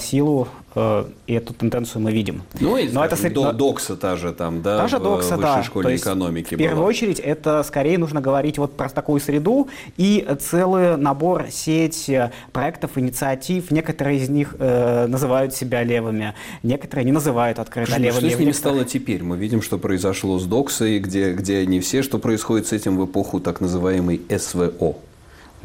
силу 0.00 0.48
Э, 0.78 1.06
и 1.26 1.32
эту 1.32 1.54
тенденцию 1.54 2.02
мы 2.02 2.12
видим. 2.12 2.42
Ну, 2.60 2.76
и, 2.76 2.88
Но 2.90 3.02
это 3.02 3.16
до, 3.30 3.52
докса 3.54 3.96
та 3.96 4.14
же 4.16 4.32
там, 4.32 4.60
да, 4.60 4.76
та 4.76 4.88
же 4.88 4.98
докса, 4.98 5.38
да. 5.38 5.62
школе 5.62 5.92
есть, 5.92 6.04
экономики 6.04 6.54
В 6.54 6.58
первую 6.58 6.76
была. 6.76 6.88
очередь, 6.88 7.18
это 7.18 7.62
скорее 7.62 7.96
нужно 7.96 8.20
говорить 8.20 8.58
вот 8.58 8.76
про 8.76 8.90
такую 8.90 9.20
среду 9.20 9.68
и 9.96 10.26
целый 10.38 10.98
набор, 10.98 11.46
сеть 11.50 12.10
проектов, 12.52 12.98
инициатив. 12.98 13.70
Некоторые 13.70 14.18
из 14.18 14.28
них 14.28 14.54
э, 14.58 15.06
называют 15.06 15.54
себя 15.54 15.82
левыми, 15.82 16.34
некоторые 16.62 17.06
не 17.06 17.12
называют 17.12 17.58
открыто 17.58 17.92
что, 17.92 18.00
левыми. 18.00 18.28
Что 18.28 18.36
с 18.36 18.38
ними 18.38 18.52
стало 18.52 18.84
теперь? 18.84 19.22
Мы 19.22 19.38
видим, 19.38 19.62
что 19.62 19.78
произошло 19.78 20.38
с 20.38 20.44
доксой, 20.44 20.98
где, 20.98 21.32
где 21.32 21.60
они 21.60 21.80
все, 21.80 22.02
что 22.02 22.18
происходит 22.18 22.66
с 22.66 22.72
этим 22.74 22.98
в 22.98 23.06
эпоху 23.06 23.40
так 23.40 23.62
называемой 23.62 24.20
СВО 24.28 24.96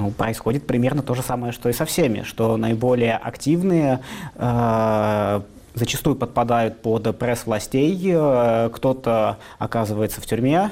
ну, 0.01 0.11
происходит 0.11 0.65
примерно 0.65 1.03
то 1.03 1.13
же 1.13 1.21
самое, 1.21 1.53
что 1.53 1.69
и 1.69 1.73
со 1.73 1.85
всеми, 1.85 2.23
что 2.23 2.57
наиболее 2.57 3.15
активные 3.15 3.99
э, 4.35 5.41
зачастую 5.75 6.15
подпадают 6.15 6.81
под 6.81 7.17
пресс 7.17 7.45
властей, 7.45 7.99
э, 8.03 8.69
кто-то 8.73 9.37
оказывается 9.59 10.19
в 10.19 10.25
тюрьме, 10.25 10.71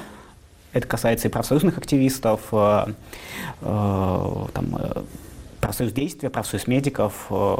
это 0.72 0.86
касается 0.86 1.28
и 1.28 1.30
профсоюзных 1.30 1.78
активистов, 1.78 2.40
э, 2.52 2.86
э, 3.62 4.46
там, 4.52 4.76
э, 4.76 5.02
профсоюз 5.60 5.92
действия, 5.92 6.28
профсоюз 6.28 6.66
медиков, 6.66 7.26
э, 7.30 7.56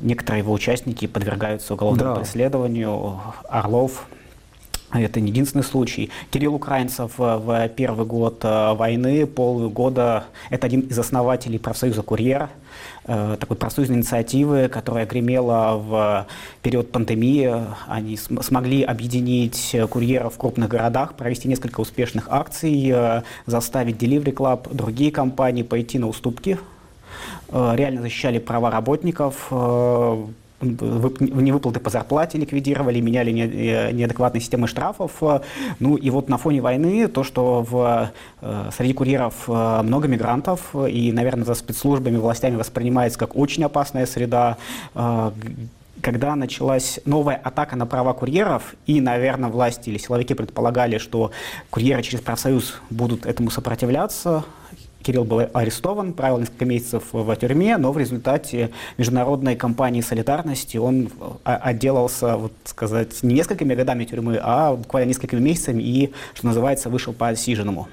некоторые 0.00 0.42
его 0.42 0.52
участники 0.52 1.06
подвергаются 1.06 1.72
уголовному 1.72 2.14
да. 2.14 2.20
преследованию, 2.20 3.20
Орлов, 3.48 4.08
это 4.92 5.20
не 5.20 5.30
единственный 5.30 5.64
случай. 5.64 6.10
Кирилл 6.30 6.54
Украинцев 6.54 7.12
в 7.16 7.68
первый 7.76 8.06
год 8.06 8.40
э, 8.42 8.72
войны, 8.74 9.26
полгода, 9.26 10.24
это 10.48 10.66
один 10.66 10.80
из 10.80 10.98
основателей 10.98 11.58
профсоюза 11.58 12.02
«Курьер», 12.02 12.48
э, 13.04 13.36
такой 13.38 13.56
профсоюзной 13.56 13.98
инициативы, 13.98 14.68
которая 14.68 15.04
гремела 15.04 15.76
в 15.76 16.26
период 16.62 16.90
пандемии. 16.90 17.52
Они 17.86 18.16
смогли 18.16 18.82
объединить 18.82 19.76
курьеров 19.90 20.34
в 20.34 20.38
крупных 20.38 20.70
городах, 20.70 21.14
провести 21.14 21.48
несколько 21.48 21.80
успешных 21.80 22.28
акций, 22.30 22.90
э, 22.90 23.22
заставить 23.44 23.96
Delivery 23.96 24.32
Club, 24.32 24.74
другие 24.74 25.10
компании 25.10 25.62
пойти 25.62 25.98
на 25.98 26.08
уступки. 26.08 26.58
Реально 27.50 28.02
защищали 28.02 28.38
права 28.38 28.70
работников, 28.70 29.50
невыплаты 30.60 31.80
по 31.80 31.90
зарплате 31.90 32.38
ликвидировали, 32.38 33.00
меняли 33.00 33.32
э, 33.32 33.92
неадекватные 33.92 34.40
системы 34.40 34.66
штрафов. 34.66 35.22
Ну 35.78 35.96
и 35.96 36.10
вот 36.10 36.28
на 36.28 36.38
фоне 36.38 36.60
войны 36.60 37.06
то, 37.08 37.22
что 37.22 37.62
в, 37.62 38.10
э, 38.40 38.70
среди 38.76 38.92
курьеров 38.92 39.44
э, 39.48 39.82
много 39.82 40.08
мигрантов 40.08 40.74
и, 40.74 41.12
наверное, 41.12 41.44
за 41.44 41.54
спецслужбами, 41.54 42.16
властями 42.16 42.56
воспринимается 42.56 43.18
как 43.18 43.36
очень 43.36 43.64
опасная 43.64 44.06
среда, 44.06 44.56
когда 46.00 46.36
началась 46.36 47.00
новая 47.04 47.36
атака 47.36 47.76
на 47.76 47.86
права 47.86 48.12
курьеров, 48.12 48.74
и, 48.86 49.00
наверное, 49.00 49.50
власти 49.50 49.90
или 49.90 49.98
силовики 49.98 50.34
предполагали, 50.34 50.98
что 50.98 51.32
курьеры 51.70 52.02
через 52.02 52.20
профсоюз 52.20 52.80
будут 52.90 53.26
этому 53.26 53.50
сопротивляться, 53.50 54.44
Кирилл 55.02 55.24
был 55.24 55.42
арестован, 55.52 56.12
провел 56.12 56.38
несколько 56.38 56.64
месяцев 56.64 57.04
в 57.12 57.36
тюрьме, 57.36 57.76
но 57.76 57.92
в 57.92 57.98
результате 57.98 58.70
международной 58.96 59.56
кампании 59.56 60.00
солидарности 60.00 60.76
он 60.76 61.10
а, 61.44 61.56
отделался, 61.56 62.36
вот 62.36 62.52
сказать, 62.64 63.22
не 63.22 63.34
несколькими 63.34 63.74
годами 63.74 64.04
тюрьмы, 64.04 64.38
а 64.42 64.74
буквально 64.74 65.08
несколькими 65.08 65.40
месяцами 65.40 65.82
и, 65.82 66.12
что 66.34 66.46
называется, 66.46 66.90
вышел 66.90 67.12
по 67.12 67.28
отсиженному 67.28 67.88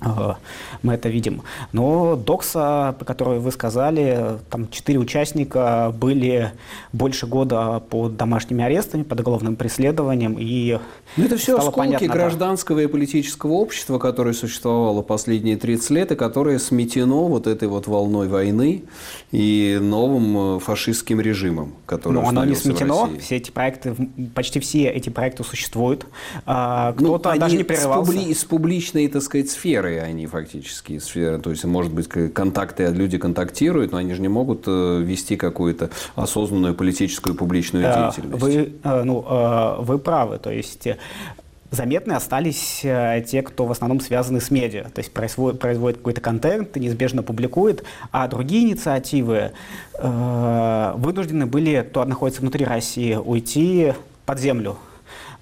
мы 0.00 0.94
это 0.94 1.08
видим. 1.08 1.42
Но 1.72 2.16
Докса, 2.16 2.94
по 2.98 3.04
которой 3.04 3.40
вы 3.40 3.50
сказали, 3.50 4.38
там 4.50 4.68
четыре 4.70 4.98
участника 4.98 5.92
были 5.98 6.52
больше 6.92 7.26
года 7.26 7.82
под 7.90 8.16
домашними 8.16 8.64
арестами, 8.64 9.02
под 9.02 9.20
уголовным 9.20 9.56
преследованием. 9.56 10.36
И 10.38 10.78
ну, 11.16 11.24
это 11.24 11.36
все 11.36 11.56
осколки 11.56 11.76
понятно, 11.76 12.08
гражданского 12.08 12.78
да. 12.78 12.84
и 12.84 12.86
политического 12.86 13.54
общества, 13.54 13.98
которое 13.98 14.34
существовало 14.34 15.02
последние 15.02 15.56
30 15.56 15.90
лет 15.90 16.12
и 16.12 16.16
которое 16.16 16.58
сметено 16.58 17.26
вот 17.26 17.46
этой 17.46 17.66
вот 17.66 17.86
волной 17.88 18.28
войны 18.28 18.84
и 19.32 19.78
новым 19.80 20.56
э, 20.56 20.60
фашистским 20.60 21.20
режимом, 21.20 21.74
который 21.86 22.14
Но 22.14 22.28
оно 22.28 22.44
не 22.44 22.54
сметено. 22.54 23.10
Все 23.20 23.36
эти 23.36 23.50
проекты, 23.50 23.96
почти 24.34 24.60
все 24.60 24.88
эти 24.88 25.08
проекты 25.08 25.42
существуют. 25.42 26.06
А, 26.46 26.94
ну, 26.98 27.16
кто-то 27.16 27.34
ну, 27.34 27.40
даже 27.40 27.56
не 27.56 27.64
прерывался. 27.64 28.12
Публи, 28.12 28.32
с 28.32 28.44
публичной, 28.44 29.08
так 29.08 29.22
сказать, 29.22 29.50
сферы 29.50 29.87
сферы 29.88 30.06
они 30.06 30.26
фактически, 30.26 30.98
сферы. 30.98 31.38
То 31.38 31.50
есть, 31.50 31.64
может 31.64 31.92
быть, 31.92 32.08
контакты, 32.08 32.86
люди 32.86 33.18
контактируют, 33.18 33.92
но 33.92 33.98
они 33.98 34.14
же 34.14 34.20
не 34.20 34.28
могут 34.28 34.64
э, 34.66 35.00
вести 35.02 35.36
какую-то 35.36 35.90
осознанную 36.14 36.74
политическую 36.74 37.34
публичную 37.34 37.86
э, 37.86 37.94
деятельность. 37.94 38.42
Вы, 38.42 38.72
э, 38.82 39.02
ну, 39.04 39.24
вы 39.80 39.98
правы. 39.98 40.38
То 40.38 40.50
есть 40.50 40.88
заметны 41.70 42.12
остались 42.12 42.80
те, 42.80 43.42
кто 43.42 43.66
в 43.66 43.72
основном 43.72 44.00
связаны 44.00 44.40
с 44.40 44.50
медиа, 44.50 44.84
то 44.84 45.00
есть 45.00 45.12
производит, 45.12 45.60
производит 45.60 45.98
какой-то 45.98 46.20
контент, 46.20 46.76
неизбежно 46.76 47.22
публикует, 47.22 47.84
а 48.10 48.26
другие 48.26 48.64
инициативы 48.64 49.52
э, 49.98 50.92
вынуждены 50.96 51.46
были, 51.46 51.86
кто 51.88 52.04
находится 52.04 52.40
внутри 52.40 52.64
России, 52.64 53.14
уйти 53.14 53.92
под 54.24 54.38
землю, 54.40 54.78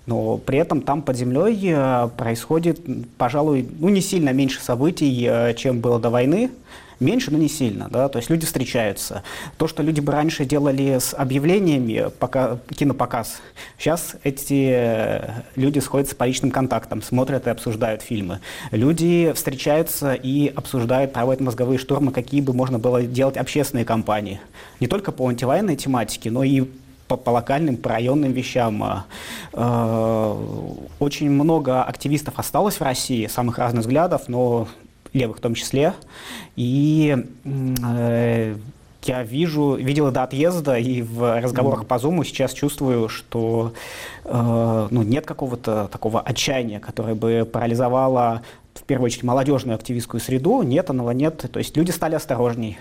но 0.07 0.39
при 0.39 0.59
этом 0.59 0.81
там 0.83 1.03
под 1.03 1.17
землей 1.17 1.59
э, 1.65 2.09
происходит, 2.17 2.81
пожалуй, 3.19 3.69
ну 3.79 3.89
не 3.89 4.01
сильно 4.01 4.31
меньше 4.31 4.63
событий, 4.63 5.27
э, 5.29 5.55
чем 5.55 5.81
было 5.81 5.99
до 5.99 6.11
войны. 6.11 6.51
Меньше, 6.99 7.31
но 7.31 7.37
не 7.37 7.51
сильно, 7.51 7.89
да, 7.91 8.09
то 8.09 8.17
есть 8.17 8.31
люди 8.31 8.47
встречаются. 8.47 9.23
То, 9.59 9.69
что 9.69 9.83
люди 9.83 10.01
бы 10.01 10.13
раньше 10.13 10.47
делали 10.47 10.99
с 10.99 11.13
объявлениями, 11.13 12.11
пока, 12.19 12.59
кинопоказ, 12.75 13.43
сейчас 13.79 14.17
эти 14.25 14.71
э, 14.73 15.43
люди 15.57 15.79
сходятся 15.81 16.17
по 16.17 16.25
личным 16.25 16.51
контактам, 16.51 17.03
смотрят 17.03 17.47
и 17.49 17.51
обсуждают 17.51 18.01
фильмы. 18.01 18.41
Люди 18.71 19.31
встречаются 19.35 20.15
и 20.15 20.49
обсуждают, 20.49 21.13
проводят 21.13 21.43
мозговые 21.43 21.79
штурмы, 21.79 22.13
какие 22.13 22.41
бы 22.41 22.55
можно 22.55 22.79
было 22.79 23.03
делать 23.03 23.37
общественные 23.37 23.85
кампании. 23.85 24.41
Не 24.81 24.87
только 24.87 25.13
по 25.13 25.29
антивоенной 25.29 25.77
тематике, 25.77 26.31
но 26.31 26.45
и 26.45 26.65
по, 27.09 27.17
по 27.17 27.31
локальным, 27.31 27.77
по 27.77 27.91
районным 27.91 28.33
вещам. 28.33 28.83
А, 28.83 29.07
э, 29.53 30.35
очень 30.99 31.31
много 31.31 31.83
активистов 31.83 32.39
осталось 32.39 32.77
в 32.77 32.83
России, 32.83 33.27
самых 33.27 33.59
разных 33.59 33.83
взглядов, 33.83 34.29
но 34.29 34.69
левых 35.13 35.39
в 35.39 35.41
том 35.41 35.55
числе. 35.55 35.95
И 36.57 37.17
э, 37.45 38.57
я 39.05 39.23
вижу, 39.23 39.75
видел 39.75 40.11
до 40.11 40.25
отъезда 40.25 40.79
и 40.79 41.03
в 41.03 41.41
разговорах 41.41 41.83
mm. 41.83 41.87
по 41.87 41.95
Zoom 41.95 42.25
сейчас 42.25 42.53
чувствую, 42.53 43.09
что 43.09 43.73
э, 44.25 44.89
ну, 44.91 45.03
нет 45.03 45.27
какого-то 45.27 45.89
такого 45.91 46.21
отчаяния, 46.21 46.81
которое 46.81 47.15
бы 47.15 47.49
парализовало 47.51 48.43
в 48.75 48.83
первую 48.83 49.07
очередь 49.07 49.25
молодежную 49.25 49.77
активистскую 49.77 50.21
среду. 50.21 50.63
Нет, 50.63 50.91
оного 50.91 51.13
нет. 51.13 51.45
То 51.51 51.59
есть 51.59 51.77
люди 51.77 51.91
стали 51.91 52.15
осторожней. 52.15 52.79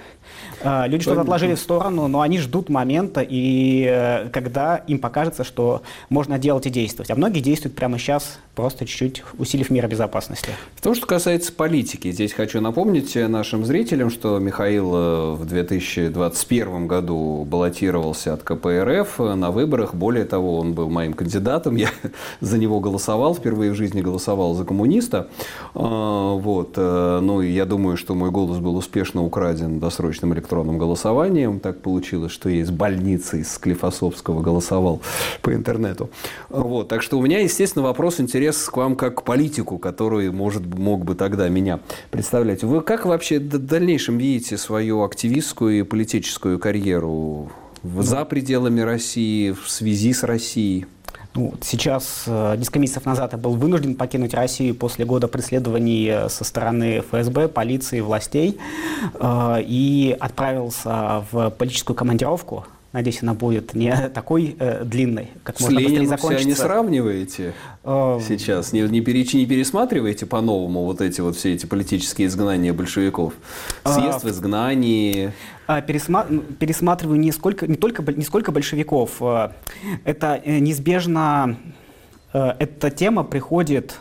А, 0.62 0.88
люди 0.88 1.04
что-то 1.04 1.22
отложили 1.22 1.56
в 1.56 1.60
сторону, 1.60 2.08
но 2.08 2.22
они 2.22 2.40
ждут 2.40 2.70
момента, 2.70 3.22
и 3.22 3.86
э, 3.88 4.30
когда 4.30 4.78
им 4.78 5.00
покажется, 5.00 5.44
что 5.44 5.84
можно 6.10 6.40
делать 6.40 6.66
и 6.66 6.70
действовать. 6.70 7.12
А 7.12 7.16
многие 7.16 7.40
действуют 7.40 7.76
прямо 7.76 8.00
сейчас, 8.00 8.40
просто 8.56 8.86
чуть-чуть 8.86 9.24
усилив 9.38 9.70
меры 9.70 9.88
безопасности. 9.88 10.50
В 10.76 10.82
том, 10.82 10.96
что 10.96 11.06
касается 11.06 11.52
политики, 11.52 12.12
здесь 12.12 12.34
хочу 12.34 12.62
напомнить 12.62 13.16
нашим 13.16 13.66
зрителям, 13.66 14.10
что 14.10 14.40
Михаил 14.40 14.96
э, 14.96 15.34
в 15.36 15.46
2021 15.46 16.88
году 16.88 17.46
баллотировался 17.46 18.34
от 18.34 18.44
КПРФ 18.44 19.20
на 19.20 19.52
выборах. 19.52 19.94
Более 19.94 20.26
того, 20.26 20.58
он 20.58 20.74
был 20.74 20.90
моим 20.90 21.14
кандидатом. 21.14 21.76
Я 21.76 21.90
за 22.40 22.58
него 22.58 22.80
голосовал, 22.80 23.36
впервые 23.36 23.72
в 23.72 23.76
жизни 23.76 24.02
голосовал 24.02 24.56
за 24.56 24.64
коммуниста. 24.66 25.28
А, 25.74 26.34
вот. 26.34 26.74
Э, 26.78 27.20
ну, 27.22 27.42
я 27.42 27.66
думаю, 27.66 27.98
что 27.98 28.16
мой 28.16 28.32
голос 28.32 28.58
был 28.60 28.76
успешно 28.76 29.24
украден 29.24 29.80
досрочным 29.80 30.15
электронным 30.24 30.56
электронным 30.56 30.78
голосованием. 30.78 31.60
Так 31.60 31.82
получилось, 31.82 32.32
что 32.32 32.50
я 32.50 32.62
из 32.62 32.72
больницы, 32.72 33.42
из 33.42 33.54
Склифосовского 33.54 34.42
голосовал 34.42 35.02
по 35.42 35.54
интернету. 35.54 36.10
Вот. 36.50 36.88
Так 36.88 37.02
что 37.02 37.18
у 37.18 37.22
меня, 37.22 37.40
естественно, 37.40 37.84
вопрос, 37.84 38.20
интерес 38.20 38.70
к 38.70 38.78
вам 38.78 38.96
как 38.96 39.16
к 39.16 39.24
политику, 39.24 39.78
который 39.78 40.32
может, 40.32 40.66
мог 40.66 41.04
бы 41.04 41.16
тогда 41.16 41.50
меня 41.50 41.80
представлять. 42.12 42.64
Вы 42.64 42.82
как 42.82 43.06
вообще 43.06 43.40
в 43.40 43.58
дальнейшем 43.58 44.18
видите 44.18 44.58
свою 44.58 45.04
активистскую 45.04 45.80
и 45.80 45.84
политическую 45.84 46.60
карьеру 46.60 47.52
за 47.84 48.26
пределами 48.26 48.82
России, 48.82 49.52
в 49.52 49.70
связи 49.70 50.14
с 50.14 50.24
Россией? 50.24 50.86
Ну, 51.36 51.54
сейчас, 51.62 52.24
э, 52.28 52.56
несколько 52.58 52.80
месяцев 52.80 53.06
назад 53.06 53.34
я 53.34 53.38
был 53.38 53.56
вынужден 53.56 53.96
покинуть 53.96 54.34
Россию 54.34 54.74
после 54.74 55.04
года 55.04 55.28
преследований 55.28 56.08
э, 56.08 56.30
со 56.30 56.46
стороны 56.46 57.02
ФСБ, 57.02 57.50
полиции, 57.50 58.00
властей 58.00 58.58
э, 59.16 59.58
и 59.62 60.16
отправился 60.18 61.26
в 61.32 61.50
политическую 61.50 61.96
командировку 61.96 62.66
Надеюсь, 62.96 63.22
она 63.24 63.34
будет 63.34 63.74
не 63.74 63.92
такой 64.14 64.56
э, 64.58 64.86
длинной, 64.86 65.28
как 65.44 65.58
С 65.58 65.60
можно 65.60 65.76
быстрее 65.82 65.96
Лениным 65.98 66.10
закончится. 66.18 66.48
не 66.48 66.56
сравниваете 66.56 67.54
Э, 67.84 68.20
сейчас? 68.26 68.72
Не, 68.72 68.84
не, 68.84 69.02
пере- 69.02 69.28
не 69.38 69.46
пересматриваете 69.46 70.26
по-новому 70.26 70.86
вот 70.86 71.02
эти 71.02 71.20
вот 71.20 71.36
все 71.36 71.54
эти 71.54 71.66
политические 71.66 72.28
изгнания 72.30 72.72
большевиков? 72.72 73.34
Съезд 73.84 74.24
в 74.24 74.30
изгнании, 74.30 75.34
А, 75.68 75.82
пересма- 75.82 76.42
пересматриваю 76.56 77.20
не, 77.20 77.34
сколько, 77.34 77.68
не, 77.68 77.76
только, 77.76 78.02
не 78.14 78.24
сколько 78.24 78.54
большевиков. 78.54 79.18
э, 79.20 79.50
Это 80.06 80.42
э, 80.46 80.60
неизбежно, 80.60 81.58
э, 82.34 82.54
эта 82.60 82.90
тема 82.92 83.26
приходит 83.26 83.92
э, 83.92 83.96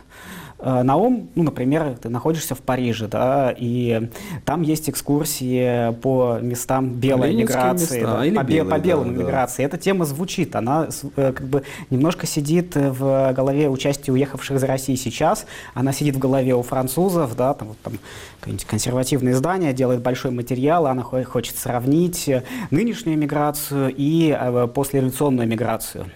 на 0.64 0.96
ум, 0.96 1.28
ну, 1.34 1.42
например, 1.42 1.96
ты 2.00 2.08
находишься 2.08 2.54
в 2.54 2.60
Париже, 2.60 3.06
да, 3.06 3.54
и 3.56 4.08
там 4.44 4.62
есть 4.62 4.88
экскурсии 4.88 5.92
по 6.00 6.38
местам 6.40 6.88
белой 6.90 7.32
Ленинские 7.32 7.58
миграции, 7.58 8.00
места, 8.00 8.16
да, 8.16 8.24
или 8.24 8.34
по, 8.34 8.42
бе- 8.42 8.54
белые, 8.54 8.70
по 8.70 8.78
белым 8.78 9.10
да, 9.10 9.16
да. 9.16 9.22
миграции. 9.22 9.64
Эта 9.64 9.76
тема 9.78 10.04
звучит, 10.04 10.56
она 10.56 10.88
э, 11.16 11.32
как 11.32 11.46
бы 11.46 11.62
немножко 11.90 12.26
сидит 12.26 12.74
в 12.76 13.32
голове 13.32 13.68
участия 13.68 14.12
уехавших 14.12 14.58
за 14.58 14.66
Россию 14.66 14.96
сейчас, 14.96 15.46
она 15.74 15.92
сидит 15.92 16.16
в 16.16 16.18
голове 16.18 16.54
у 16.54 16.62
французов, 16.62 17.36
да, 17.36 17.54
там, 17.54 17.68
вот 17.68 17.78
там 17.82 17.94
какое-нибудь 18.40 18.64
консервативное 18.66 19.32
издание 19.32 19.72
делает 19.72 20.00
большой 20.00 20.30
материал, 20.30 20.86
она 20.86 21.02
хо- 21.02 21.24
хочет 21.24 21.56
сравнить 21.56 22.30
нынешнюю 22.70 23.18
миграцию 23.18 23.92
и 23.94 24.34
э, 24.38 24.68
послереволюционную 24.72 25.46
миграцию. 25.46 26.06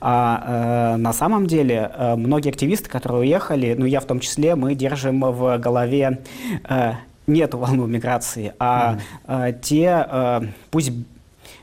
А 0.00 0.94
э, 0.94 0.96
на 0.96 1.12
самом 1.12 1.46
деле 1.46 1.90
э, 1.94 2.16
многие 2.16 2.50
активисты, 2.50 2.88
которые 2.88 3.20
уехали, 3.20 3.74
ну 3.78 3.86
я 3.86 4.00
в 4.00 4.04
том 4.04 4.20
числе, 4.20 4.54
мы 4.54 4.74
держим 4.74 5.20
в 5.20 5.58
голове 5.58 6.20
э, 6.68 6.92
не 7.26 7.40
эту 7.40 7.58
волну 7.58 7.86
миграции, 7.86 8.52
а 8.58 8.98
э, 9.26 9.52
те, 9.62 10.06
э, 10.08 10.40
пусть 10.70 10.92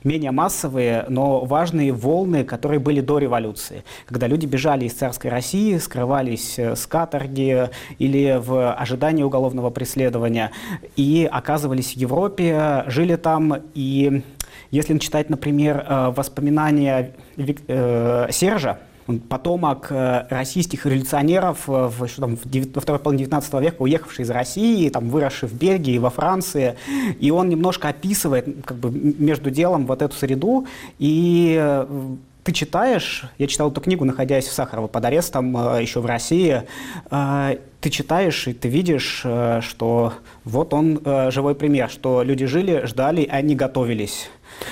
менее 0.03 0.32
массовые, 0.32 1.05
но 1.10 1.45
важные 1.45 1.91
волны, 1.91 2.43
которые 2.43 2.80
были 2.80 3.01
до 3.01 3.18
революции, 3.18 3.84
когда 4.05 4.28
люди 4.28 4.45
бежали 4.45 4.86
из 4.86 4.93
царской 4.93 5.30
России, 5.30 5.78
скрывались 5.78 6.57
э, 6.57 6.76
с 6.76 6.86
каторги 6.86 7.70
или 7.97 8.39
в 8.39 8.74
ожидании 8.74 9.24
уголовного 9.24 9.70
преследования 9.70 10.51
и 10.95 11.28
оказывались 11.30 11.93
в 11.93 11.97
Европе, 11.97 12.84
жили 12.88 13.16
там 13.16 13.55
и 13.74 14.24
если 14.72 14.98
читать, 15.00 15.30
например, 15.30 15.86
э, 15.88 16.14
воспоминания 16.16 17.12
э, 17.38 18.28
Сержа, 18.32 18.80
потомок 19.28 19.88
э, 19.90 20.28
российских 20.30 20.86
революционеров 20.86 21.68
в, 21.68 22.08
что 22.08 22.22
там, 22.22 22.38
во 22.76 22.82
второй 22.82 23.00
половине 23.00 23.24
19 23.26 23.54
века, 23.56 23.82
уехавший 23.82 24.24
из 24.24 24.30
России, 24.30 24.90
там, 24.90 25.10
выросший 25.10 25.50
в 25.50 25.54
Бельгии, 25.54 25.98
во 25.98 26.12
Франции. 26.12 26.76
И 27.20 27.32
он 27.32 27.50
немножко 27.50 27.90
описывает 27.90 28.46
как 28.64 28.78
бы, 28.78 28.92
между 28.92 29.50
делом 29.50 29.88
вот 29.88 30.04
эту 30.04 30.16
среду. 30.16 30.68
И 31.00 31.86
ты 32.44 32.52
читаешь, 32.52 33.26
я 33.40 33.48
читал 33.48 33.72
эту 33.72 33.82
книгу, 33.82 34.06
находясь 34.06 34.46
в 34.46 34.54
Сахарово 34.54 34.88
под 34.88 35.04
арестом 35.06 35.80
еще 35.80 36.02
в 36.02 36.06
России, 36.06 36.64
ты 37.82 37.90
читаешь 37.90 38.48
и 38.48 38.54
ты 38.54 38.68
видишь, 38.68 39.22
э, 39.24 39.62
что 39.62 40.14
вот 40.44 40.74
он 40.74 41.02
э, 41.04 41.32
живой 41.32 41.56
пример, 41.56 41.90
что 41.90 42.24
люди 42.24 42.46
жили, 42.46 42.86
ждали, 42.86 43.28
а 43.30 43.38
они 43.38 43.56
готовились. 43.56 44.30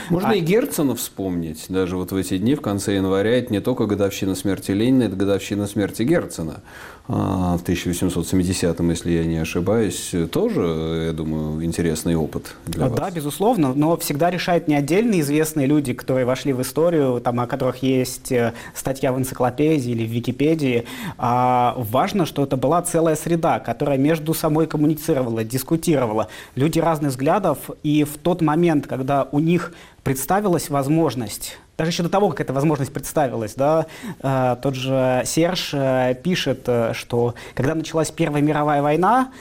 Можно 0.10 0.30
А- 0.30 0.36
и 0.36 0.40
Герцена 0.40 0.96
вспомнить, 0.96 1.66
даже 1.70 1.98
вот 1.98 2.12
в 2.12 2.16
эти 2.16 2.38
дни, 2.38 2.56
в 2.56 2.62
конце 2.62 2.96
января, 2.96 3.38
это 3.38 3.54
не 3.54 3.62
только 3.62 3.86
годовщина 3.86 4.36
смерти 4.36 4.72
Ленина, 4.72 5.04
это 5.04 5.16
годовщина 5.16 5.68
смерти 5.68 6.04
Герцена 6.04 6.62
а, 7.08 7.58
в 7.58 7.64
1870-м, 7.64 8.90
если 8.90 9.12
я 9.12 9.26
не 9.26 9.38
ошибаюсь, 9.38 10.14
тоже, 10.32 11.06
я 11.08 11.14
думаю, 11.14 11.64
интересный 11.64 12.16
опыт 12.16 12.56
для 12.66 12.86
А, 12.86 12.90
вас. 12.90 13.00
Да, 13.00 13.12
безусловно, 13.12 13.74
но 13.74 13.96
всегда 13.98 14.30
решают 14.30 14.68
не 14.68 14.76
отдельные 14.76 15.22
известные 15.22 15.68
люди, 15.68 15.94
которые 15.94 16.26
вошли 16.26 16.52
в 16.54 16.62
историю, 16.62 17.22
там, 17.22 17.40
о 17.40 17.48
которых 17.48 17.78
есть 17.82 18.32
э, 18.32 18.54
статья 18.74 19.14
в 19.14 19.18
энциклопедии 19.20 19.92
или 19.92 20.06
в 20.06 20.10
Википедии. 20.10 20.86
А 21.18 21.76
важно, 21.78 22.26
что 22.26 22.44
это 22.44 22.58
была 22.58 22.82
целая 22.98 23.16
среда, 23.16 23.60
которая 23.60 24.00
между 24.00 24.34
собой 24.34 24.66
коммуницировала, 24.66 25.44
дискутировала. 25.44 26.30
Люди 26.56 26.80
разных 26.80 27.12
взглядов, 27.12 27.70
и 27.84 28.04
в 28.04 28.18
тот 28.18 28.42
момент, 28.42 28.88
когда 28.88 29.28
у 29.32 29.38
них 29.38 29.72
представилась 30.04 30.72
возможность 30.72 31.60
даже 31.78 31.92
еще 31.92 32.02
до 32.02 32.10
того, 32.10 32.30
как 32.30 32.42
эта 32.42 32.54
возможность 32.54 32.92
представилась, 32.92 33.54
да, 33.54 33.86
э, 34.24 34.56
тот 34.64 34.74
же 34.74 35.22
Серж 35.26 35.70
э, 35.74 36.16
пишет, 36.24 36.64
э, 36.66 36.94
что 36.96 37.36
когда 37.54 37.76
началась 37.76 38.10
Первая 38.10 38.42
мировая 38.42 38.82
война, 38.82 39.32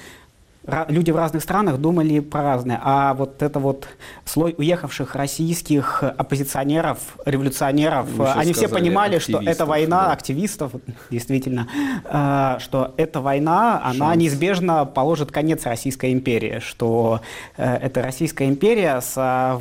люди 0.88 1.10
в 1.10 1.16
разных 1.16 1.42
странах 1.42 1.78
думали 1.78 2.20
про 2.20 2.42
разное. 2.42 2.80
А 2.82 3.14
вот 3.14 3.42
это 3.42 3.58
вот 3.58 3.88
слой 4.24 4.54
уехавших 4.56 5.14
российских 5.14 6.02
оппозиционеров, 6.02 6.98
революционеров, 7.24 8.08
сейчас 8.08 8.36
они 8.36 8.52
все 8.52 8.66
сказали 8.66 8.82
понимали, 8.82 9.18
что 9.18 9.40
эта 9.40 9.66
война, 9.66 10.06
да. 10.06 10.12
активистов, 10.12 10.72
действительно, 11.10 11.68
э, 12.04 12.56
что 12.60 12.94
эта 12.96 13.20
война, 13.20 13.80
она 13.84 14.10
Шанс. 14.10 14.16
неизбежно 14.16 14.84
положит 14.84 15.30
конец 15.30 15.64
Российской 15.64 16.12
империи, 16.12 16.60
что 16.64 17.20
э, 17.56 17.76
эта 17.76 18.02
Российская 18.02 18.48
империя 18.48 19.00
со 19.00 19.60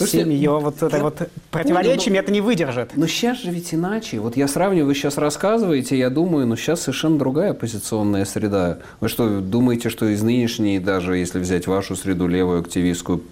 всеми 0.00 0.34
ее 0.34 0.58
вот 0.58 0.82
этой 0.82 1.00
вот 1.00 1.28
противоречиями 1.50 2.18
это 2.18 2.32
не 2.32 2.40
выдержит. 2.40 2.92
Но 2.96 3.06
сейчас 3.06 3.42
же 3.42 3.50
ведь 3.50 3.74
иначе. 3.74 4.18
Вот 4.20 4.36
я 4.36 4.48
сравниваю, 4.48 4.86
вы 4.86 4.94
сейчас 4.94 5.18
рассказываете, 5.18 5.98
я 5.98 6.10
думаю, 6.10 6.46
ну 6.46 6.56
сейчас 6.56 6.82
совершенно 6.82 7.18
другая 7.18 7.50
оппозиционная 7.50 8.24
среда. 8.24 8.78
Вы 9.00 9.08
что, 9.08 9.40
думаете, 9.40 9.90
что 9.90 10.06
из 10.06 10.22
нынешней, 10.46 10.78
даже 10.78 11.16
если 11.16 11.38
взять 11.40 11.66
вашу 11.66 11.96
среду, 11.96 12.28
левую, 12.28 12.60
активистскую, 12.60 13.22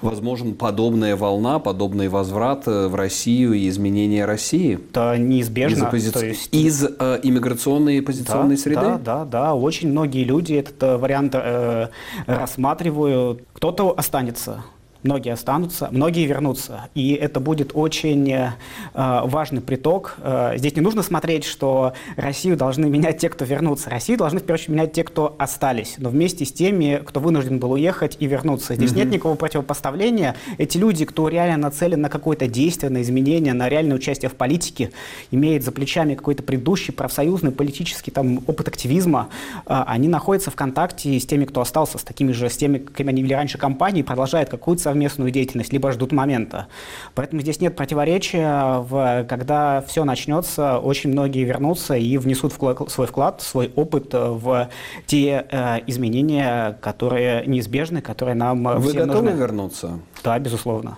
возможен 0.00 0.54
подобная 0.54 1.16
волна, 1.16 1.58
подобный 1.58 2.08
возврат 2.08 2.66
э, 2.66 2.88
в 2.88 2.94
Россию 2.94 3.52
и 3.52 3.68
изменение 3.68 4.24
России? 4.24 4.78
Это 4.90 5.16
неизбежно. 5.18 5.76
Из, 5.76 5.82
оппози- 5.82 6.12
То 6.12 6.26
есть- 6.26 6.48
из 6.52 6.84
э, 6.84 7.20
иммиграционной 7.22 7.96
и 7.96 8.00
оппозиционной 8.00 8.56
да, 8.56 8.62
среды? 8.62 8.80
Да, 8.80 8.98
да, 8.98 9.24
да. 9.24 9.54
Очень 9.54 9.90
многие 9.90 10.24
люди 10.24 10.54
этот 10.54 10.82
э, 10.82 10.96
вариант 10.96 11.34
э, 11.34 11.88
рассматривают. 12.26 13.42
Кто-то 13.52 13.94
останется. 13.96 14.64
Многие 15.02 15.32
останутся, 15.32 15.88
многие 15.90 16.26
вернутся. 16.26 16.88
И 16.94 17.14
это 17.14 17.40
будет 17.40 17.72
очень 17.74 18.30
э, 18.32 18.52
важный 18.94 19.60
приток. 19.60 20.16
Э, 20.18 20.52
здесь 20.56 20.76
не 20.76 20.80
нужно 20.80 21.02
смотреть, 21.02 21.44
что 21.44 21.94
Россию 22.16 22.56
должны 22.56 22.86
менять 22.86 23.18
те, 23.18 23.28
кто 23.28 23.44
вернутся. 23.44 23.90
Россию 23.90 24.18
должны, 24.18 24.38
в 24.38 24.42
первую 24.42 24.54
очередь, 24.54 24.68
менять 24.68 24.92
те, 24.92 25.02
кто 25.02 25.34
остались. 25.38 25.96
Но 25.98 26.10
вместе 26.10 26.44
с 26.44 26.52
теми, 26.52 27.02
кто 27.04 27.18
вынужден 27.18 27.58
был 27.58 27.72
уехать 27.72 28.16
и 28.20 28.26
вернуться. 28.26 28.76
Здесь 28.76 28.92
нет 28.92 29.10
никакого 29.10 29.34
противопоставления. 29.34 30.36
Эти 30.58 30.78
люди, 30.78 31.04
кто 31.04 31.28
реально 31.28 31.56
нацелен 31.56 32.00
на 32.00 32.08
какое-то 32.08 32.46
действие, 32.46 32.90
на 32.90 33.02
изменение, 33.02 33.54
на 33.54 33.68
реальное 33.68 33.96
участие 33.96 34.28
в 34.28 34.34
политике, 34.34 34.92
имеет 35.30 35.64
за 35.64 35.72
плечами 35.72 36.14
какой-то 36.14 36.42
предыдущий 36.42 36.92
профсоюзный 36.92 37.50
политический 37.50 38.10
там, 38.12 38.38
опыт 38.46 38.68
активизма, 38.68 39.28
а, 39.66 39.84
они 39.84 40.08
находятся 40.08 40.50
в 40.50 40.54
контакте 40.54 41.18
с 41.18 41.26
теми, 41.26 41.44
кто 41.44 41.60
остался, 41.60 41.98
с 41.98 42.02
такими 42.02 42.32
же, 42.32 42.48
с 42.48 42.56
теми, 42.56 42.78
какими 42.78 43.10
они 43.10 43.22
вели 43.22 43.34
раньше 43.34 43.58
компании, 43.58 44.02
продолжают 44.02 44.48
какую-то 44.48 44.82
совместную 44.92 45.30
деятельность, 45.30 45.72
либо 45.72 45.90
ждут 45.92 46.12
момента. 46.12 46.66
Поэтому 47.14 47.40
здесь 47.40 47.60
нет 47.60 47.74
противоречия. 47.74 48.78
В, 48.80 49.24
когда 49.28 49.80
все 49.88 50.04
начнется, 50.04 50.78
очень 50.78 51.10
многие 51.10 51.44
вернутся 51.44 51.94
и 51.94 52.18
внесут 52.18 52.52
вкла- 52.52 52.88
свой 52.90 53.06
вклад, 53.06 53.40
свой 53.40 53.72
опыт 53.74 54.12
в 54.12 54.68
те 55.06 55.46
э, 55.50 55.78
изменения, 55.86 56.76
которые 56.82 57.44
неизбежны, 57.46 58.02
которые 58.02 58.34
нам 58.34 58.62
Вы 58.64 58.90
всем 58.90 59.06
готовы 59.08 59.30
нужны. 59.30 59.40
вернуться? 59.40 59.98
Да, 60.22 60.38
безусловно. 60.38 60.96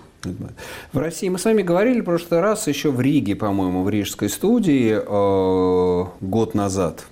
В 0.91 0.97
России 0.97 1.29
мы 1.29 1.37
с 1.37 1.45
вами 1.45 1.61
говорили 1.61 2.01
в 2.01 2.05
прошлый 2.05 2.41
раз 2.41 2.67
еще 2.67 2.89
в 2.91 2.99
Риге, 2.99 3.35
по-моему, 3.35 3.83
в 3.83 3.89
Рижской 3.89 4.27
студии 4.29 4.97
э, 4.99 6.05
год 6.21 6.55
назад, 6.55 7.05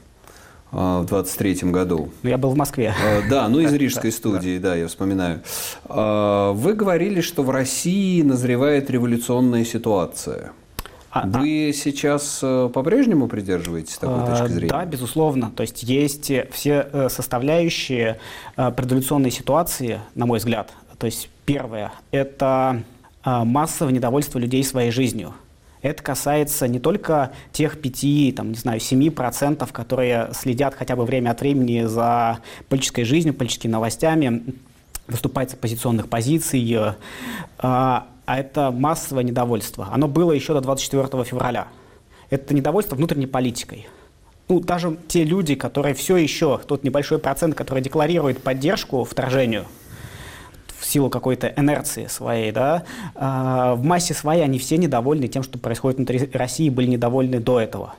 в 0.73 1.05
23 1.05 1.71
году. 1.71 2.09
Но 2.23 2.29
я 2.29 2.37
был 2.37 2.49
в 2.49 2.55
Москве. 2.57 2.93
Э, 3.03 3.21
Да, 3.29 3.47
ну 3.47 3.59
из 3.59 3.71
рижской 3.73 4.11
студии, 4.11 4.57
да, 4.57 4.75
я 4.75 4.87
вспоминаю. 4.87 5.41
Э, 5.87 6.51
Вы 6.53 6.73
говорили, 6.73 7.21
что 7.21 7.43
в 7.43 7.49
России 7.49 8.21
назревает 8.23 8.89
революционная 8.89 9.63
ситуация. 9.65 10.51
А- 11.11 11.27
Вы 11.27 11.71
сейчас 11.75 12.39
э, 12.41 12.69
по-прежнему 12.73 13.27
придерживаетесь 13.27 13.97
такой 13.99 14.23
А, 14.23 14.25
точки 14.35 14.51
зрения? 14.53 14.69
Да, 14.69 14.83
безусловно. 14.85 15.51
То 15.55 15.61
есть 15.61 15.83
есть 15.83 16.31
э, 16.31 16.47
все 16.51 16.87
э, 16.91 17.07
составляющие 17.09 18.17
предволюционной 18.55 19.29
ситуации, 19.29 19.99
на 20.15 20.25
мой 20.25 20.39
взгляд. 20.39 20.71
То 20.97 21.05
есть 21.05 21.29
первое– 21.45 21.91
это 22.11 22.81
а, 23.23 23.45
массовое 23.45 23.93
недовольство 23.93 24.39
людей 24.39 24.63
своей 24.63 24.89
жизнью. 24.91 25.33
Это 25.83 26.01
касается 26.01 26.67
не 26.67 26.79
только 26.79 27.33
тех 27.51 27.79
5, 27.79 28.35
там, 28.35 28.51
не 28.51 28.57
знаю, 28.57 28.79
7%, 28.79 29.71
которые 29.71 30.29
следят 30.33 30.73
хотя 30.73 30.95
бы 30.95 31.05
время 31.05 31.31
от 31.31 31.41
времени 31.41 31.83
за 31.83 32.39
политической 32.69 33.03
жизнью, 33.03 33.33
политическими 33.33 33.71
новостями, 33.71 34.43
выступает 35.07 35.51
с 35.51 35.53
оппозиционных 35.53 36.07
позиций. 36.07 36.77
а, 37.59 38.07
а 38.25 38.39
это 38.39 38.71
массовое 38.71 39.23
недовольство. 39.23 39.89
Оно 39.91 40.07
было 40.07 40.31
еще 40.31 40.53
до 40.53 40.61
24 40.61 41.23
февраля. 41.25 41.67
Это 42.29 42.53
недовольство 42.53 42.95
внутренней 42.95 43.27
политикой. 43.27 43.87
Ну, 44.47 44.61
даже 44.61 44.97
те 45.09 45.25
люди, 45.25 45.55
которые 45.55 45.93
все 45.93 46.15
еще, 46.15 46.59
тот 46.65 46.85
небольшой 46.85 47.19
процент, 47.19 47.55
который 47.55 47.83
декларирует 47.83 48.41
поддержку 48.41 49.03
вторжению, 49.03 49.65
в 50.83 50.85
силу 50.85 51.09
какой-то 51.09 51.47
инерции 51.55 52.07
своей, 52.07 52.51
да, 52.51 52.83
э, 53.15 53.73
в 53.75 53.83
массе 53.83 54.13
своей 54.13 54.43
они 54.43 54.59
все 54.59 54.77
недовольны 54.77 55.29
тем, 55.29 55.41
что 55.41 55.57
происходит 55.57 55.97
внутри 55.97 56.29
России, 56.33 56.69
были 56.69 56.87
недовольны 56.87 57.39
до 57.39 57.61
этого. 57.61 57.95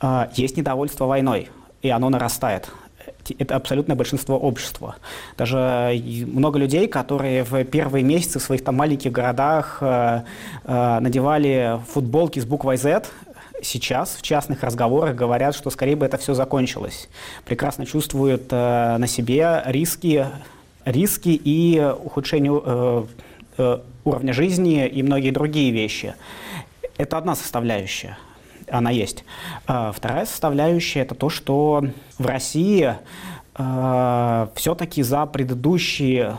Э, 0.00 0.28
есть 0.34 0.56
недовольство 0.56 1.04
войной, 1.04 1.50
и 1.82 1.90
оно 1.90 2.08
нарастает 2.08 2.70
это 3.38 3.56
абсолютное 3.56 3.96
большинство 3.96 4.38
общества. 4.38 4.96
Даже 5.38 5.98
много 6.26 6.58
людей, 6.58 6.88
которые 6.88 7.42
в 7.42 7.64
первые 7.64 8.02
месяцы 8.04 8.38
в 8.38 8.42
своих 8.42 8.62
там 8.62 8.76
маленьких 8.76 9.12
городах 9.12 9.78
э, 9.80 10.22
надевали 10.64 11.80
футболки 11.90 12.38
с 12.38 12.44
буквой 12.44 12.76
Z, 12.76 13.04
сейчас 13.62 14.16
в 14.16 14.22
частных 14.22 14.62
разговорах 14.62 15.14
говорят, 15.14 15.54
что 15.54 15.70
скорее 15.70 15.96
бы 15.96 16.04
это 16.04 16.18
все 16.18 16.34
закончилось. 16.34 17.08
Прекрасно 17.46 17.86
чувствуют 17.86 18.50
на 18.50 19.06
себе 19.06 19.62
риски, 19.64 20.26
риски 20.84 21.30
и 21.30 21.80
ухудшение 22.04 22.62
э, 22.64 23.04
э, 23.58 23.78
уровня 24.04 24.32
жизни 24.32 24.86
и 24.86 25.02
многие 25.02 25.30
другие 25.30 25.70
вещи. 25.70 26.14
Это 26.96 27.18
одна 27.18 27.34
составляющая 27.34 28.18
она 28.70 28.90
есть. 28.90 29.24
А, 29.66 29.92
вторая 29.92 30.24
составляющая– 30.24 31.00
это 31.02 31.14
то, 31.14 31.28
что 31.28 31.84
в 32.18 32.26
России 32.26 32.94
э, 33.56 34.46
все-таки 34.54 35.02
за 35.02 35.26
предыдущие 35.26 36.38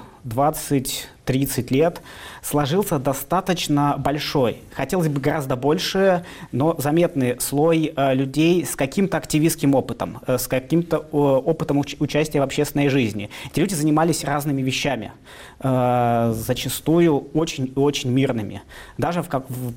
20-30 1.26 1.74
лет 1.74 2.02
сложился 2.42 3.00
достаточно 3.00 3.96
большой, 3.98 4.58
хотелось 4.74 5.08
бы 5.08 5.20
гораздо 5.20 5.56
больше, 5.56 6.24
но 6.52 6.76
заметный 6.78 7.40
слой 7.40 7.94
э, 7.96 8.14
людей 8.14 8.66
с 8.66 8.76
каким-то 8.76 9.18
активистским 9.18 9.76
опытом, 9.76 10.20
э, 10.28 10.38
с 10.38 10.48
каким-то 10.48 11.00
опытом 11.00 11.80
уч- 11.80 11.98
участия 12.00 12.40
в 12.40 12.44
общественной 12.44 12.90
жизни. 12.90 13.30
Эти 13.52 13.60
люди 13.60 13.74
занимались 13.74 14.24
разными 14.24 14.62
вещами, 14.62 15.12
э, 15.60 16.34
зачастую 16.36 17.28
очень 17.34 17.66
и 17.76 17.80
очень 17.80 18.12
мирными. 18.12 18.62
Даже 18.98 19.22
в, 19.22 19.30
как, 19.30 19.50
в 19.50 19.74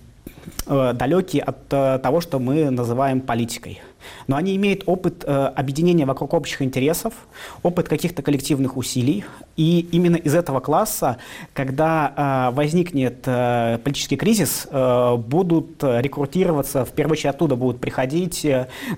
Э, 0.67 0.93
далекие 0.95 1.43
от 1.43 1.59
э, 1.71 1.99
того, 2.03 2.21
что 2.21 2.39
мы 2.39 2.71
называем 2.71 3.21
политикой. 3.21 3.81
Но 4.27 4.37
они 4.37 4.55
имеют 4.57 4.85
опыт 4.87 5.25
э, 5.27 5.31
объединения 5.31 6.07
вокруг 6.07 6.35
общих 6.35 6.63
интересов, 6.63 7.15
опыт 7.63 7.89
каких-то 7.89 8.23
коллективных 8.23 8.77
усилий. 8.77 9.25
И 9.57 9.81
именно 9.93 10.17
из 10.17 10.35
этого 10.35 10.61
класса, 10.61 11.17
когда 11.53 12.53
возникнет 12.55 13.23
политический 13.23 14.17
кризис, 14.17 14.69
будут 14.71 15.83
рекрутироваться, 15.83 16.85
в 16.85 16.93
первую 16.93 17.15
очередь 17.15 17.35
оттуда 17.35 17.57
будут 17.57 17.81
приходить 17.81 18.47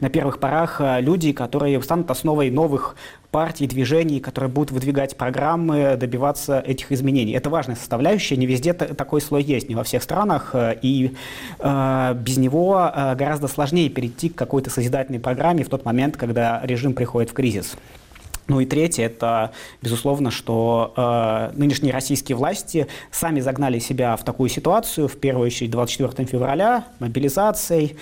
на 0.01 0.11
первых 0.11 0.39
порах 0.39 0.83
люди, 0.99 1.33
которые 1.33 1.83
станут 1.83 2.11
основой 2.11 2.51
новых 2.51 2.95
партий, 3.31 3.67
движений, 3.67 4.21
которые 4.21 4.51
будут 4.51 4.71
выдвигать 4.71 5.17
программы, 5.17 5.97
добиваться 5.97 6.61
этих 6.61 6.93
изменений. 6.93 7.33
Это 7.33 7.49
важная 7.49 7.77
составляющая, 7.77 8.37
не 8.37 8.45
везде 8.45 8.75
такой 8.75 9.23
слой 9.23 9.43
есть, 9.43 9.71
не 9.71 9.75
во 9.75 9.85
всех 9.85 10.03
странах, 10.03 10.55
и 10.55 11.15
без 11.59 12.37
него 12.39 12.91
э, 12.93 13.15
гораздо 13.15 13.49
сложнее 13.49 13.89
перейти 13.89 14.29
к 14.29 14.35
какой-то 14.35 14.71
созидательной 14.71 15.21
программе 15.21 15.65
в 15.65 15.69
тот 15.69 15.85
момент, 15.85 16.17
когда 16.17 16.61
режим 16.65 16.95
приходит 16.95 17.31
в 17.31 17.33
кризис. 17.33 17.77
Ну 18.49 18.61
и 18.61 18.67
третье, 18.67 19.05
это, 19.05 19.53
безусловно, 19.81 20.31
что 20.31 20.93
э, 20.97 21.57
нынешние 21.57 21.93
российские 21.93 22.37
власти 22.37 22.89
сами 23.13 23.41
загнали 23.41 23.79
себя 23.79 24.17
в 24.17 24.25
такую 24.25 24.51
ситуацию, 24.51 25.07
в 25.07 25.17
первую 25.17 25.47
очередь 25.47 25.71
24 25.71 26.27
февраля, 26.27 26.85
мобилизацией, 26.99 27.97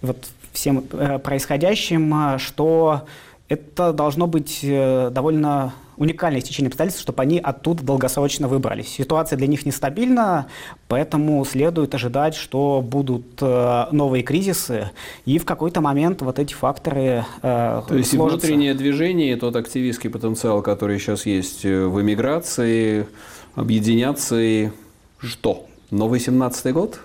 вот 0.00 0.16
всем 0.52 0.84
э, 0.92 1.18
происходящим, 1.18 2.38
что 2.38 3.02
это 3.48 3.92
должно 3.92 4.26
быть 4.26 4.60
э, 4.62 5.10
довольно 5.10 5.74
уникальное 5.96 6.40
стечение 6.40 6.68
обстоятельств, 6.68 7.02
чтобы 7.02 7.22
они 7.22 7.38
оттуда 7.38 7.84
долгосрочно 7.84 8.48
выбрались. 8.48 8.88
Ситуация 8.88 9.36
для 9.36 9.46
них 9.46 9.66
нестабильна, 9.66 10.46
поэтому 10.88 11.44
следует 11.44 11.94
ожидать, 11.94 12.34
что 12.34 12.82
будут 12.84 13.40
э, 13.40 13.86
новые 13.92 14.22
кризисы, 14.22 14.90
и 15.26 15.38
в 15.38 15.44
какой-то 15.44 15.80
момент 15.80 16.22
вот 16.22 16.38
эти 16.38 16.54
факторы 16.54 17.24
э, 17.42 17.82
То 17.86 17.94
есть 17.94 18.14
внутреннее 18.14 18.74
движение, 18.74 19.36
тот 19.36 19.54
активистский 19.56 20.10
потенциал, 20.10 20.62
который 20.62 20.98
сейчас 20.98 21.26
есть 21.26 21.64
в 21.64 22.00
эмиграции, 22.00 23.06
объединяться 23.54 24.40
и 24.40 24.70
что? 25.18 25.66
Новый 25.90 26.20
17-й 26.20 26.72
год? 26.72 27.00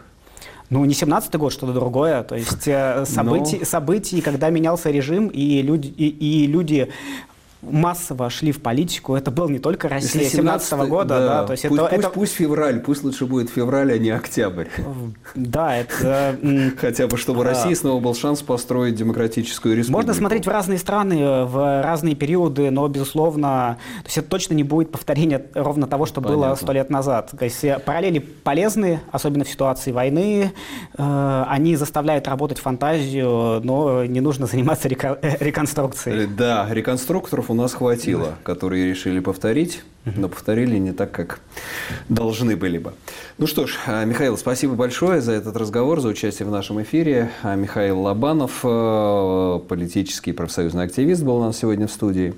Ну, 0.69 0.83
не 0.83 0.93
17-й 0.93 1.37
год, 1.37 1.53
что-то 1.53 1.73
другое. 1.73 2.23
То 2.23 2.35
есть 2.35 2.67
э, 2.67 3.05
события, 3.05 3.59
Но... 3.59 3.65
события, 3.65 4.21
когда 4.21 4.49
менялся 4.49 4.89
режим, 4.91 5.27
и 5.27 5.61
люди, 5.61 5.87
и, 5.87 6.07
и 6.07 6.47
люди 6.47 6.91
массово 7.61 8.29
шли 8.29 8.51
в 8.51 8.61
политику. 8.61 9.15
Это 9.15 9.31
был 9.31 9.49
не 9.49 9.59
только 9.59 9.89
Россия 9.89 10.29
17 10.29 10.73
-го 10.73 10.87
года, 10.87 11.19
да. 11.19 11.27
да. 11.27 11.45
То 11.45 11.51
есть 11.53 11.67
пусть, 11.67 11.81
это, 11.81 11.89
пусть, 11.89 11.99
это... 11.99 12.09
пусть 12.09 12.33
февраль, 12.33 12.79
пусть 12.79 13.03
лучше 13.03 13.25
будет 13.25 13.49
февраль, 13.49 13.93
а 13.93 13.97
не 13.97 14.09
октябрь. 14.09 14.67
Да, 15.35 15.77
это... 15.77 16.37
Хотя 16.79 17.07
бы, 17.07 17.17
чтобы 17.17 17.43
России 17.43 17.73
снова 17.73 17.99
был 17.99 18.15
шанс 18.15 18.41
построить 18.41 18.95
демократическую 18.95 19.75
республику. 19.75 19.99
Можно 19.99 20.13
смотреть 20.13 20.45
в 20.45 20.49
разные 20.49 20.77
страны, 20.77 21.45
в 21.45 21.81
разные 21.81 22.15
периоды, 22.15 22.69
но, 22.71 22.87
безусловно, 22.87 23.77
то 24.01 24.05
есть 24.05 24.17
это 24.17 24.29
точно 24.29 24.53
не 24.53 24.63
будет 24.63 24.91
повторение 24.91 25.45
ровно 25.53 25.87
того, 25.87 26.05
что 26.05 26.21
Понятно. 26.21 26.45
было 26.47 26.55
сто 26.55 26.71
лет 26.71 26.89
назад. 26.89 27.31
То 27.37 27.45
есть 27.45 27.63
э, 27.63 27.79
параллели 27.79 28.19
полезны, 28.19 28.99
особенно 29.11 29.43
в 29.43 29.49
ситуации 29.49 29.91
войны. 29.91 30.51
Э, 30.97 31.45
они 31.47 31.75
заставляют 31.75 32.27
работать 32.27 32.59
фантазию, 32.59 33.61
но 33.63 34.05
не 34.05 34.21
нужно 34.21 34.45
заниматься 34.45 34.87
реконструкцией. 34.87 36.27
Да, 36.27 36.67
реконструкторов 36.69 37.46
у 37.49 37.53
нас 37.53 37.73
хватило, 37.73 38.35
которые 38.43 38.89
решили 38.89 39.19
повторить, 39.19 39.83
но 40.15 40.29
повторили 40.29 40.77
не 40.77 40.91
так, 40.91 41.11
как 41.11 41.39
должны 42.09 42.55
были 42.55 42.77
бы. 42.77 42.93
Ну 43.37 43.47
что 43.47 43.67
ж, 43.67 43.77
а, 43.87 44.05
Михаил, 44.05 44.37
спасибо 44.37 44.73
большое 44.75 45.21
за 45.21 45.33
этот 45.33 45.55
разговор, 45.57 45.99
за 45.99 46.09
участие 46.09 46.47
в 46.47 46.51
нашем 46.51 46.81
эфире. 46.81 47.29
А, 47.43 47.55
Михаил 47.55 47.99
Лобанов, 48.01 48.61
э, 48.63 49.59
политический 49.67 50.31
профсоюзный 50.31 50.85
активист, 50.85 51.23
был 51.23 51.37
у 51.37 51.41
нас 51.43 51.57
сегодня 51.57 51.87
в 51.87 51.91
студии. 51.91 52.33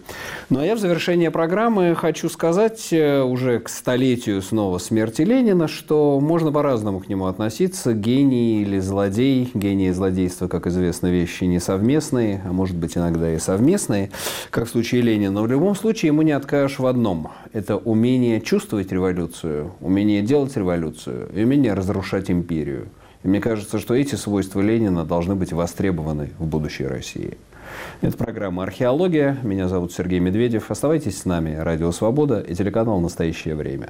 Ну 0.49 0.59
а 0.59 0.65
я 0.65 0.75
в 0.75 0.79
завершение 0.79 1.31
программы 1.31 1.95
хочу 1.95 2.29
сказать 2.29 2.89
э, 2.91 3.21
уже 3.21 3.59
к 3.59 3.69
столетию 3.69 4.41
снова 4.41 4.77
смерти 4.77 5.21
Ленина, 5.21 5.67
что 5.67 6.19
можно 6.19 6.51
по-разному 6.51 6.99
к 6.99 7.07
нему 7.07 7.27
относиться. 7.27 7.93
Гений 7.93 8.61
или 8.61 8.79
злодей. 8.79 9.51
Гений 9.53 9.89
и 9.89 9.91
злодейство, 9.91 10.47
как 10.47 10.67
известно, 10.67 11.07
вещи 11.07 11.43
не 11.43 11.59
совместные, 11.59 12.41
а 12.45 12.51
может 12.51 12.75
быть 12.75 12.97
иногда 12.97 13.33
и 13.33 13.39
совместные, 13.39 14.11
как 14.49 14.67
в 14.67 14.69
случае 14.69 14.98
Ленина. 15.01 15.31
Но 15.31 15.43
в 15.43 15.47
любом 15.47 15.75
случае 15.75 16.07
ему 16.07 16.21
не 16.21 16.31
откажешь 16.31 16.79
в 16.79 16.85
одном– 16.85 17.31
это 17.53 17.77
умение 17.77 18.41
чувствовать 18.41 18.91
революцию, 18.91 19.73
умение 19.79 20.21
делать 20.21 20.55
революцию 20.55 21.29
и 21.33 21.43
умение 21.43 21.73
разрушать 21.73 22.29
империю. 22.29 22.87
И 23.23 23.27
мне 23.27 23.41
кажется, 23.41 23.79
что 23.79 23.95
эти 23.95 24.15
свойства 24.15 24.61
Ленина 24.61 25.05
должны 25.05 25.35
быть 25.35 25.51
востребованы 25.51 26.31
в 26.37 26.45
будущей 26.45 26.85
России. 26.85 27.37
Это 28.01 28.17
программа 28.17 28.63
«Археология». 28.63 29.37
Меня 29.43 29.67
зовут 29.67 29.93
Сергей 29.93 30.19
Медведев. 30.19 30.71
Оставайтесь 30.71 31.19
с 31.19 31.25
нами. 31.25 31.55
Радио 31.55 31.91
«Свобода» 31.91 32.39
и 32.39 32.55
телеканал 32.55 32.99
«Настоящее 32.99 33.55
время». 33.55 33.89